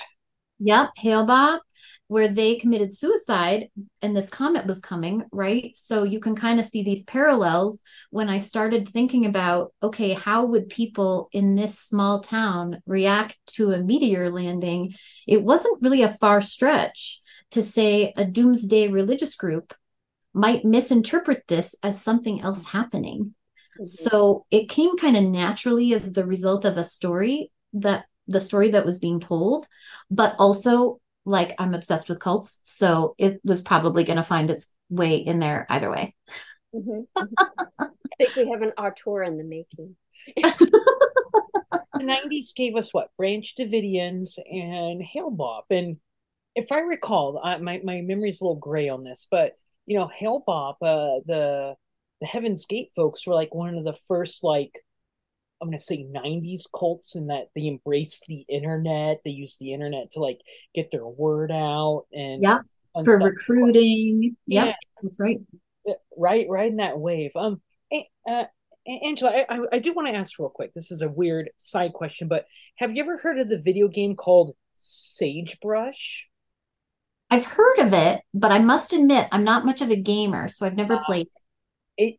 Yep, 0.60 0.90
Hale-Bopp, 0.98 1.60
where 2.08 2.28
they 2.28 2.56
committed 2.56 2.94
suicide 2.94 3.70
and 4.02 4.16
this 4.16 4.30
comet 4.30 4.66
was 4.66 4.82
coming, 4.82 5.24
right? 5.32 5.72
So 5.76 6.04
you 6.04 6.20
can 6.20 6.36
kind 6.36 6.60
of 6.60 6.66
see 6.66 6.84
these 6.84 7.04
parallels 7.04 7.82
when 8.10 8.30
I 8.30 8.40
started 8.40 8.90
thinking 8.90 9.26
about 9.26 9.74
okay, 9.82 10.14
how 10.14 10.46
would 10.48 10.70
people 10.70 11.30
in 11.32 11.56
this 11.56 11.80
small 11.80 12.22
town 12.22 12.82
react 12.86 13.38
to 13.54 13.72
a 13.72 13.80
meteor 13.80 14.30
landing? 14.32 14.94
It 15.28 15.44
wasn't 15.44 15.82
really 15.82 16.02
a 16.02 16.18
far 16.20 16.42
stretch 16.42 17.22
to 17.52 17.64
say 17.64 18.14
a 18.18 18.26
doomsday 18.26 18.90
religious 18.90 19.36
group 19.36 19.74
might 20.34 20.66
misinterpret 20.66 21.44
this 21.48 21.76
as 21.84 22.02
something 22.02 22.42
else 22.42 22.66
happening. 22.66 23.34
Mm-hmm. 23.76 23.86
So 23.86 24.46
it 24.52 24.70
came 24.70 24.98
kind 24.98 25.18
of 25.18 25.24
naturally 25.24 25.94
as 25.94 26.14
the 26.14 26.26
result 26.26 26.66
of 26.66 26.78
a 26.78 26.84
story 26.84 27.52
that 27.74 28.06
the 28.28 28.42
story 28.42 28.72
that 28.72 28.86
was 28.86 29.00
being 29.00 29.20
told, 29.20 29.68
but 30.12 30.36
also 30.38 31.00
like 31.26 31.56
I'm 31.60 31.74
obsessed 31.74 32.10
with 32.10 32.20
cults, 32.20 32.62
so 32.64 33.16
it 33.18 33.40
was 33.44 33.62
probably 33.62 34.04
going 34.04 34.18
to 34.18 34.24
find 34.24 34.50
its 34.50 34.74
way 34.90 35.18
in 35.18 35.40
there 35.40 35.66
either 35.70 35.90
way. 35.90 36.16
Mm-hmm. 36.72 37.24
I 37.80 37.88
think 38.20 38.36
we 38.36 38.50
have 38.52 38.62
an 38.62 38.74
auteur 38.78 39.24
in 39.24 39.38
the 39.38 39.44
making. 39.44 39.96
the 40.36 41.74
90s 41.96 42.54
gave 42.56 42.76
us 42.76 42.94
what? 42.94 43.10
Branch 43.18 43.56
Davidians 43.58 44.38
and 44.46 45.02
Hale-Bopp. 45.02 45.64
And 45.72 45.98
if 46.56 46.72
I 46.72 46.82
recall, 46.82 47.42
I, 47.44 47.58
my, 47.58 47.82
my 47.84 48.02
memory's 48.02 48.42
a 48.42 48.44
little 48.44 48.60
gray 48.60 48.88
on 48.88 49.04
this, 49.04 49.26
but 49.32 49.54
you 49.90 49.98
know, 49.98 50.08
Hale-Bopp, 50.08 50.76
uh, 50.84 51.20
the 51.26 51.76
the 52.22 52.28
Heaven's 52.28 52.66
Gate 52.68 52.92
folks 52.96 53.26
were 53.26 53.34
like 53.34 53.56
one 53.56 53.76
of 53.76 53.84
the 53.84 53.98
first 54.08 54.44
like 54.44 54.72
I'm 55.60 55.70
gonna 55.70 55.80
say 55.80 56.06
90s 56.06 56.64
cults 56.78 57.16
in 57.16 57.28
that 57.28 57.48
they 57.56 57.68
embraced 57.68 58.26
the 58.28 58.46
internet. 58.48 59.22
They 59.26 59.32
used 59.32 59.60
the 59.60 59.74
internet 59.74 60.12
to 60.12 60.20
like 60.20 60.40
get 60.76 60.92
their 60.92 61.08
word 61.08 61.52
out 61.52 62.06
and 62.14 62.44
yeah 62.44 62.60
for 63.04 63.18
recruiting. 63.18 64.38
Yeah, 64.46 64.66
yep, 64.66 64.76
that's 65.02 65.20
right. 65.20 65.40
Right, 66.16 66.46
right 66.48 66.70
in 66.70 66.78
that 66.78 67.00
wave. 67.00 67.32
Um, 67.36 67.60
uh, 68.30 68.44
Angela, 68.86 69.46
I, 69.50 69.60
I 69.72 69.80
do 69.80 69.94
want 69.94 70.08
to 70.08 70.14
ask 70.14 70.38
real 70.38 70.50
quick. 70.50 70.74
This 70.76 70.92
is 70.92 71.02
a 71.02 71.10
weird 71.10 71.50
side 71.58 71.94
question, 71.94 72.28
but 72.28 72.46
have 72.76 72.96
you 72.96 73.02
ever 73.02 73.18
heard 73.18 73.40
of 73.40 73.50
the 73.50 73.58
video 73.58 73.88
game 73.88 74.16
called 74.16 74.56
Sagebrush? 74.76 76.29
I've 77.32 77.46
heard 77.46 77.80
of 77.80 77.94
it, 77.94 78.22
but 78.34 78.52
I 78.52 78.60
must 78.60 78.94
admit 78.94 79.28
I'm 79.32 79.44
not 79.44 79.66
much 79.66 79.82
of 79.82 79.90
a 79.90 80.02
gamer, 80.02 80.48
so 80.48 80.66
I've 80.66 80.76
never 80.76 80.96
uh, 80.96 81.04
played. 81.06 81.28
It 81.98 82.16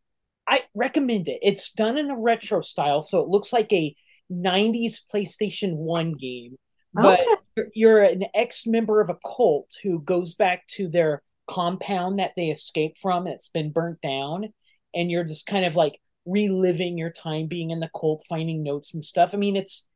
I 0.48 0.62
recommend 0.74 1.28
it. 1.28 1.40
It's 1.42 1.72
done 1.72 1.98
in 1.98 2.10
a 2.10 2.18
retro 2.18 2.60
style, 2.60 3.02
so 3.02 3.20
it 3.20 3.28
looks 3.28 3.52
like 3.52 3.72
a 3.72 3.94
90s 4.30 5.00
PlayStation 5.12 5.76
1 5.76 6.14
game. 6.14 6.56
But 6.92 7.20
okay. 7.20 7.70
you're 7.74 8.02
an 8.02 8.24
ex 8.34 8.66
member 8.66 9.00
of 9.00 9.10
a 9.10 9.18
cult 9.24 9.76
who 9.82 10.00
goes 10.00 10.34
back 10.34 10.66
to 10.68 10.88
their 10.88 11.22
compound 11.48 12.18
that 12.18 12.32
they 12.36 12.50
escaped 12.50 12.98
from. 12.98 13.26
It's 13.26 13.48
been 13.48 13.72
burnt 13.72 14.00
down. 14.00 14.52
And 14.94 15.10
you're 15.10 15.24
just 15.24 15.46
kind 15.46 15.64
of 15.64 15.76
like 15.76 16.00
reliving 16.26 16.98
your 16.98 17.10
time 17.10 17.46
being 17.46 17.70
in 17.70 17.80
the 17.80 17.90
cult, 17.98 18.24
finding 18.28 18.62
notes 18.62 18.94
and 18.94 19.04
stuff. 19.04 19.30
I 19.34 19.36
mean, 19.36 19.56
it's 19.56 19.86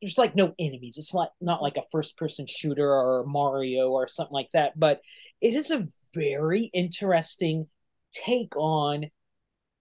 there's 0.00 0.18
like 0.18 0.36
no 0.36 0.54
enemies. 0.58 0.98
It's 0.98 1.14
not 1.14 1.30
not 1.40 1.62
like 1.62 1.76
a 1.76 1.84
first 1.90 2.16
person 2.16 2.46
shooter 2.46 2.88
or 2.88 3.24
Mario 3.26 3.90
or 3.90 4.08
something 4.08 4.34
like 4.34 4.50
that. 4.52 4.78
But 4.78 5.00
it 5.40 5.54
is 5.54 5.70
a 5.70 5.88
very 6.14 6.70
interesting 6.74 7.66
take 8.12 8.54
on 8.56 9.06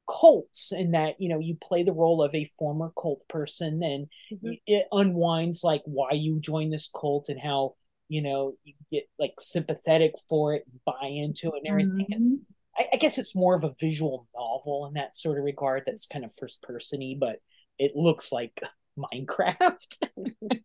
cults 0.09 0.71
in 0.71 0.91
that 0.91 1.15
you 1.19 1.29
know 1.29 1.39
you 1.39 1.55
play 1.61 1.83
the 1.83 1.93
role 1.93 2.23
of 2.23 2.33
a 2.35 2.49
former 2.57 2.91
cult 2.99 3.23
person 3.29 3.81
and 3.83 4.07
mm-hmm. 4.31 4.53
it 4.65 4.87
unwinds 4.91 5.63
like 5.63 5.81
why 5.85 6.11
you 6.11 6.39
join 6.39 6.69
this 6.69 6.89
cult 6.99 7.29
and 7.29 7.39
how 7.39 7.75
you 8.09 8.21
know 8.21 8.53
you 8.63 8.73
get 8.91 9.03
like 9.19 9.33
sympathetic 9.39 10.11
for 10.27 10.53
it 10.53 10.65
buy 10.85 11.05
into 11.05 11.47
it 11.49 11.61
and 11.63 11.67
everything 11.67 12.07
mm-hmm. 12.11 12.35
I, 12.77 12.87
I, 12.93 12.97
guess 12.97 13.17
it's 13.17 13.35
more 13.35 13.55
of 13.55 13.63
a 13.63 13.75
visual 13.79 14.27
novel 14.35 14.87
in 14.87 14.93
that 14.93 15.15
sort 15.15 15.37
of 15.37 15.45
regard 15.45 15.83
that's 15.85 16.07
kind 16.07 16.25
of 16.25 16.31
first 16.37 16.61
persony 16.61 17.15
but 17.17 17.37
it 17.77 17.95
looks 17.95 18.31
like 18.31 18.61
minecraft 19.01 20.09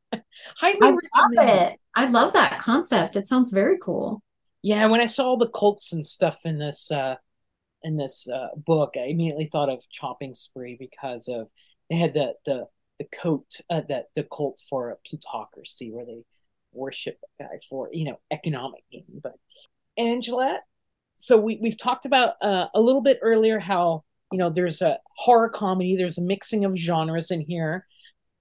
Highly 0.59 0.79
I 0.83 0.90
love 0.90 1.31
it 1.38 1.81
i 1.94 2.07
love 2.07 2.33
that 2.35 2.59
concept 2.61 3.16
it 3.16 3.27
sounds 3.27 3.53
very 3.53 3.79
cool 3.81 4.22
yeah 4.62 4.87
when 4.87 5.01
i 5.01 5.07
saw 5.07 5.29
all 5.29 5.37
the 5.37 5.49
cults 5.49 5.92
and 5.92 6.05
stuff 6.05 6.40
in 6.44 6.59
this 6.59 6.90
uh 6.90 7.16
in 7.87 7.96
this 7.96 8.29
uh, 8.29 8.49
book, 8.57 8.94
I 8.96 9.07
immediately 9.07 9.46
thought 9.46 9.68
of 9.68 9.88
Chopping 9.90 10.35
Spree 10.35 10.77
because 10.79 11.29
of 11.29 11.49
they 11.88 11.96
had 11.96 12.12
the 12.12 12.35
the 12.44 12.66
the 12.99 13.05
coat 13.05 13.46
uh, 13.70 13.83
that 13.88 14.07
the 14.14 14.25
cult 14.25 14.61
for 14.68 14.99
plutocracy 15.07 15.92
where 15.92 16.05
they 16.05 16.22
worship 16.72 17.18
a 17.22 17.44
guy 17.44 17.59
for 17.70 17.88
you 17.92 18.07
know 18.07 18.18
economic 18.33 18.83
gain. 18.90 19.05
But 19.22 19.35
Angela, 19.96 20.59
so 21.16 21.38
we 21.38 21.59
we've 21.62 21.79
talked 21.79 22.07
about 22.07 22.35
uh, 22.42 22.66
a 22.75 22.81
little 22.81 23.03
bit 23.03 23.20
earlier 23.22 23.61
how 23.61 24.03
you 24.33 24.38
know 24.38 24.51
there's 24.51 24.83
a 24.83 24.99
horror 25.16 25.49
comedy, 25.49 25.96
there's 25.96 26.18
a 26.18 26.22
mixing 26.22 26.64
of 26.64 26.77
genres 26.77 27.31
in 27.31 27.40
here. 27.40 27.87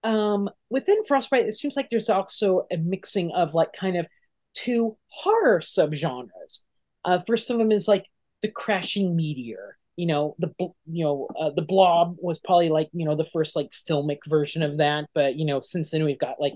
Um, 0.05 0.51
within 0.69 1.03
Frostbite, 1.03 1.47
it 1.47 1.55
seems 1.55 1.75
like 1.75 1.89
there's 1.89 2.11
also 2.11 2.67
a 2.71 2.77
mixing 2.77 3.31
of 3.31 3.55
like 3.55 3.73
kind 3.73 3.97
of 3.97 4.05
two 4.53 4.97
horror 5.07 5.59
subgenres. 5.61 6.61
Uh, 7.03 7.19
first 7.25 7.49
of 7.49 7.57
them 7.57 7.71
is 7.71 7.87
like 7.87 8.05
the 8.43 8.51
crashing 8.51 9.15
meteor. 9.15 9.77
You 9.97 10.07
know 10.07 10.35
the 10.37 10.53
you 10.85 11.03
know 11.03 11.27
uh, 11.39 11.49
the 11.49 11.63
blob 11.63 12.17
was 12.19 12.39
probably 12.39 12.69
like 12.69 12.89
you 12.93 13.05
know 13.05 13.15
the 13.15 13.25
first 13.25 13.55
like 13.55 13.71
filmic 13.89 14.19
version 14.27 14.61
of 14.61 14.77
that. 14.77 15.05
But 15.15 15.37
you 15.37 15.45
know 15.45 15.59
since 15.59 15.89
then 15.89 16.03
we've 16.03 16.19
got 16.19 16.39
like 16.39 16.55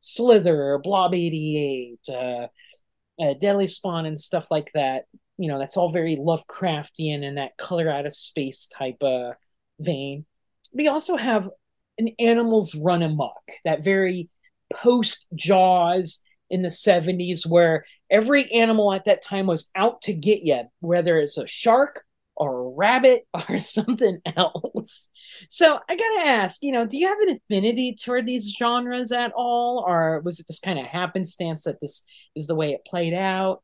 slither 0.00 0.80
blob 0.82 1.14
88 1.14 1.98
uh, 2.08 2.46
uh, 3.22 3.34
deadly 3.40 3.68
spawn 3.68 4.06
and 4.06 4.20
stuff 4.20 4.50
like 4.50 4.72
that. 4.74 5.04
You 5.36 5.48
know 5.48 5.60
that's 5.60 5.76
all 5.76 5.92
very 5.92 6.16
lovecraftian 6.16 7.24
and 7.24 7.38
that 7.38 7.56
color 7.58 7.88
out 7.88 8.06
of 8.06 8.14
space 8.16 8.66
type 8.66 8.96
of 9.02 9.34
vein. 9.78 10.24
We 10.72 10.88
also 10.88 11.16
have 11.16 11.48
an 11.98 12.08
animals 12.18 12.74
run 12.74 13.02
amok 13.02 13.42
that 13.64 13.84
very 13.84 14.28
post 14.72 15.26
jaws 15.34 16.22
in 16.50 16.62
the 16.62 16.70
70s 16.70 17.46
where 17.46 17.84
every 18.10 18.50
animal 18.52 18.92
at 18.92 19.04
that 19.04 19.22
time 19.22 19.46
was 19.46 19.70
out 19.74 20.02
to 20.02 20.12
get 20.12 20.42
you, 20.42 20.62
whether 20.80 21.18
it's 21.18 21.38
a 21.38 21.46
shark 21.46 22.04
or 22.36 22.60
a 22.60 22.68
rabbit 22.70 23.26
or 23.48 23.58
something 23.58 24.20
else. 24.36 25.08
So 25.50 25.78
I 25.88 25.96
gotta 25.96 26.28
ask, 26.28 26.62
you 26.62 26.72
know, 26.72 26.86
do 26.86 26.96
you 26.96 27.08
have 27.08 27.20
an 27.20 27.36
affinity 27.36 27.94
toward 27.94 28.26
these 28.26 28.54
genres 28.58 29.12
at 29.12 29.32
all, 29.36 29.84
or 29.86 30.20
was 30.20 30.40
it 30.40 30.46
just 30.46 30.62
kind 30.62 30.78
of 30.78 30.86
happenstance 30.86 31.64
that 31.64 31.80
this 31.80 32.04
is 32.34 32.46
the 32.46 32.54
way 32.54 32.72
it 32.72 32.86
played 32.86 33.14
out? 33.14 33.62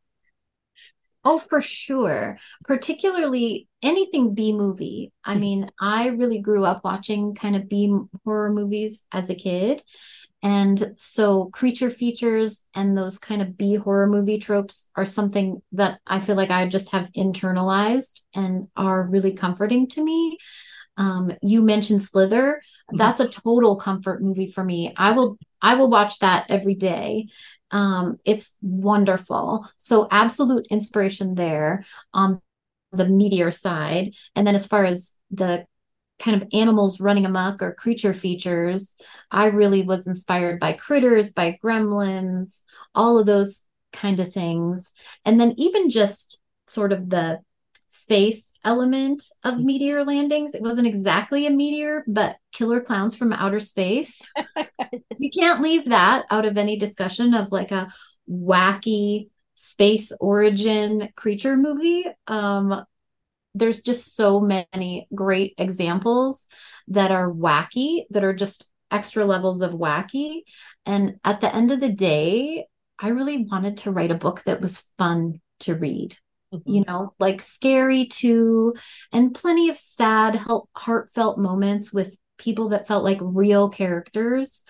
Oh, 1.27 1.39
for 1.39 1.63
sure. 1.63 2.39
Particularly 2.67 3.67
anything 3.83 4.35
B 4.35 4.53
movie. 4.53 5.13
I 5.25 5.35
Mm-hmm. 5.35 5.41
mean, 5.41 5.71
I 5.81 6.09
really 6.09 6.39
grew 6.39 6.65
up 6.65 6.85
watching 6.85 7.35
kind 7.35 7.57
of 7.57 7.69
B 7.69 7.95
horror 8.25 8.51
movies 8.53 9.05
as 9.11 9.31
a 9.31 9.35
kid. 9.35 9.83
And 10.43 10.95
so 10.97 11.47
creature 11.47 11.91
features 11.91 12.67
and 12.75 12.97
those 12.97 13.19
kind 13.19 13.43
of 13.43 13.57
B 13.57 13.77
horror 13.77 14.07
movie 14.09 14.39
tropes 14.39 14.91
are 14.97 15.07
something 15.07 15.63
that 15.73 16.01
I 16.07 16.21
feel 16.21 16.37
like 16.37 16.51
I 16.51 16.69
just 16.69 16.93
have 16.93 17.11
internalized 17.17 18.23
and 18.35 18.69
are 18.77 19.05
really 19.05 19.33
comforting 19.33 19.89
to 19.91 20.05
me. 20.05 20.39
Um, 20.97 21.33
you 21.43 21.63
mentioned 21.63 22.03
Slither. 22.03 22.61
That's 22.93 23.21
a 23.21 23.29
total 23.29 23.77
comfort 23.77 24.23
movie 24.23 24.47
for 24.51 24.63
me. 24.65 24.93
I 24.97 25.13
will 25.13 25.39
I 25.61 25.75
will 25.77 25.91
watch 25.91 26.19
that 26.21 26.47
every 26.51 26.75
day. 26.75 27.29
Um, 27.75 28.19
it's 28.25 28.55
wonderful. 28.63 29.69
So 29.79 30.07
absolute 30.11 30.67
inspiration 30.71 31.35
there 31.35 31.85
on 32.15 32.41
the 32.93 33.07
meteor 33.07 33.51
side. 33.51 34.15
And 34.37 34.47
then 34.47 34.55
as 34.55 34.67
far 34.67 34.85
as 34.85 35.17
the 35.33 35.67
kind 36.21 36.41
of 36.41 36.49
animals 36.53 37.01
running 37.01 37.27
amok 37.27 37.61
or 37.61 37.75
creature 37.75 38.15
features, 38.15 38.97
I 39.33 39.47
really 39.47 39.83
was 39.83 40.07
inspired 40.07 40.61
by 40.61 40.75
critters, 40.75 41.31
by 41.31 41.59
gremlins, 41.63 42.63
all 42.95 43.19
of 43.19 43.27
those 43.27 43.65
kind 43.93 44.21
of 44.21 44.33
things. 44.33 44.95
And 45.25 45.41
then 45.41 45.55
even 45.57 45.91
just 45.91 46.39
sort 46.69 46.93
of 46.93 47.11
the 47.11 47.41
space 47.95 48.53
element 48.65 49.25
of 49.45 49.61
meteor 49.61 50.05
landings. 50.05 50.55
It 50.55 50.63
wasn't 50.63 50.87
exactly 50.87 51.47
a 51.47 51.51
meteor, 51.51 52.05
but 52.07 52.37
killer 52.53 52.81
clowns 52.81 53.15
from 53.15 53.33
outer 53.33 53.61
space. 53.61 54.29
you 55.19 55.31
can't 55.31 55.63
leave 55.63 55.87
that 55.87 56.27
out 56.31 56.45
of 56.45 56.57
any 56.57 56.77
discussion 56.77 57.35
of 57.35 57.53
like 57.53 57.71
a 57.71 57.93
wacky 58.29 59.29
space 59.55 60.13
origin 60.21 61.09
creature 61.17 61.57
movie. 61.57 62.05
Um, 62.27 62.85
there's 63.55 63.83
just 63.83 64.17
so 64.17 64.41
many 64.41 65.07
great 65.15 65.55
examples 65.59 66.49
that 66.89 67.13
are 67.13 67.31
wacky, 67.31 68.05
that 68.11 68.25
are 68.25 68.35
just 68.35 68.69
extra 68.91 69.25
levels 69.25 69.63
of 69.63 69.73
wacky. 69.73 70.43
And 70.85 71.21
at 71.25 71.41
the 71.41 71.55
end 71.55 71.71
of 71.71 71.81
the 71.81 71.93
day, 71.93 72.67
I 72.99 73.09
really 73.09 73.45
wanted 73.45 73.79
to 73.79 73.93
write 73.93 74.11
a 74.11 74.17
book 74.17 74.43
that 74.45 74.61
was 74.61 74.85
fun 74.99 75.41
to 75.61 75.75
read 75.75 76.17
you 76.65 76.85
know, 76.87 77.15
like 77.19 77.41
scary 77.41 78.07
too, 78.07 78.75
and 79.13 79.35
plenty 79.35 79.69
of 79.69 79.79
sad, 79.79 80.35
help, 80.35 80.69
heartfelt 80.75 81.39
moments 81.39 81.93
with 81.93 82.17
people 82.39 82.71
that 82.71 82.87
felt 82.87 83.05
like 83.05 83.19
real 83.21 83.69
characters, 83.69 84.65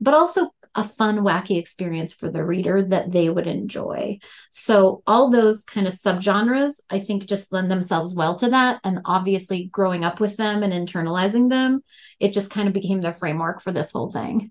but 0.00 0.14
also 0.14 0.50
a 0.74 0.82
fun, 0.82 1.18
wacky 1.18 1.58
experience 1.58 2.12
for 2.12 2.28
the 2.28 2.44
reader 2.44 2.82
that 2.82 3.12
they 3.12 3.30
would 3.30 3.46
enjoy. 3.46 4.18
So, 4.50 5.02
all 5.06 5.30
those 5.30 5.64
kind 5.64 5.86
of 5.86 5.92
subgenres, 5.92 6.80
I 6.90 6.98
think, 6.98 7.26
just 7.26 7.52
lend 7.52 7.70
themselves 7.70 8.14
well 8.14 8.34
to 8.36 8.50
that. 8.50 8.80
And 8.82 9.00
obviously, 9.04 9.66
growing 9.66 10.04
up 10.04 10.18
with 10.18 10.36
them 10.36 10.62
and 10.62 10.72
internalizing 10.72 11.48
them, 11.48 11.82
it 12.18 12.32
just 12.32 12.50
kind 12.50 12.66
of 12.66 12.74
became 12.74 13.00
the 13.00 13.12
framework 13.12 13.62
for 13.62 13.70
this 13.70 13.92
whole 13.92 14.10
thing. 14.10 14.50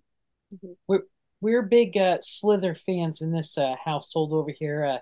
We're 0.88 1.03
we're 1.41 1.63
big 1.63 1.97
uh, 1.97 2.19
Slither 2.21 2.73
fans 2.73 3.21
in 3.21 3.33
this 3.33 3.57
uh, 3.57 3.75
household 3.83 4.31
over 4.31 4.51
here. 4.57 4.86
Uh, 4.86 4.97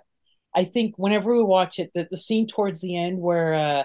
I 0.55 0.63
think 0.63 0.95
whenever 0.97 1.35
we 1.35 1.43
watch 1.43 1.79
it, 1.79 1.91
the, 1.93 2.07
the 2.09 2.17
scene 2.17 2.47
towards 2.47 2.81
the 2.81 2.97
end 2.97 3.19
where 3.19 3.53
uh, 3.53 3.83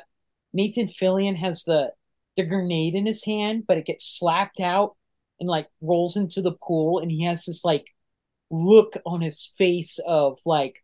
Nathan 0.53 0.87
Fillion 0.87 1.37
has 1.37 1.65
the 1.65 1.93
the 2.37 2.45
grenade 2.45 2.95
in 2.95 3.07
his 3.07 3.25
hand, 3.25 3.65
but 3.67 3.79
it 3.79 3.87
gets 3.87 4.19
slapped 4.19 4.61
out 4.61 4.95
and 5.41 5.49
like 5.49 5.69
rolls 5.81 6.17
into 6.17 6.43
the 6.43 6.53
pool, 6.53 6.99
and 6.99 7.11
he 7.11 7.25
has 7.25 7.45
this 7.45 7.65
like 7.65 7.87
look 8.51 8.95
on 9.05 9.21
his 9.21 9.53
face 9.57 9.99
of 10.07 10.39
like, 10.45 10.83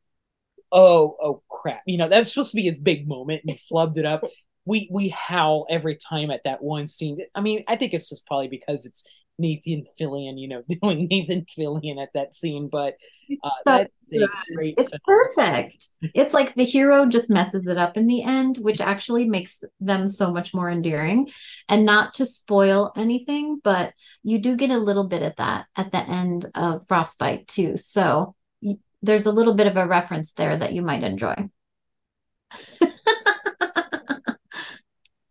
oh, 0.70 1.16
oh 1.20 1.42
crap, 1.50 1.82
you 1.86 1.98
know, 1.98 2.08
that's 2.08 2.32
supposed 2.32 2.50
to 2.52 2.56
be 2.56 2.62
his 2.62 2.80
big 2.80 3.08
moment, 3.08 3.42
and 3.44 3.52
he 3.52 3.60
flubbed 3.72 3.98
it 3.98 4.06
up. 4.06 4.22
We 4.64 4.88
we 4.92 5.08
howl 5.08 5.66
every 5.68 5.96
time 5.96 6.30
at 6.30 6.44
that 6.44 6.62
one 6.62 6.86
scene. 6.88 7.18
I 7.34 7.40
mean, 7.40 7.64
I 7.68 7.76
think 7.76 7.94
it's 7.94 8.08
just 8.08 8.26
probably 8.26 8.48
because 8.48 8.86
it's 8.86 9.04
Nathan 9.38 9.84
Fillion, 10.00 10.38
you 10.38 10.48
know, 10.48 10.62
doing 10.82 11.08
Nathan 11.10 11.46
Fillion 11.58 12.00
at 12.02 12.10
that 12.14 12.34
scene, 12.34 12.68
but 12.70 12.94
uh, 13.42 13.50
So 13.62 13.70
that's 13.78 13.90
a 14.14 14.54
great. 14.54 14.74
It's 14.78 14.92
perfect. 15.06 15.88
It's 16.14 16.34
like 16.34 16.54
the 16.54 16.64
hero 16.64 17.06
just 17.06 17.30
messes 17.30 17.66
it 17.66 17.78
up 17.78 17.96
in 17.96 18.06
the 18.06 18.22
end, 18.22 18.58
which 18.58 18.80
actually 18.80 19.28
makes 19.28 19.62
them 19.80 20.08
so 20.08 20.30
much 20.32 20.52
more 20.54 20.70
endearing. 20.70 21.28
And 21.68 21.84
not 21.84 22.14
to 22.14 22.26
spoil 22.26 22.92
anything, 22.96 23.60
but 23.62 23.94
you 24.22 24.38
do 24.38 24.56
get 24.56 24.70
a 24.70 24.78
little 24.78 25.08
bit 25.08 25.22
of 25.22 25.34
that 25.36 25.66
at 25.76 25.92
the 25.92 25.98
end 25.98 26.46
of 26.54 26.86
Frostbite 26.86 27.48
too. 27.48 27.76
So 27.76 28.34
y- 28.60 28.76
there's 29.02 29.26
a 29.26 29.32
little 29.32 29.54
bit 29.54 29.66
of 29.66 29.76
a 29.76 29.86
reference 29.86 30.32
there 30.32 30.56
that 30.56 30.72
you 30.72 30.82
might 30.82 31.02
enjoy. 31.02 31.34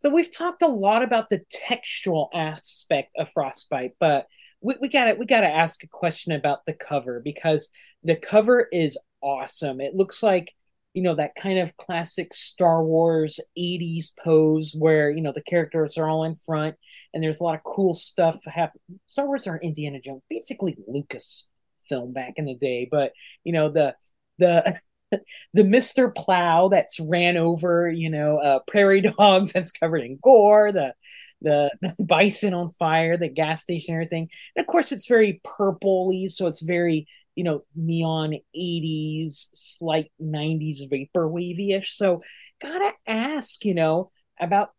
So 0.02 0.10
we've 0.10 0.32
talked 0.32 0.64
a 0.64 0.68
lot 0.68 1.04
about 1.04 1.30
the 1.30 1.42
textual 1.52 2.32
aspect 2.34 3.12
of 3.20 3.30
Frostbite, 3.30 3.92
but 4.00 4.26
we, 4.60 4.74
we 4.82 4.90
gotta 4.90 5.14
we 5.14 5.28
gotta 5.28 5.46
ask 5.48 5.84
a 5.84 5.88
question 5.88 6.32
about 6.32 6.66
the 6.66 6.74
cover 6.74 7.22
because 7.24 7.70
the 8.04 8.16
cover 8.16 8.68
is 8.72 8.98
awesome. 9.22 9.80
It 9.80 9.94
looks 9.94 10.24
like 10.24 10.56
you 10.96 11.04
know 11.04 11.14
that 11.14 11.36
kind 11.36 11.60
of 11.60 11.78
classic 11.78 12.34
Star 12.34 12.84
Wars 12.84 13.40
'80s 13.56 14.08
pose 14.24 14.74
where 14.76 15.12
you 15.12 15.22
know 15.22 15.34
the 15.34 15.44
characters 15.44 16.00
are 16.00 16.10
all 16.10 16.24
in 16.24 16.34
front 16.34 16.78
and 17.14 17.22
there's 17.24 17.40
a 17.40 17.44
lot 17.44 17.54
of 17.54 17.64
cool 17.64 17.94
stuff 17.94 18.44
happen. 18.46 18.82
Star 19.06 19.28
Wars 19.28 19.46
are 19.46 19.60
Indiana 19.60 20.02
Jones, 20.02 20.24
basically 20.32 20.76
Lucas 20.88 21.48
film 21.88 22.12
back 22.12 22.34
in 22.38 22.46
the 22.46 22.56
day, 22.56 22.88
but 22.90 23.12
you 23.44 23.54
know 23.54 23.70
the 23.70 23.94
the 24.40 24.80
the 25.54 25.64
Mr. 25.64 26.10
Plow 26.10 26.70
that's 26.70 27.00
ran 27.00 27.38
over, 27.38 27.90
you 27.90 28.10
know, 28.10 28.38
uh, 28.38 28.60
prairie 28.68 29.02
dogs 29.18 29.54
that's 29.54 29.72
covered 29.72 30.02
in 30.02 30.18
gore, 30.22 30.72
the, 30.72 30.94
the 31.42 31.72
the 31.82 31.96
bison 32.04 32.54
on 32.54 32.70
fire, 32.70 33.18
the 33.18 33.30
gas 33.30 33.64
station, 33.64 33.94
everything. 33.96 34.30
And 34.56 34.64
of 34.64 34.68
course, 34.68 34.92
it's 34.92 35.08
very 35.08 35.42
purpley, 35.46 36.32
so 36.32 36.48
it's 36.48 36.62
very 36.62 37.08
you 37.36 37.44
know 37.44 37.64
neon 37.76 38.36
80s, 38.54 39.50
slight 39.54 40.12
90s 40.20 40.84
vaporwave 40.92 41.78
ish. 41.78 41.96
So 41.96 42.22
gotta 42.62 42.92
ask, 43.08 43.66
you 43.66 43.74
know, 43.74 44.12
about 44.40 44.72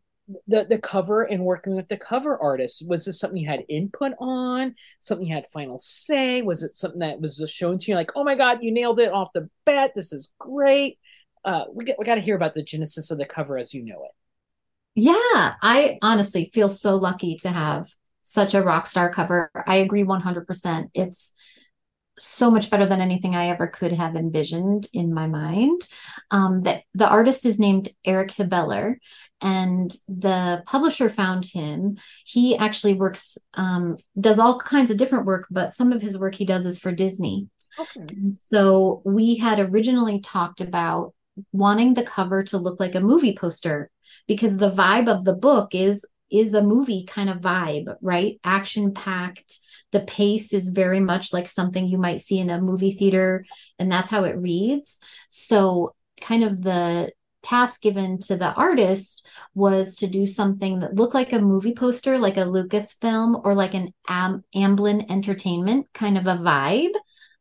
the 0.46 0.64
the 0.68 0.78
cover 0.78 1.22
and 1.22 1.44
working 1.44 1.76
with 1.76 1.88
the 1.88 1.96
cover 1.96 2.38
artist 2.38 2.84
was 2.88 3.04
this 3.04 3.20
something 3.20 3.38
you 3.38 3.48
had 3.48 3.64
input 3.68 4.12
on? 4.18 4.74
Something 5.00 5.26
you 5.26 5.34
had 5.34 5.46
final 5.46 5.78
say? 5.78 6.42
Was 6.42 6.62
it 6.62 6.76
something 6.76 7.00
that 7.00 7.20
was 7.20 7.38
just 7.38 7.54
shown 7.54 7.78
to 7.78 7.90
you 7.90 7.96
like 7.96 8.12
oh 8.16 8.24
my 8.24 8.34
god 8.34 8.58
you 8.62 8.72
nailed 8.72 9.00
it 9.00 9.12
off 9.12 9.32
the 9.32 9.48
bat. 9.64 9.92
This 9.94 10.12
is 10.12 10.32
great. 10.38 10.98
Uh 11.44 11.64
we 11.72 11.84
got 11.84 11.98
we 11.98 12.04
got 12.04 12.16
to 12.16 12.20
hear 12.20 12.36
about 12.36 12.54
the 12.54 12.62
genesis 12.62 13.10
of 13.10 13.18
the 13.18 13.26
cover 13.26 13.58
as 13.58 13.74
you 13.74 13.84
know 13.84 14.04
it. 14.04 14.12
Yeah, 14.94 15.54
I 15.62 15.98
honestly 16.02 16.50
feel 16.52 16.68
so 16.68 16.96
lucky 16.96 17.36
to 17.36 17.48
have 17.48 17.88
such 18.22 18.54
a 18.54 18.62
rock 18.62 18.86
star 18.86 19.10
cover. 19.10 19.50
I 19.66 19.76
agree 19.76 20.04
100%. 20.04 20.90
It's 20.94 21.32
so 22.18 22.50
much 22.50 22.70
better 22.70 22.86
than 22.86 23.00
anything 23.00 23.34
I 23.34 23.48
ever 23.48 23.66
could 23.66 23.92
have 23.92 24.16
envisioned 24.16 24.86
in 24.92 25.14
my 25.14 25.26
mind. 25.26 25.80
Um, 26.30 26.62
that 26.62 26.84
the 26.94 27.08
artist 27.08 27.46
is 27.46 27.58
named 27.58 27.90
Eric 28.04 28.32
Hibeller, 28.32 28.96
and 29.40 29.94
the 30.08 30.62
publisher 30.66 31.10
found 31.10 31.44
him. 31.44 31.98
He 32.24 32.56
actually 32.56 32.94
works, 32.94 33.38
um, 33.54 33.96
does 34.18 34.38
all 34.38 34.58
kinds 34.58 34.90
of 34.90 34.96
different 34.96 35.26
work, 35.26 35.46
but 35.50 35.72
some 35.72 35.92
of 35.92 36.02
his 36.02 36.18
work 36.18 36.34
he 36.34 36.44
does 36.44 36.66
is 36.66 36.78
for 36.78 36.92
Disney. 36.92 37.48
okay 37.78 38.06
so 38.32 39.00
we 39.04 39.36
had 39.36 39.58
originally 39.58 40.20
talked 40.20 40.60
about 40.60 41.14
wanting 41.52 41.94
the 41.94 42.04
cover 42.04 42.44
to 42.44 42.58
look 42.58 42.78
like 42.78 42.94
a 42.94 43.00
movie 43.00 43.34
poster 43.34 43.90
because 44.26 44.56
the 44.56 44.70
vibe 44.70 45.08
of 45.08 45.24
the 45.24 45.34
book 45.34 45.74
is 45.74 46.04
is 46.32 46.54
a 46.54 46.62
movie 46.62 47.04
kind 47.04 47.30
of 47.30 47.38
vibe, 47.38 47.94
right? 48.00 48.40
Action 48.44 48.92
packed. 48.94 49.58
The 49.92 50.00
pace 50.00 50.52
is 50.52 50.70
very 50.70 51.00
much 51.00 51.32
like 51.32 51.48
something 51.48 51.86
you 51.86 51.98
might 51.98 52.20
see 52.20 52.38
in 52.38 52.50
a 52.50 52.60
movie 52.60 52.92
theater 52.92 53.44
and 53.78 53.90
that's 53.90 54.10
how 54.10 54.24
it 54.24 54.36
reads. 54.36 55.00
So 55.28 55.94
kind 56.20 56.44
of 56.44 56.62
the 56.62 57.12
task 57.42 57.82
given 57.82 58.20
to 58.20 58.36
the 58.36 58.52
artist 58.52 59.26
was 59.54 59.96
to 59.96 60.06
do 60.06 60.26
something 60.26 60.78
that 60.80 60.94
looked 60.94 61.14
like 61.14 61.32
a 61.32 61.40
movie 61.40 61.74
poster, 61.74 62.18
like 62.18 62.36
a 62.36 62.40
Lucasfilm 62.40 63.42
or 63.44 63.54
like 63.54 63.74
an 63.74 63.92
Am- 64.08 64.44
Amblin 64.54 65.10
Entertainment 65.10 65.88
kind 65.92 66.16
of 66.16 66.26
a 66.26 66.36
vibe 66.36 66.94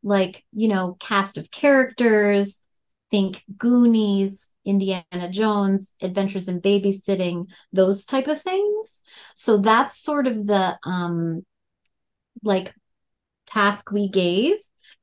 like 0.04 0.44
you 0.52 0.68
know 0.68 0.98
cast 1.00 1.38
of 1.38 1.52
characters 1.52 2.64
think 3.12 3.44
goonies 3.58 4.50
indiana 4.66 5.30
jones 5.30 5.94
adventures 6.02 6.48
in 6.48 6.62
babysitting 6.62 7.46
those 7.74 8.06
type 8.06 8.28
of 8.28 8.42
things 8.42 9.04
so 9.36 9.58
that's 9.58 10.02
sort 10.02 10.28
of 10.28 10.48
the 10.48 10.78
um 10.84 11.46
like 12.44 12.74
task 13.46 13.92
we 13.92 14.08
gave 14.08 14.56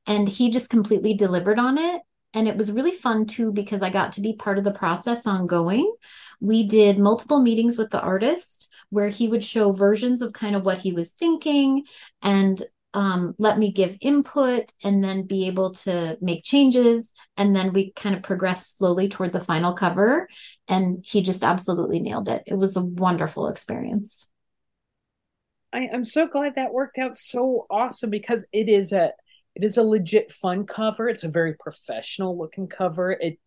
and 0.07 0.27
he 0.27 0.49
just 0.49 0.69
completely 0.69 1.13
delivered 1.13 1.59
on 1.59 1.77
it 1.77 2.01
and 2.33 2.47
it 2.47 2.57
was 2.57 2.71
really 2.71 2.91
fun 2.91 3.25
too 3.25 3.51
because 3.51 3.81
I 3.81 3.89
got 3.89 4.13
to 4.13 4.21
be 4.21 4.33
part 4.33 4.57
of 4.57 4.63
the 4.63 4.71
process 4.71 5.25
ongoing. 5.25 5.91
We 6.39 6.67
did 6.67 6.99
multiple 6.99 7.41
meetings 7.41 7.77
with 7.77 7.89
the 7.89 8.01
artist 8.01 8.71
where 8.89 9.09
he 9.09 9.27
would 9.27 9.43
show 9.43 9.71
versions 9.71 10.21
of 10.21 10.33
kind 10.33 10.55
of 10.55 10.63
what 10.63 10.79
he 10.79 10.93
was 10.93 11.13
thinking 11.13 11.85
and 12.21 12.61
um, 12.93 13.35
let 13.37 13.59
me 13.59 13.71
give 13.71 13.97
input 14.01 14.71
and 14.83 15.03
then 15.03 15.27
be 15.27 15.47
able 15.47 15.73
to 15.73 16.17
make 16.21 16.43
changes. 16.43 17.13
And 17.37 17.55
then 17.55 17.71
we 17.71 17.91
kind 17.91 18.15
of 18.15 18.23
progressed 18.23 18.77
slowly 18.77 19.09
toward 19.09 19.31
the 19.31 19.39
final 19.39 19.73
cover. 19.73 20.27
And 20.67 21.03
he 21.05 21.21
just 21.21 21.43
absolutely 21.43 21.99
nailed 21.99 22.29
it. 22.29 22.43
It 22.47 22.55
was 22.55 22.75
a 22.75 22.83
wonderful 22.83 23.47
experience. 23.47 24.27
I, 25.71 25.81
am 25.93 26.03
so 26.03 26.27
glad 26.27 26.55
that 26.55 26.73
worked 26.73 26.97
out 26.97 27.15
so 27.15 27.67
awesome 27.69 28.09
because 28.09 28.47
it 28.51 28.67
is 28.67 28.91
a 28.91 29.13
it 29.55 29.63
is 29.63 29.77
a 29.77 29.83
legit 29.83 30.31
fun 30.31 30.65
cover. 30.65 31.07
It's 31.07 31.23
a 31.23 31.29
very 31.29 31.53
professional 31.53 32.37
looking 32.37 32.67
cover. 32.67 33.11
It 33.11 33.37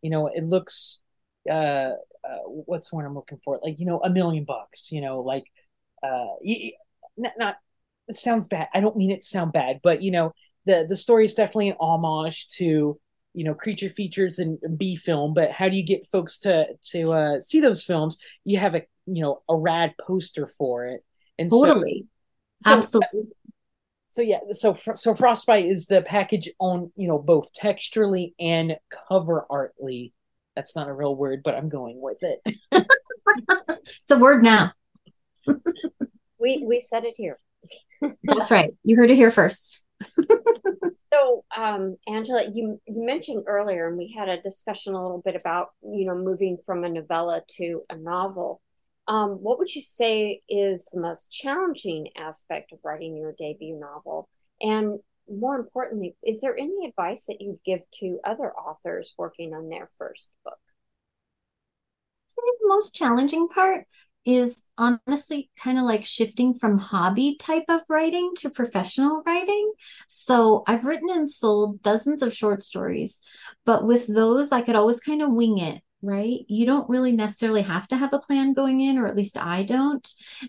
you 0.00 0.10
know 0.10 0.28
it 0.28 0.44
looks 0.44 1.02
uh, 1.50 1.94
uh 2.24 2.42
what's 2.46 2.92
one 2.92 3.04
I'm 3.04 3.16
looking 3.16 3.40
for 3.44 3.58
like 3.64 3.80
you 3.80 3.86
know 3.86 4.00
a 4.00 4.10
million 4.10 4.44
bucks. 4.44 4.92
You 4.92 5.00
know 5.00 5.22
like 5.22 5.44
uh 6.04 6.26
not 7.36 7.56
it 8.12 8.16
sounds 8.16 8.46
bad. 8.46 8.68
I 8.74 8.80
don't 8.80 8.96
mean 8.96 9.10
it 9.10 9.22
to 9.22 9.26
sound 9.26 9.52
bad, 9.52 9.80
but 9.82 10.02
you 10.02 10.10
know, 10.10 10.32
the 10.66 10.84
the 10.86 10.96
story 10.96 11.24
is 11.24 11.34
definitely 11.34 11.70
an 11.70 11.76
homage 11.80 12.46
to 12.58 13.00
you 13.34 13.44
know 13.44 13.54
creature 13.54 13.88
features 13.88 14.38
and 14.38 14.58
B 14.76 14.96
film. 14.96 15.32
But 15.32 15.50
how 15.50 15.70
do 15.70 15.76
you 15.76 15.82
get 15.84 16.06
folks 16.06 16.38
to 16.40 16.66
to 16.90 17.12
uh, 17.12 17.40
see 17.40 17.60
those 17.60 17.84
films? 17.84 18.18
You 18.44 18.58
have 18.58 18.74
a 18.74 18.82
you 19.06 19.22
know 19.22 19.42
a 19.48 19.56
rad 19.56 19.94
poster 19.98 20.46
for 20.46 20.86
it, 20.86 21.02
and 21.38 21.50
totally, 21.50 22.06
so, 22.60 22.70
absolutely. 22.70 23.22
So, 23.22 23.26
so 24.08 24.22
yeah, 24.22 24.40
so 24.52 24.74
so 24.74 25.14
Frostbite 25.14 25.64
is 25.64 25.86
the 25.86 26.02
package 26.02 26.50
on 26.60 26.92
you 26.94 27.08
know 27.08 27.18
both 27.18 27.48
texturally 27.54 28.34
and 28.38 28.76
cover 29.08 29.46
artly. 29.50 30.12
That's 30.54 30.76
not 30.76 30.88
a 30.88 30.92
real 30.92 31.16
word, 31.16 31.40
but 31.42 31.54
I'm 31.54 31.70
going 31.70 31.98
with 31.98 32.22
it. 32.22 32.40
it's 33.70 34.10
a 34.10 34.18
word 34.18 34.42
now. 34.42 34.72
we 36.38 36.66
we 36.68 36.80
said 36.80 37.04
it 37.04 37.14
here. 37.16 37.38
That's 38.24 38.50
right. 38.50 38.74
You 38.84 38.96
heard 38.96 39.10
it 39.10 39.16
here 39.16 39.30
first. 39.30 39.86
so, 41.12 41.44
um, 41.56 41.96
Angela, 42.08 42.44
you 42.52 42.80
you 42.86 43.06
mentioned 43.06 43.44
earlier, 43.46 43.86
and 43.86 43.96
we 43.96 44.12
had 44.16 44.28
a 44.28 44.40
discussion 44.40 44.94
a 44.94 45.02
little 45.02 45.22
bit 45.24 45.36
about 45.36 45.68
you 45.82 46.06
know 46.06 46.16
moving 46.16 46.58
from 46.66 46.84
a 46.84 46.88
novella 46.88 47.42
to 47.56 47.82
a 47.90 47.96
novel. 47.96 48.60
Um, 49.08 49.30
what 49.42 49.58
would 49.58 49.74
you 49.74 49.82
say 49.82 50.42
is 50.48 50.86
the 50.92 51.00
most 51.00 51.30
challenging 51.30 52.08
aspect 52.16 52.72
of 52.72 52.78
writing 52.84 53.16
your 53.16 53.34
debut 53.36 53.78
novel? 53.78 54.28
And 54.60 55.00
more 55.28 55.56
importantly, 55.56 56.16
is 56.22 56.40
there 56.40 56.56
any 56.56 56.86
advice 56.86 57.26
that 57.26 57.40
you'd 57.40 57.58
give 57.64 57.80
to 58.00 58.20
other 58.24 58.52
authors 58.52 59.14
working 59.18 59.54
on 59.54 59.68
their 59.68 59.90
first 59.98 60.32
book? 60.44 60.58
the 62.34 62.68
most 62.68 62.94
challenging 62.94 63.48
part 63.48 63.86
is 64.24 64.62
honestly 64.78 65.50
kind 65.58 65.78
of 65.78 65.84
like 65.84 66.04
shifting 66.04 66.54
from 66.54 66.78
hobby 66.78 67.36
type 67.40 67.64
of 67.68 67.80
writing 67.88 68.32
to 68.38 68.50
professional 68.50 69.22
writing. 69.26 69.72
So 70.08 70.62
I've 70.66 70.84
written 70.84 71.10
and 71.10 71.30
sold 71.30 71.82
dozens 71.82 72.22
of 72.22 72.34
short 72.34 72.62
stories, 72.62 73.22
but 73.64 73.86
with 73.86 74.06
those, 74.06 74.52
I 74.52 74.62
could 74.62 74.76
always 74.76 75.00
kind 75.00 75.22
of 75.22 75.32
wing 75.32 75.58
it 75.58 75.82
right? 76.02 76.40
You 76.48 76.66
don't 76.66 76.88
really 76.88 77.12
necessarily 77.12 77.62
have 77.62 77.86
to 77.88 77.96
have 77.96 78.12
a 78.12 78.18
plan 78.18 78.52
going 78.52 78.80
in, 78.80 78.98
or 78.98 79.06
at 79.06 79.16
least 79.16 79.38
I 79.38 79.62
don't. 79.62 80.06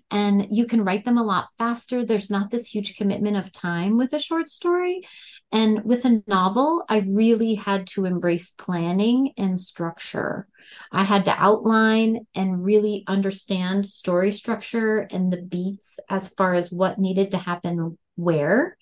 And 0.09 0.47
you 0.49 0.65
can 0.65 0.83
write 0.83 1.05
them 1.05 1.17
a 1.17 1.23
lot 1.23 1.49
faster. 1.57 2.03
There's 2.03 2.31
not 2.31 2.49
this 2.49 2.67
huge 2.67 2.97
commitment 2.97 3.37
of 3.37 3.51
time 3.51 3.97
with 3.97 4.13
a 4.13 4.19
short 4.19 4.49
story. 4.49 5.07
And 5.51 5.83
with 5.85 6.05
a 6.05 6.23
novel, 6.27 6.83
I 6.89 7.05
really 7.07 7.53
had 7.53 7.85
to 7.87 8.05
embrace 8.05 8.51
planning 8.51 9.33
and 9.37 9.59
structure. 9.59 10.47
I 10.91 11.03
had 11.03 11.25
to 11.25 11.35
outline 11.37 12.25
and 12.33 12.63
really 12.63 13.03
understand 13.07 13.85
story 13.85 14.31
structure 14.31 15.07
and 15.11 15.31
the 15.31 15.41
beats 15.41 15.99
as 16.09 16.29
far 16.29 16.55
as 16.55 16.71
what 16.71 16.99
needed 16.99 17.31
to 17.31 17.37
happen 17.37 17.97
where. 18.15 18.77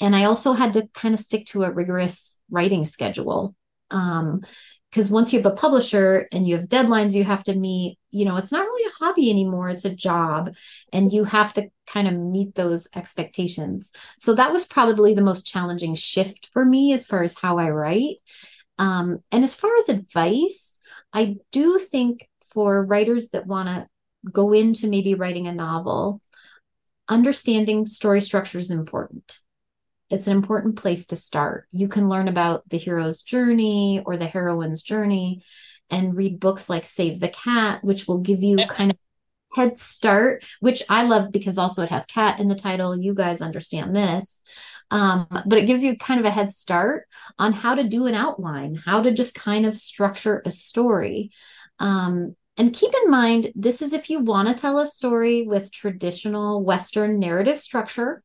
And 0.00 0.14
I 0.14 0.24
also 0.24 0.52
had 0.52 0.72
to 0.74 0.88
kind 0.94 1.14
of 1.14 1.20
stick 1.20 1.46
to 1.46 1.64
a 1.64 1.70
rigorous 1.70 2.38
writing 2.50 2.84
schedule. 2.84 3.54
Um, 3.90 4.42
because 4.90 5.10
once 5.10 5.32
you 5.32 5.38
have 5.38 5.52
a 5.52 5.54
publisher 5.54 6.28
and 6.32 6.46
you 6.46 6.56
have 6.56 6.68
deadlines 6.68 7.12
you 7.12 7.24
have 7.24 7.42
to 7.44 7.54
meet 7.54 7.98
you 8.10 8.24
know 8.24 8.36
it's 8.36 8.52
not 8.52 8.64
really 8.64 8.90
a 8.90 9.04
hobby 9.04 9.30
anymore 9.30 9.68
it's 9.68 9.84
a 9.84 9.94
job 9.94 10.54
and 10.92 11.12
you 11.12 11.24
have 11.24 11.52
to 11.52 11.68
kind 11.86 12.06
of 12.06 12.14
meet 12.14 12.54
those 12.54 12.88
expectations. 12.94 13.92
So 14.18 14.34
that 14.34 14.52
was 14.52 14.66
probably 14.66 15.14
the 15.14 15.22
most 15.22 15.46
challenging 15.46 15.94
shift 15.94 16.50
for 16.52 16.64
me 16.64 16.92
as 16.92 17.06
far 17.06 17.22
as 17.22 17.38
how 17.38 17.58
i 17.58 17.70
write. 17.70 18.16
Um, 18.78 19.20
and 19.32 19.42
as 19.42 19.54
far 19.54 19.76
as 19.78 19.88
advice 19.88 20.76
i 21.12 21.36
do 21.52 21.78
think 21.78 22.28
for 22.52 22.84
writers 22.84 23.30
that 23.30 23.46
want 23.46 23.68
to 23.68 23.86
go 24.30 24.52
into 24.52 24.88
maybe 24.88 25.14
writing 25.14 25.46
a 25.46 25.52
novel 25.52 26.20
understanding 27.08 27.86
story 27.86 28.20
structure 28.20 28.58
is 28.58 28.70
important 28.70 29.38
it's 30.10 30.26
an 30.26 30.36
important 30.36 30.76
place 30.76 31.06
to 31.08 31.16
start. 31.16 31.66
You 31.70 31.88
can 31.88 32.08
learn 32.08 32.28
about 32.28 32.68
the 32.68 32.78
hero's 32.78 33.22
journey 33.22 34.02
or 34.04 34.16
the 34.16 34.26
heroine's 34.26 34.82
journey 34.82 35.42
and 35.90 36.16
read 36.16 36.40
books 36.40 36.68
like 36.68 36.86
Save 36.86 37.20
the 37.20 37.28
Cat, 37.28 37.82
which 37.82 38.06
will 38.06 38.18
give 38.18 38.42
you 38.42 38.56
kind 38.68 38.90
of 38.90 38.98
head 39.54 39.76
start, 39.76 40.44
which 40.60 40.82
I 40.88 41.04
love 41.04 41.32
because 41.32 41.58
also 41.58 41.82
it 41.82 41.90
has 41.90 42.06
cat 42.06 42.40
in 42.40 42.48
the 42.48 42.54
title. 42.54 42.96
You 42.96 43.14
guys 43.14 43.40
understand 43.40 43.94
this. 43.94 44.44
Um, 44.90 45.26
but 45.46 45.58
it 45.58 45.66
gives 45.66 45.82
you 45.82 45.96
kind 45.96 46.20
of 46.20 46.26
a 46.26 46.30
head 46.30 46.50
start 46.50 47.06
on 47.38 47.52
how 47.52 47.74
to 47.74 47.84
do 47.84 48.06
an 48.06 48.14
outline, 48.14 48.74
how 48.74 49.02
to 49.02 49.12
just 49.12 49.34
kind 49.34 49.66
of 49.66 49.76
structure 49.76 50.42
a 50.46 50.50
story. 50.50 51.30
Um, 51.78 52.36
and 52.56 52.74
keep 52.74 52.92
in 53.04 53.10
mind, 53.10 53.52
this 53.54 53.82
is 53.82 53.92
if 53.92 54.10
you 54.10 54.20
want 54.20 54.48
to 54.48 54.54
tell 54.54 54.78
a 54.78 54.86
story 54.86 55.46
with 55.46 55.70
traditional 55.70 56.64
Western 56.64 57.18
narrative 57.18 57.60
structure, 57.60 58.22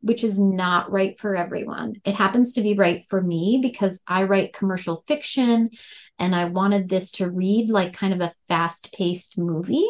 which 0.00 0.24
is 0.24 0.38
not 0.38 0.90
right 0.90 1.18
for 1.18 1.36
everyone. 1.36 1.94
It 2.04 2.14
happens 2.14 2.54
to 2.54 2.62
be 2.62 2.74
right 2.74 3.04
for 3.08 3.20
me 3.20 3.58
because 3.62 4.00
I 4.06 4.24
write 4.24 4.54
commercial 4.54 5.04
fiction 5.06 5.70
and 6.18 6.34
I 6.34 6.46
wanted 6.46 6.88
this 6.88 7.12
to 7.12 7.30
read 7.30 7.70
like 7.70 7.92
kind 7.92 8.14
of 8.14 8.20
a 8.20 8.32
fast 8.48 8.92
paced 8.92 9.38
movie. 9.38 9.88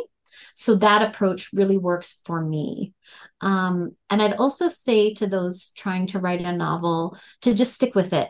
So 0.55 0.77
that 0.77 1.03
approach 1.03 1.53
really 1.53 1.79
works 1.79 2.21
for 2.25 2.45
me. 2.45 2.93
Um, 3.41 3.97
and 4.09 4.21
I'd 4.21 4.35
also 4.35 4.69
say 4.69 5.15
to 5.15 5.27
those 5.27 5.71
trying 5.71 6.07
to 6.09 6.19
write 6.19 6.41
a 6.41 6.53
novel 6.53 7.17
to 7.43 7.55
just 7.55 7.75
stick 7.75 7.95
with 7.95 8.13
it. 8.13 8.29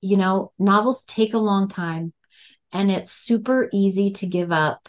You 0.00 0.16
know, 0.16 0.52
novels 0.58 1.04
take 1.04 1.34
a 1.34 1.38
long 1.38 1.68
time 1.68 2.12
and 2.72 2.90
it's 2.90 3.12
super 3.12 3.68
easy 3.72 4.12
to 4.12 4.26
give 4.26 4.50
up. 4.50 4.88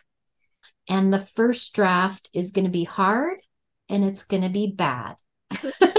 And 0.89 1.13
the 1.13 1.26
first 1.36 1.74
draft 1.74 2.30
is 2.34 2.51
going 2.51 2.65
to 2.65 2.71
be 2.71 2.84
hard 2.84 3.39
and 3.89 4.03
it's 4.03 4.24
going 4.24 4.43
to 4.43 4.49
be 4.49 4.71
bad. 4.71 5.15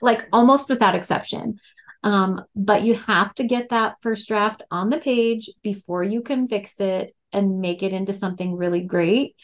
like 0.00 0.26
almost 0.32 0.68
without 0.68 0.94
exception. 0.94 1.58
Um, 2.02 2.44
but 2.54 2.82
you 2.82 2.94
have 2.94 3.34
to 3.36 3.44
get 3.44 3.70
that 3.70 3.96
first 4.00 4.28
draft 4.28 4.62
on 4.70 4.90
the 4.90 4.98
page 4.98 5.50
before 5.62 6.02
you 6.02 6.22
can 6.22 6.48
fix 6.48 6.78
it 6.80 7.16
and 7.32 7.60
make 7.60 7.82
it 7.82 7.92
into 7.92 8.12
something 8.12 8.56
really 8.56 8.80
great. 8.80 9.34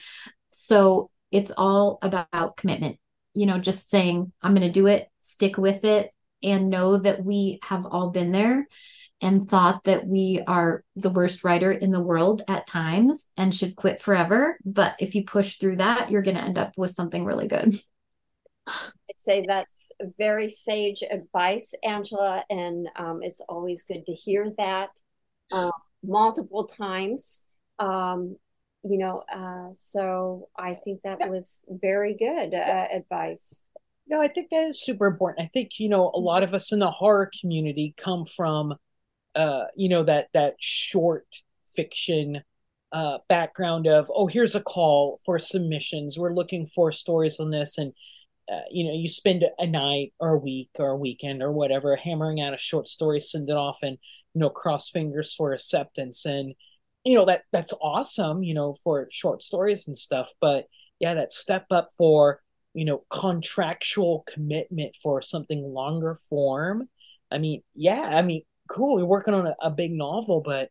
So 0.48 1.11
it's 1.30 1.50
all 1.50 1.98
about 2.03 2.57
commitment, 2.57 2.98
you 3.34 3.46
know, 3.46 3.59
just 3.59 3.90
saying, 3.90 4.32
I'm 4.42 4.55
going 4.55 4.66
to 4.66 4.72
do 4.72 4.86
it, 4.86 5.09
stick 5.20 5.57
with 5.57 5.84
it, 5.84 6.12
and 6.42 6.70
know 6.70 6.98
that 6.98 7.24
we 7.24 7.59
have 7.62 7.86
all 7.86 8.11
been 8.11 8.32
there 8.32 8.66
and 9.20 9.48
thought 9.48 9.84
that 9.84 10.07
we 10.07 10.42
are 10.46 10.84
the 10.96 11.11
worst 11.11 11.44
writer 11.44 11.70
in 11.70 11.92
the 11.92 12.00
world 12.00 12.42
at 12.48 12.66
times 12.66 13.26
and 13.36 13.55
should 13.55 13.76
quit 13.76 14.00
forever. 14.00 14.59
But 14.64 14.96
if 14.98 15.14
you 15.14 15.24
push 15.24 15.57
through 15.57 15.76
that, 15.76 16.11
you're 16.11 16.22
going 16.22 16.36
to 16.36 16.42
end 16.44 16.59
up 16.59 16.72
with 16.76 16.90
something 16.90 17.24
really 17.24 17.48
good. 17.48 17.80
I'd 18.67 19.19
say 19.19 19.45
that's 19.47 19.93
very 20.19 20.49
sage 20.49 21.03
advice, 21.09 21.75
Angela, 21.83 22.45
and 22.51 22.89
um, 22.97 23.21
it's 23.23 23.41
always 23.49 23.83
good 23.83 24.07
to 24.07 24.13
hear 24.13 24.53
that 24.59 24.91
uh, 25.53 25.71
multiple 26.03 26.67
times. 26.67 27.43
Um, 27.79 28.37
you 28.85 28.99
know, 28.99 29.23
uh, 29.33 29.73
so 29.73 30.49
I 30.59 30.75
think 30.85 31.03
that 31.03 31.29
was 31.29 31.65
very 31.69 32.15
good 32.15 32.55
uh, 32.55 32.87
advice. 32.93 33.65
No, 34.07 34.21
I 34.21 34.29
think 34.29 34.51
that 34.51 34.71
is 34.71 34.83
super 34.83 35.07
important. 35.07 35.45
I 35.45 35.51
think 35.53 35.79
you 35.79 35.89
know 35.89 36.11
a 36.15 36.19
lot 36.19 36.43
of 36.43 36.55
us 36.55 36.73
in 36.73 36.81
the 36.81 36.91
horror 36.91 37.31
community 37.41 37.95
come 37.97 38.27
from, 38.27 38.75
uh, 39.35 39.65
you 39.77 39.89
know, 39.89 40.03
that 40.05 40.29
that 40.35 40.55
short 40.59 41.27
fiction 41.75 42.43
uh, 42.93 43.19
background 43.29 43.87
of 43.87 44.11
oh 44.15 44.27
here's 44.27 44.55
a 44.55 44.63
call 44.63 45.21
for 45.25 45.39
submissions. 45.39 46.19
We're 46.19 46.35
looking 46.35 46.67
for 46.67 46.93
stories 46.93 47.39
on 47.41 47.51
this, 47.51 47.79
and 47.79 47.93
uh, 48.53 48.61
you 48.70 48.84
know 48.84 48.92
you 48.92 49.09
spend 49.09 49.44
a 49.59 49.66
night 49.66 50.12
or 50.20 50.30
a 50.30 50.38
week 50.38 50.70
or 50.78 50.90
a 50.90 50.96
weekend 50.96 51.42
or 51.42 51.53
whatever 51.53 51.96
hammering 51.96 52.40
out 52.40 52.55
a 52.55 52.59
short 52.59 52.86
story 52.86 53.20
send 53.20 53.48
it 53.48 53.57
off 53.57 53.78
and 53.82 53.98
you 54.34 54.40
know 54.40 54.50
cross 54.50 54.90
fingers 54.90 55.34
for 55.34 55.53
acceptance 55.53 56.24
and 56.26 56.55
you 57.05 57.14
know 57.16 57.24
that 57.24 57.42
that's 57.53 57.74
awesome 57.80 58.42
you 58.42 58.55
know 58.55 58.74
for 58.84 59.09
short 59.11 59.42
stories 59.42 59.88
and 59.88 59.96
stuff 59.96 60.30
but 60.40 60.66
yeah 60.98 61.14
that 61.14 61.32
step 61.32 61.66
up 61.70 61.90
for 61.96 62.40
you 62.74 62.84
know 62.84 63.05
contractual 63.11 64.24
commitment 64.32 64.94
for 64.96 65.22
something 65.22 65.62
longer 65.62 66.18
form 66.28 66.88
i 67.30 67.38
mean 67.38 67.62
yeah 67.74 68.11
i 68.14 68.22
mean 68.22 68.42
cool. 68.72 68.98
You're 68.98 69.07
working 69.07 69.34
on 69.34 69.46
a, 69.46 69.57
a 69.61 69.70
big 69.70 69.92
novel, 69.92 70.40
but 70.40 70.70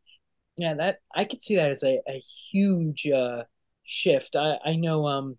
yeah, 0.58 0.74
that 0.76 1.00
I 1.16 1.26
could 1.26 1.40
see 1.42 1.56
that 1.56 1.72
as 1.72 1.84
a, 1.84 2.02
a 2.08 2.22
huge 2.52 3.08
uh, 3.08 3.44
shift. 3.84 4.36
I, 4.36 4.58
I 4.66 4.76
know 4.76 5.08
um, 5.08 5.38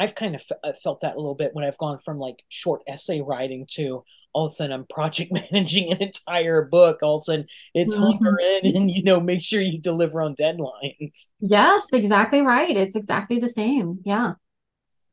I've 0.00 0.16
kind 0.16 0.34
of 0.36 0.42
f- 0.64 0.80
felt 0.82 1.02
that 1.02 1.14
a 1.16 1.18
little 1.20 1.36
bit 1.36 1.54
when 1.54 1.64
I've 1.66 1.78
gone 1.78 1.98
from 2.00 2.18
like 2.18 2.42
short 2.48 2.82
essay 2.88 3.20
writing 3.22 3.66
to 3.74 4.04
all 4.34 4.46
of 4.46 4.50
a 4.52 4.54
sudden 4.54 4.72
I'm 4.72 4.86
project 4.86 5.32
managing 5.52 5.92
an 5.92 5.98
entire 6.02 6.64
book. 6.64 7.00
All 7.02 7.16
of 7.16 7.22
a 7.22 7.24
sudden 7.24 7.46
it's 7.74 7.94
Mhm. 7.94 7.96
hunker 7.96 8.38
in 8.40 8.76
and 8.76 8.90
you 8.90 9.04
know 9.04 9.20
make 9.20 9.42
sure 9.42 9.62
you 9.62 9.80
deliver 9.80 10.22
on 10.22 10.34
deadlines. 10.36 11.28
Yes, 11.40 11.86
exactly 11.92 12.40
right. 12.42 12.76
It's 12.76 12.96
exactly 12.96 13.38
the 13.38 13.48
same. 13.48 14.00
Yeah. 14.04 14.34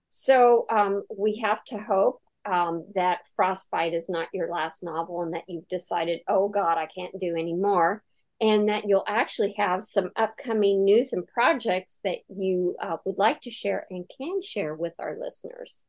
So 0.09 0.65
um, 0.69 1.03
we 1.15 1.37
have 1.37 1.63
to 1.65 1.77
hope 1.77 2.21
um, 2.45 2.85
that 2.95 3.19
Frostbite 3.35 3.93
is 3.93 4.09
not 4.09 4.29
your 4.33 4.49
last 4.49 4.83
novel 4.83 5.21
and 5.21 5.33
that 5.33 5.43
you've 5.47 5.67
decided, 5.67 6.21
oh 6.27 6.49
God, 6.49 6.77
I 6.77 6.85
can't 6.87 7.13
do 7.19 7.35
any 7.35 7.53
more. 7.53 8.03
And 8.39 8.69
that 8.69 8.87
you'll 8.87 9.05
actually 9.07 9.53
have 9.57 9.83
some 9.83 10.11
upcoming 10.15 10.85
news 10.85 11.11
and 11.11 11.25
projects 11.27 11.99
that 12.03 12.19
you 12.29 12.75
uh, 12.79 12.97
would 13.03 13.17
like 13.17 13.41
to 13.41 13.49
share 13.49 13.87
and 13.89 14.05
can 14.15 14.41
share 14.43 14.75
with 14.75 14.93
our 14.99 15.17
listeners. 15.19 15.85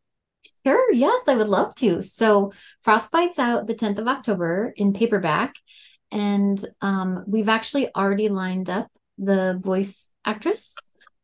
Sure, 0.65 0.93
yes, 0.93 1.23
I 1.27 1.37
would 1.37 1.49
love 1.49 1.75
to. 1.77 2.03
So 2.03 2.53
Frostbite's 2.83 3.39
out 3.39 3.67
the 3.67 3.75
10th 3.75 3.99
of 3.99 4.09
October 4.09 4.73
in 4.77 4.93
paperback, 4.93 5.55
and 6.11 6.63
um, 6.81 7.25
we've 7.27 7.49
actually 7.49 7.95
already 7.95 8.29
lined 8.29 8.71
up 8.71 8.89
the 9.19 9.59
voice 9.63 10.11
actress 10.25 10.77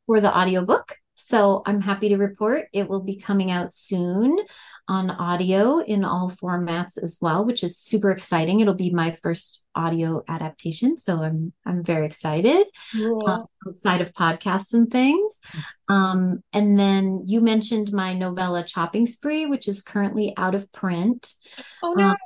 for 0.07 0.21
the 0.21 0.37
audiobook. 0.37 0.99
So 1.27 1.63
I'm 1.65 1.81
happy 1.81 2.11
to 2.11 2.19
report 2.19 2.67
it 2.75 2.87
will 2.87 3.01
be 3.01 3.17
coming 3.17 3.51
out 3.51 3.73
soon 3.73 4.39
on 4.89 5.11
audio 5.11 5.79
in 5.79 6.05
all 6.05 6.31
formats 6.31 7.03
as 7.03 7.19
well, 7.19 7.47
which 7.47 7.65
is 7.65 7.79
super 7.79 8.11
exciting. 8.11 8.61
It'll 8.61 8.75
be 8.75 8.91
my 8.91 9.13
first 9.23 9.65
audio 9.75 10.23
adaptation, 10.29 10.99
so 10.99 11.23
I'm 11.23 11.55
I'm 11.65 11.83
very 11.83 12.05
excited 12.05 12.67
uh, 12.95 13.45
outside 13.67 14.03
of 14.03 14.13
podcasts 14.13 14.75
and 14.75 14.91
things. 14.91 15.41
Um, 15.89 16.43
and 16.53 16.79
then 16.79 17.23
you 17.25 17.41
mentioned 17.41 17.91
my 17.91 18.13
novella 18.13 18.63
Chopping 18.63 19.07
Spree, 19.07 19.47
which 19.47 19.67
is 19.67 19.81
currently 19.81 20.35
out 20.37 20.55
of 20.55 20.71
print. 20.73 21.33
oh 21.83 21.95
no. 21.95 22.11
uh, 22.11 22.17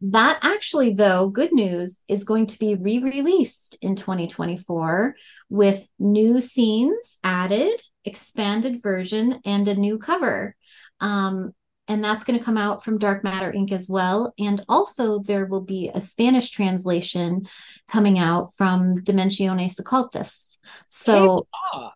That 0.00 0.38
actually, 0.42 0.94
though, 0.94 1.28
good 1.28 1.52
news, 1.52 2.00
is 2.06 2.24
going 2.24 2.46
to 2.46 2.58
be 2.58 2.76
re 2.76 2.98
released 2.98 3.76
in 3.82 3.96
2024 3.96 5.16
with 5.48 5.88
new 5.98 6.40
scenes 6.40 7.18
added, 7.24 7.80
expanded 8.04 8.82
version, 8.82 9.40
and 9.44 9.66
a 9.66 9.74
new 9.74 9.98
cover. 9.98 10.54
Um, 11.00 11.52
and 11.88 12.04
that's 12.04 12.22
going 12.22 12.38
to 12.38 12.44
come 12.44 12.58
out 12.58 12.84
from 12.84 12.98
Dark 12.98 13.24
Matter 13.24 13.50
Inc. 13.50 13.72
as 13.72 13.88
well. 13.88 14.34
And 14.38 14.62
also, 14.68 15.20
there 15.20 15.46
will 15.46 15.62
be 15.62 15.90
a 15.92 16.00
Spanish 16.00 16.50
translation 16.50 17.48
coming 17.88 18.18
out 18.18 18.54
from 18.54 18.98
Dimensiones 18.98 19.80
Ocultas. 19.80 20.58
So, 20.86 21.48
Ah, 21.72 21.92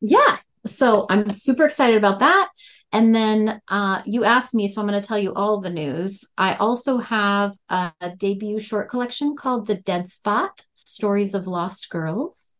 yeah. 0.00 0.38
So 0.66 1.06
I'm 1.10 1.32
super 1.32 1.64
excited 1.64 1.96
about 1.96 2.20
that. 2.20 2.50
And 2.92 3.14
then 3.14 3.60
uh, 3.68 4.02
you 4.04 4.24
asked 4.24 4.54
me, 4.54 4.68
so 4.68 4.80
I'm 4.80 4.86
going 4.86 5.00
to 5.00 5.06
tell 5.06 5.18
you 5.18 5.32
all 5.32 5.60
the 5.60 5.70
news. 5.70 6.24
I 6.36 6.54
also 6.54 6.98
have 6.98 7.56
a, 7.68 7.92
a 8.00 8.10
debut 8.10 8.60
short 8.60 8.90
collection 8.90 9.34
called 9.34 9.66
The 9.66 9.76
Dead 9.76 10.08
Spot 10.08 10.64
Stories 10.74 11.32
of 11.32 11.46
Lost 11.46 11.88
Girls 11.88 12.54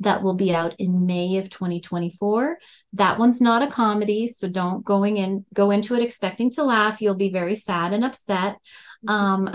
that 0.00 0.22
will 0.22 0.34
be 0.34 0.54
out 0.54 0.74
in 0.78 1.06
May 1.06 1.38
of 1.38 1.50
2024. 1.50 2.58
That 2.94 3.18
one's 3.18 3.40
not 3.40 3.62
a 3.62 3.70
comedy, 3.70 4.28
so 4.28 4.48
don't 4.48 4.84
going 4.84 5.16
in 5.16 5.44
go 5.52 5.70
into 5.70 5.94
it 5.94 6.02
expecting 6.02 6.50
to 6.52 6.64
laugh. 6.64 7.00
You'll 7.00 7.14
be 7.14 7.30
very 7.30 7.56
sad 7.56 7.92
and 7.92 8.04
upset. 8.04 8.56
Um, 9.08 9.50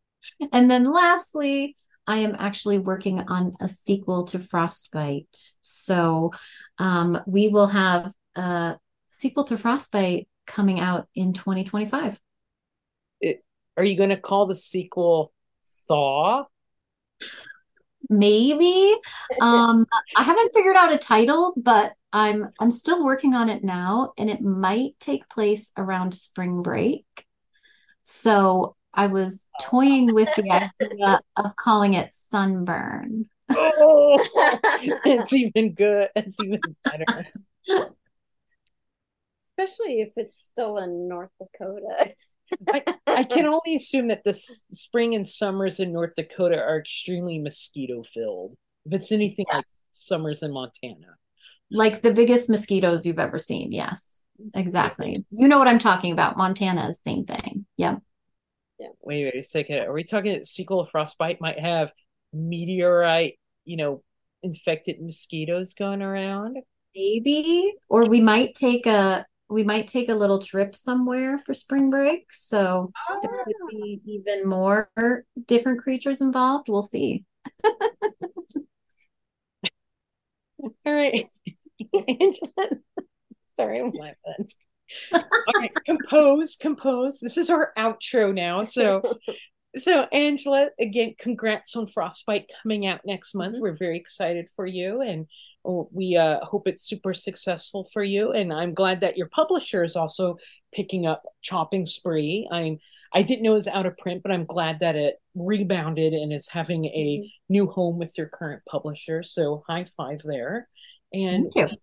and 0.52 0.70
then 0.70 0.90
lastly, 0.90 1.76
I 2.06 2.18
am 2.18 2.36
actually 2.38 2.78
working 2.78 3.20
on 3.20 3.52
a 3.60 3.68
sequel 3.68 4.24
to 4.26 4.38
Frostbite. 4.38 5.52
So 5.60 6.32
um, 6.78 7.20
we 7.26 7.48
will 7.48 7.68
have 7.68 8.12
a 8.34 8.76
sequel 9.20 9.44
to 9.44 9.56
Frostbite 9.56 10.28
coming 10.46 10.80
out 10.80 11.08
in 11.14 11.32
2025. 11.32 12.18
are 13.76 13.84
you 13.84 13.96
going 13.96 14.10
to 14.10 14.16
call 14.16 14.46
the 14.46 14.54
sequel 14.54 15.32
Thaw? 15.86 16.46
Maybe. 18.08 18.96
Um, 19.40 19.86
I 20.16 20.22
haven't 20.22 20.52
figured 20.52 20.76
out 20.76 20.92
a 20.92 20.98
title, 20.98 21.54
but 21.56 21.94
I'm 22.12 22.50
I'm 22.58 22.72
still 22.72 23.04
working 23.04 23.34
on 23.34 23.48
it 23.48 23.62
now, 23.62 24.12
and 24.18 24.28
it 24.28 24.42
might 24.42 24.98
take 24.98 25.28
place 25.28 25.70
around 25.78 26.14
spring 26.14 26.62
break. 26.62 27.06
So 28.02 28.76
I 28.92 29.06
was 29.06 29.44
toying 29.62 30.12
with 30.12 30.28
the 30.34 30.50
idea 30.50 31.20
of 31.36 31.56
calling 31.56 31.94
it 31.94 32.12
Sunburn. 32.12 33.30
Oh, 33.50 34.18
it's 35.04 35.32
even 35.32 35.74
good. 35.74 36.10
It's 36.16 36.42
even 36.42 36.60
better. 36.84 37.28
Especially 39.60 40.00
if 40.00 40.12
it's 40.16 40.38
still 40.38 40.78
in 40.78 41.08
North 41.08 41.30
Dakota. 41.40 42.14
I, 42.72 42.82
I 43.06 43.24
can 43.24 43.46
only 43.46 43.76
assume 43.76 44.08
that 44.08 44.24
the 44.24 44.30
s- 44.30 44.64
spring 44.72 45.14
and 45.14 45.26
summers 45.26 45.80
in 45.80 45.92
North 45.92 46.14
Dakota 46.16 46.58
are 46.58 46.78
extremely 46.78 47.38
mosquito 47.38 48.02
filled. 48.02 48.56
If 48.86 48.94
it's 48.94 49.12
anything 49.12 49.46
like 49.52 49.64
summers 49.92 50.42
in 50.42 50.52
Montana. 50.52 51.16
Like 51.70 52.02
the 52.02 52.12
biggest 52.12 52.48
mosquitoes 52.48 53.04
you've 53.04 53.18
ever 53.18 53.38
seen. 53.38 53.70
Yes, 53.70 54.20
mm-hmm. 54.40 54.58
exactly. 54.58 55.24
You 55.30 55.46
know 55.46 55.58
what 55.58 55.68
I'm 55.68 55.78
talking 55.78 56.12
about. 56.12 56.36
Montana 56.36 56.88
is 56.88 57.00
same 57.04 57.24
thing. 57.24 57.66
Yep. 57.76 58.00
Wait, 59.02 59.24
wait 59.24 59.34
a 59.34 59.42
second. 59.42 59.80
Are 59.80 59.92
we 59.92 60.04
talking 60.04 60.32
that 60.32 60.46
sequel 60.46 60.80
of 60.80 60.90
Frostbite 60.90 61.40
might 61.40 61.60
have 61.60 61.92
meteorite, 62.32 63.38
you 63.66 63.76
know, 63.76 64.02
infected 64.42 65.02
mosquitoes 65.02 65.74
going 65.74 66.00
around? 66.00 66.56
Maybe. 66.94 67.74
Or 67.88 68.06
we 68.06 68.20
might 68.20 68.54
take 68.54 68.86
a 68.86 69.26
we 69.50 69.64
might 69.64 69.88
take 69.88 70.08
a 70.08 70.14
little 70.14 70.38
trip 70.38 70.76
somewhere 70.76 71.38
for 71.38 71.54
spring 71.54 71.90
break. 71.90 72.26
So 72.32 72.92
there 73.22 73.44
could 73.44 73.54
ah. 73.62 73.66
be 73.68 74.00
even 74.06 74.48
more 74.48 74.90
different 75.46 75.80
creatures 75.80 76.20
involved. 76.20 76.68
We'll 76.68 76.82
see. 76.82 77.24
All 77.64 77.72
right. 80.86 81.28
Angela. 82.08 82.50
Sorry, 83.56 83.80
I'm 83.80 83.90
laughing. 83.90 84.48
All 85.12 85.22
right, 85.56 85.72
compose, 85.84 86.56
compose. 86.56 87.20
This 87.20 87.36
is 87.36 87.50
our 87.50 87.72
outro 87.76 88.34
now. 88.34 88.64
So 88.64 89.02
so 89.76 90.06
Angela, 90.12 90.70
again, 90.78 91.14
congrats 91.18 91.76
on 91.76 91.86
Frostbite 91.86 92.50
coming 92.62 92.86
out 92.86 93.00
next 93.04 93.34
month. 93.34 93.54
Mm-hmm. 93.54 93.62
We're 93.62 93.76
very 93.76 93.98
excited 93.98 94.48
for 94.56 94.66
you 94.66 95.00
and 95.00 95.26
oh, 95.26 95.28
we 95.64 96.16
uh, 96.16 96.44
hope 96.44 96.66
it's 96.66 96.82
super 96.82 97.14
successful 97.14 97.84
for 97.92 98.02
you. 98.02 98.32
And 98.32 98.52
I'm 98.52 98.74
glad 98.74 99.00
that 99.00 99.16
your 99.16 99.28
publisher 99.28 99.84
is 99.84 99.96
also 99.96 100.36
picking 100.74 101.06
up 101.06 101.22
Chopping 101.42 101.86
Spree. 101.86 102.48
I'm 102.50 102.78
I 103.12 103.22
didn't 103.22 103.42
know 103.42 103.52
it 103.52 103.56
was 103.56 103.66
out 103.66 103.86
of 103.86 103.96
print, 103.96 104.22
but 104.22 104.30
I'm 104.30 104.44
glad 104.44 104.80
that 104.80 104.94
it 104.94 105.16
rebounded 105.34 106.12
and 106.12 106.32
is 106.32 106.48
having 106.48 106.84
a 106.86 107.28
new 107.48 107.66
home 107.66 107.98
with 107.98 108.16
your 108.16 108.28
current 108.28 108.62
publisher. 108.68 109.22
So 109.22 109.64
high 109.68 109.84
five 109.96 110.20
there. 110.24 110.68
And 111.12 111.50
Thank 111.52 111.70
you. 111.70 111.76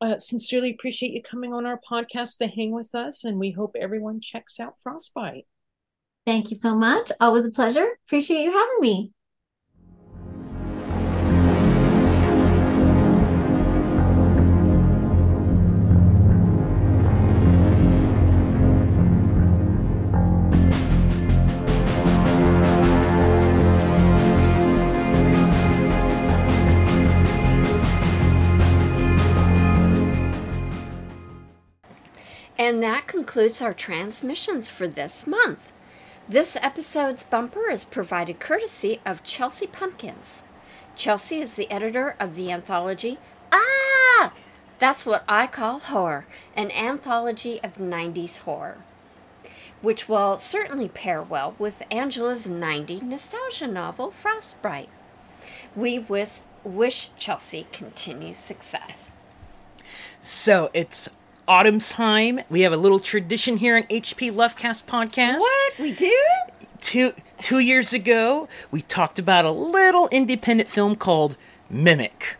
uh, 0.00 0.18
sincerely 0.18 0.70
appreciate 0.70 1.12
you 1.12 1.22
coming 1.22 1.52
on 1.52 1.66
our 1.66 1.80
podcast 1.90 2.38
to 2.38 2.46
hang 2.46 2.70
with 2.70 2.94
us. 2.94 3.24
And 3.24 3.38
we 3.38 3.50
hope 3.50 3.74
everyone 3.78 4.20
checks 4.20 4.60
out 4.60 4.78
Frostbite. 4.80 5.46
Thank 6.24 6.50
you 6.50 6.56
so 6.56 6.76
much. 6.76 7.10
Always 7.20 7.46
a 7.46 7.50
pleasure. 7.50 7.88
Appreciate 8.06 8.44
you 8.44 8.52
having 8.52 8.80
me. 8.80 9.12
And 32.72 32.82
that 32.82 33.06
concludes 33.06 33.60
our 33.60 33.74
transmissions 33.74 34.70
for 34.70 34.88
this 34.88 35.26
month. 35.26 35.74
This 36.26 36.56
episode's 36.56 37.22
bumper 37.22 37.68
is 37.68 37.84
provided 37.84 38.40
courtesy 38.40 38.98
of 39.04 39.22
Chelsea 39.22 39.66
Pumpkins. 39.66 40.44
Chelsea 40.96 41.42
is 41.42 41.52
the 41.52 41.70
editor 41.70 42.16
of 42.18 42.34
the 42.34 42.50
anthology 42.50 43.18
Ah! 43.52 44.32
That's 44.78 45.04
what 45.04 45.22
I 45.28 45.48
call 45.48 45.80
horror, 45.80 46.24
an 46.56 46.70
anthology 46.70 47.60
of 47.62 47.76
90s 47.76 48.38
horror, 48.38 48.78
which 49.82 50.08
will 50.08 50.38
certainly 50.38 50.88
pair 50.88 51.20
well 51.20 51.54
with 51.58 51.82
Angela's 51.90 52.48
90 52.48 53.00
nostalgia 53.02 53.66
novel, 53.66 54.10
Frostbite. 54.10 54.88
We 55.76 55.98
with 55.98 56.42
wish 56.64 57.10
Chelsea 57.18 57.66
continued 57.70 58.38
success. 58.38 59.10
So 60.22 60.70
it's 60.72 61.10
autumn 61.52 61.78
time. 61.78 62.40
We 62.48 62.62
have 62.62 62.72
a 62.72 62.78
little 62.78 62.98
tradition 62.98 63.58
here 63.58 63.76
on 63.76 63.82
HP 63.82 64.32
Lovecast 64.32 64.86
podcast. 64.86 65.40
What? 65.40 65.78
We 65.78 65.92
do? 65.92 66.18
To 66.80 67.12
Two 67.42 67.58
years 67.58 67.92
ago, 67.92 68.48
we 68.70 68.80
talked 68.80 69.18
about 69.18 69.44
a 69.44 69.50
little 69.50 70.08
independent 70.08 70.70
film 70.70 70.96
called 70.96 71.36
Mimic. 71.68 72.36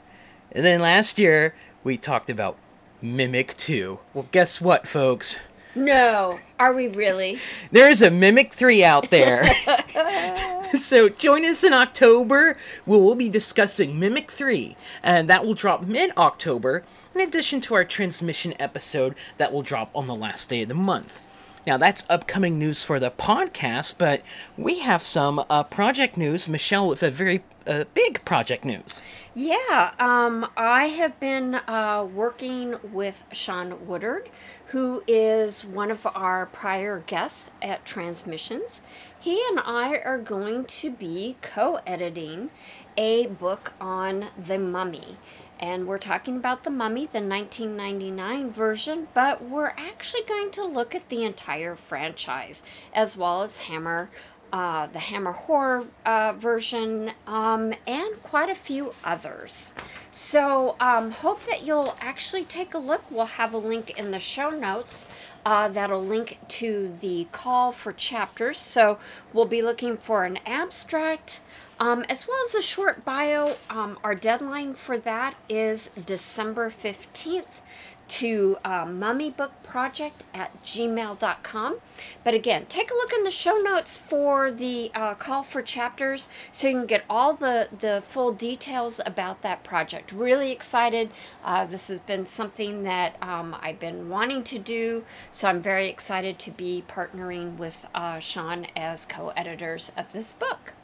And 0.51 0.65
then 0.65 0.81
last 0.81 1.19
year, 1.19 1.55
we 1.85 1.99
talked 1.99 2.31
about 2.31 2.57
Mimic 3.03 3.55
2. 3.57 3.99
Well, 4.15 4.29
guess 4.31 4.63
what, 4.63 4.89
folks? 4.89 5.41
No, 5.75 6.39
are 6.59 6.73
we 6.73 6.89
really? 6.89 7.39
There's 7.71 8.01
a 8.01 8.11
Mimic 8.11 8.55
3 8.55 8.83
out 8.83 9.11
there. 9.11 9.45
so 10.81 11.11
join 11.11 11.45
us 11.45 11.63
in 11.63 11.75
October 11.75 12.57
we'll 12.87 13.15
be 13.15 13.29
discussing 13.29 13.99
Mimic 13.99 14.31
3, 14.31 14.77
and 15.03 15.29
that 15.29 15.45
will 15.45 15.55
drop 15.55 15.83
mid 15.83 16.13
October, 16.17 16.85
in 17.15 17.21
addition 17.21 17.61
to 17.63 17.75
our 17.75 17.85
transmission 17.85 18.55
episode 18.59 19.15
that 19.37 19.53
will 19.53 19.63
drop 19.63 19.91
on 19.95 20.07
the 20.07 20.15
last 20.15 20.49
day 20.49 20.63
of 20.63 20.69
the 20.69 20.75
month. 20.75 21.25
Now, 21.67 21.77
that's 21.77 22.05
upcoming 22.11 22.59
news 22.59 22.83
for 22.83 22.99
the 22.99 23.11
podcast, 23.11 23.97
but 23.97 24.23
we 24.57 24.81
have 24.81 25.01
some 25.01 25.45
uh, 25.49 25.63
project 25.63 26.17
news. 26.17 26.49
Michele 26.49 26.89
with 26.89 27.05
a 27.05 27.11
very 27.11 27.45
uh, 27.69 27.85
big 27.95 28.25
project 28.25 28.65
news. 28.65 29.01
Yeah, 29.35 29.93
um, 30.01 30.51
I 30.57 30.87
have 30.89 31.19
been 31.21 31.55
uh, 31.55 32.07
working 32.13 32.77
with 32.93 33.23
Sean 33.33 33.87
Woodard, 33.87 34.29
who 34.67 35.05
is 35.07 35.65
one 35.65 35.91
of 35.93 36.07
our 36.07 36.47
prior 36.47 37.05
guests 37.07 37.53
at 37.63 37.85
Transmissions. 37.85 38.83
He 39.19 39.41
and 39.49 39.61
I 39.61 39.99
are 39.99 40.19
going 40.19 40.65
to 40.65 40.91
be 40.91 41.37
co 41.41 41.79
editing 41.87 42.51
a 42.97 43.27
book 43.27 43.73
on 43.81 44.27
the 44.37 44.59
mummy. 44.59 45.17
And 45.63 45.87
we're 45.87 45.99
talking 45.99 46.37
about 46.37 46.65
The 46.65 46.71
Mummy, 46.71 47.07
the 47.07 47.21
1999 47.21 48.51
version, 48.51 49.07
but 49.15 49.45
we're 49.45 49.73
actually 49.77 50.25
going 50.25 50.51
to 50.51 50.65
look 50.65 50.93
at 50.93 51.09
the 51.09 51.23
entire 51.23 51.77
franchise 51.77 52.65
as 52.93 53.17
well 53.17 53.43
as 53.43 53.59
Hammer, 53.59 54.11
uh, 54.53 54.89
the 54.89 54.99
Hammer 54.99 55.31
Horror 55.31 55.85
uh, 56.05 56.33
version, 56.33 57.13
um, 57.29 57.75
and 57.87 58.21
quite 58.25 58.51
a 58.51 58.57
few 58.57 58.93
others. 59.05 59.73
So, 60.11 60.75
um, 60.81 61.13
hope 61.13 61.47
that 61.47 61.65
you'll 61.65 61.95
actually 62.01 62.45
take 62.45 62.75
a 62.75 62.79
look. 62.79 63.09
We'll 63.09 63.27
have 63.27 63.55
a 63.55 63.59
link 63.59 63.97
in 63.97 64.11
the 64.11 64.19
show 64.19 64.51
notes 64.51 65.09
uh, 65.47 65.69
that'll 65.69 66.05
link 66.05 66.39
to 66.49 66.93
the 67.01 67.29
call 67.31 67.71
for 67.71 67.93
chapters. 67.93 68.59
So, 68.59 68.99
we'll 69.33 69.47
be 69.47 69.63
looking 69.63 69.97
for 69.97 70.25
an 70.25 70.41
abstract 70.45 71.39
um, 71.83 72.05
as 72.09 72.29
well 72.29 72.39
as 72.45 72.55
a 72.55 72.63
short 72.63 73.05
bio. 73.05 73.57
Um, 73.69 73.99
our 74.05 74.15
deadline 74.15 74.75
for 74.75 74.97
that 74.99 75.35
is 75.49 75.89
December 76.07 76.71
15th 76.71 77.61
to 78.07 78.57
uh, 78.65 78.85
mummybookproject 78.85 80.13
at 80.33 80.63
gmail.com. 80.63 81.79
But 82.23 82.35
again, 82.35 82.67
take 82.69 82.93
a 82.93 82.95
look 82.95 83.13
in 83.13 83.25
the 83.25 83.33
show 83.33 83.55
notes 83.55 83.97
for 83.97 84.53
the 84.53 84.93
uh, 84.95 85.15
call 85.15 85.43
for 85.43 85.61
chapters 85.61 86.29
so 86.53 86.69
you 86.69 86.75
can 86.75 86.87
get 86.87 87.05
all 87.11 87.35
the, 87.35 87.69
the 87.77 88.05
full 88.07 88.33
details 88.33 89.01
about 89.05 89.43
that 89.43 89.65
project. 89.65 90.13
Really 90.13 90.53
excited. 90.53 91.11
Uh, 91.45 91.67
this 91.67 91.89
has 91.89 91.99
been 91.99 92.27
something 92.27 92.85
that 92.85 93.17
um, 93.21 93.57
I've 93.61 93.81
been 93.81 94.09
wanting 94.09 94.45
to 94.45 94.59
do, 94.61 95.05
so 95.33 95.49
I'm 95.49 95.61
very 95.61 95.89
excited 95.89 96.39
to 96.41 96.53
be 96.53 96.85
partnering 96.87 97.57
with 97.57 97.87
uh, 97.93 98.21
Sean 98.21 98.69
as 98.77 99.05
co 99.05 99.31
editors 99.31 99.91
of 99.97 100.13
this 100.13 100.33
book 100.33 100.75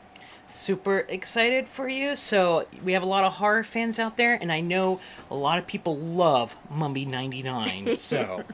super 0.48 1.00
excited 1.08 1.68
for 1.68 1.88
you. 1.88 2.16
So 2.16 2.66
we 2.82 2.92
have 2.94 3.02
a 3.02 3.06
lot 3.06 3.24
of 3.24 3.34
horror 3.34 3.64
fans 3.64 3.98
out 3.98 4.16
there, 4.16 4.38
and 4.40 4.50
I 4.50 4.60
know 4.60 5.00
a 5.30 5.34
lot 5.34 5.58
of 5.58 5.66
people 5.66 5.96
love 5.96 6.56
Mummy 6.70 7.04
ninety 7.04 7.42
nine. 7.42 7.86
So 7.98 8.44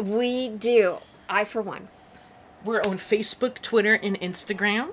we 0.00 0.48
do. 0.48 0.98
I 1.28 1.44
for 1.44 1.62
one. 1.62 1.88
We're 2.64 2.80
on 2.82 2.96
Facebook, 2.98 3.60
Twitter, 3.62 3.94
and 3.94 4.18
Instagram. 4.20 4.92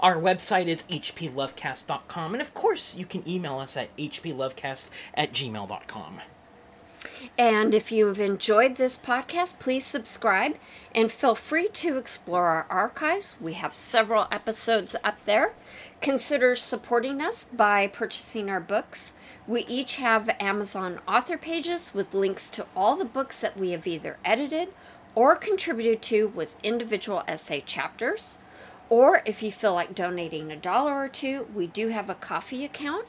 Our 0.00 0.16
website 0.16 0.66
is 0.66 0.84
hplovecast.com, 0.84 2.34
and 2.34 2.40
of 2.40 2.54
course, 2.54 2.94
you 2.96 3.04
can 3.04 3.28
email 3.28 3.58
us 3.58 3.76
at 3.76 3.94
hplovecast 3.96 4.88
at 5.14 5.32
gmail.com. 5.32 6.20
And 7.38 7.74
if 7.74 7.92
you've 7.92 8.20
enjoyed 8.20 8.76
this 8.76 8.98
podcast, 8.98 9.58
please 9.58 9.84
subscribe 9.84 10.56
and 10.94 11.12
feel 11.12 11.34
free 11.34 11.68
to 11.68 11.96
explore 11.96 12.46
our 12.46 12.66
archives. 12.68 13.36
We 13.40 13.52
have 13.54 13.74
several 13.74 14.26
episodes 14.32 14.96
up 15.04 15.24
there. 15.24 15.52
Consider 16.00 16.56
supporting 16.56 17.20
us 17.20 17.44
by 17.44 17.86
purchasing 17.86 18.48
our 18.50 18.60
books. 18.60 19.14
We 19.46 19.64
each 19.66 19.96
have 19.96 20.28
Amazon 20.40 21.00
author 21.06 21.38
pages 21.38 21.94
with 21.94 22.14
links 22.14 22.50
to 22.50 22.66
all 22.76 22.96
the 22.96 23.04
books 23.04 23.40
that 23.40 23.56
we 23.56 23.70
have 23.70 23.86
either 23.86 24.18
edited 24.24 24.68
or 25.14 25.36
contributed 25.36 26.02
to 26.02 26.28
with 26.28 26.58
individual 26.62 27.22
essay 27.26 27.62
chapters. 27.64 28.38
Or 28.90 29.22
if 29.24 29.42
you 29.42 29.52
feel 29.52 29.74
like 29.74 29.94
donating 29.94 30.50
a 30.50 30.56
dollar 30.56 30.94
or 30.94 31.08
two, 31.08 31.46
we 31.54 31.66
do 31.66 31.88
have 31.88 32.08
a 32.08 32.14
Ko-fi 32.14 32.64
account 32.64 33.06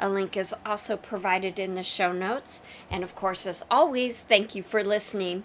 a 0.00 0.08
link 0.08 0.36
is 0.36 0.54
also 0.64 0.96
provided 0.96 1.58
in 1.58 1.74
the 1.74 1.82
show 1.82 2.12
notes. 2.12 2.62
And 2.90 3.02
of 3.02 3.14
course, 3.14 3.46
as 3.46 3.64
always, 3.70 4.20
thank 4.20 4.54
you 4.54 4.62
for 4.62 4.82
listening. 4.82 5.44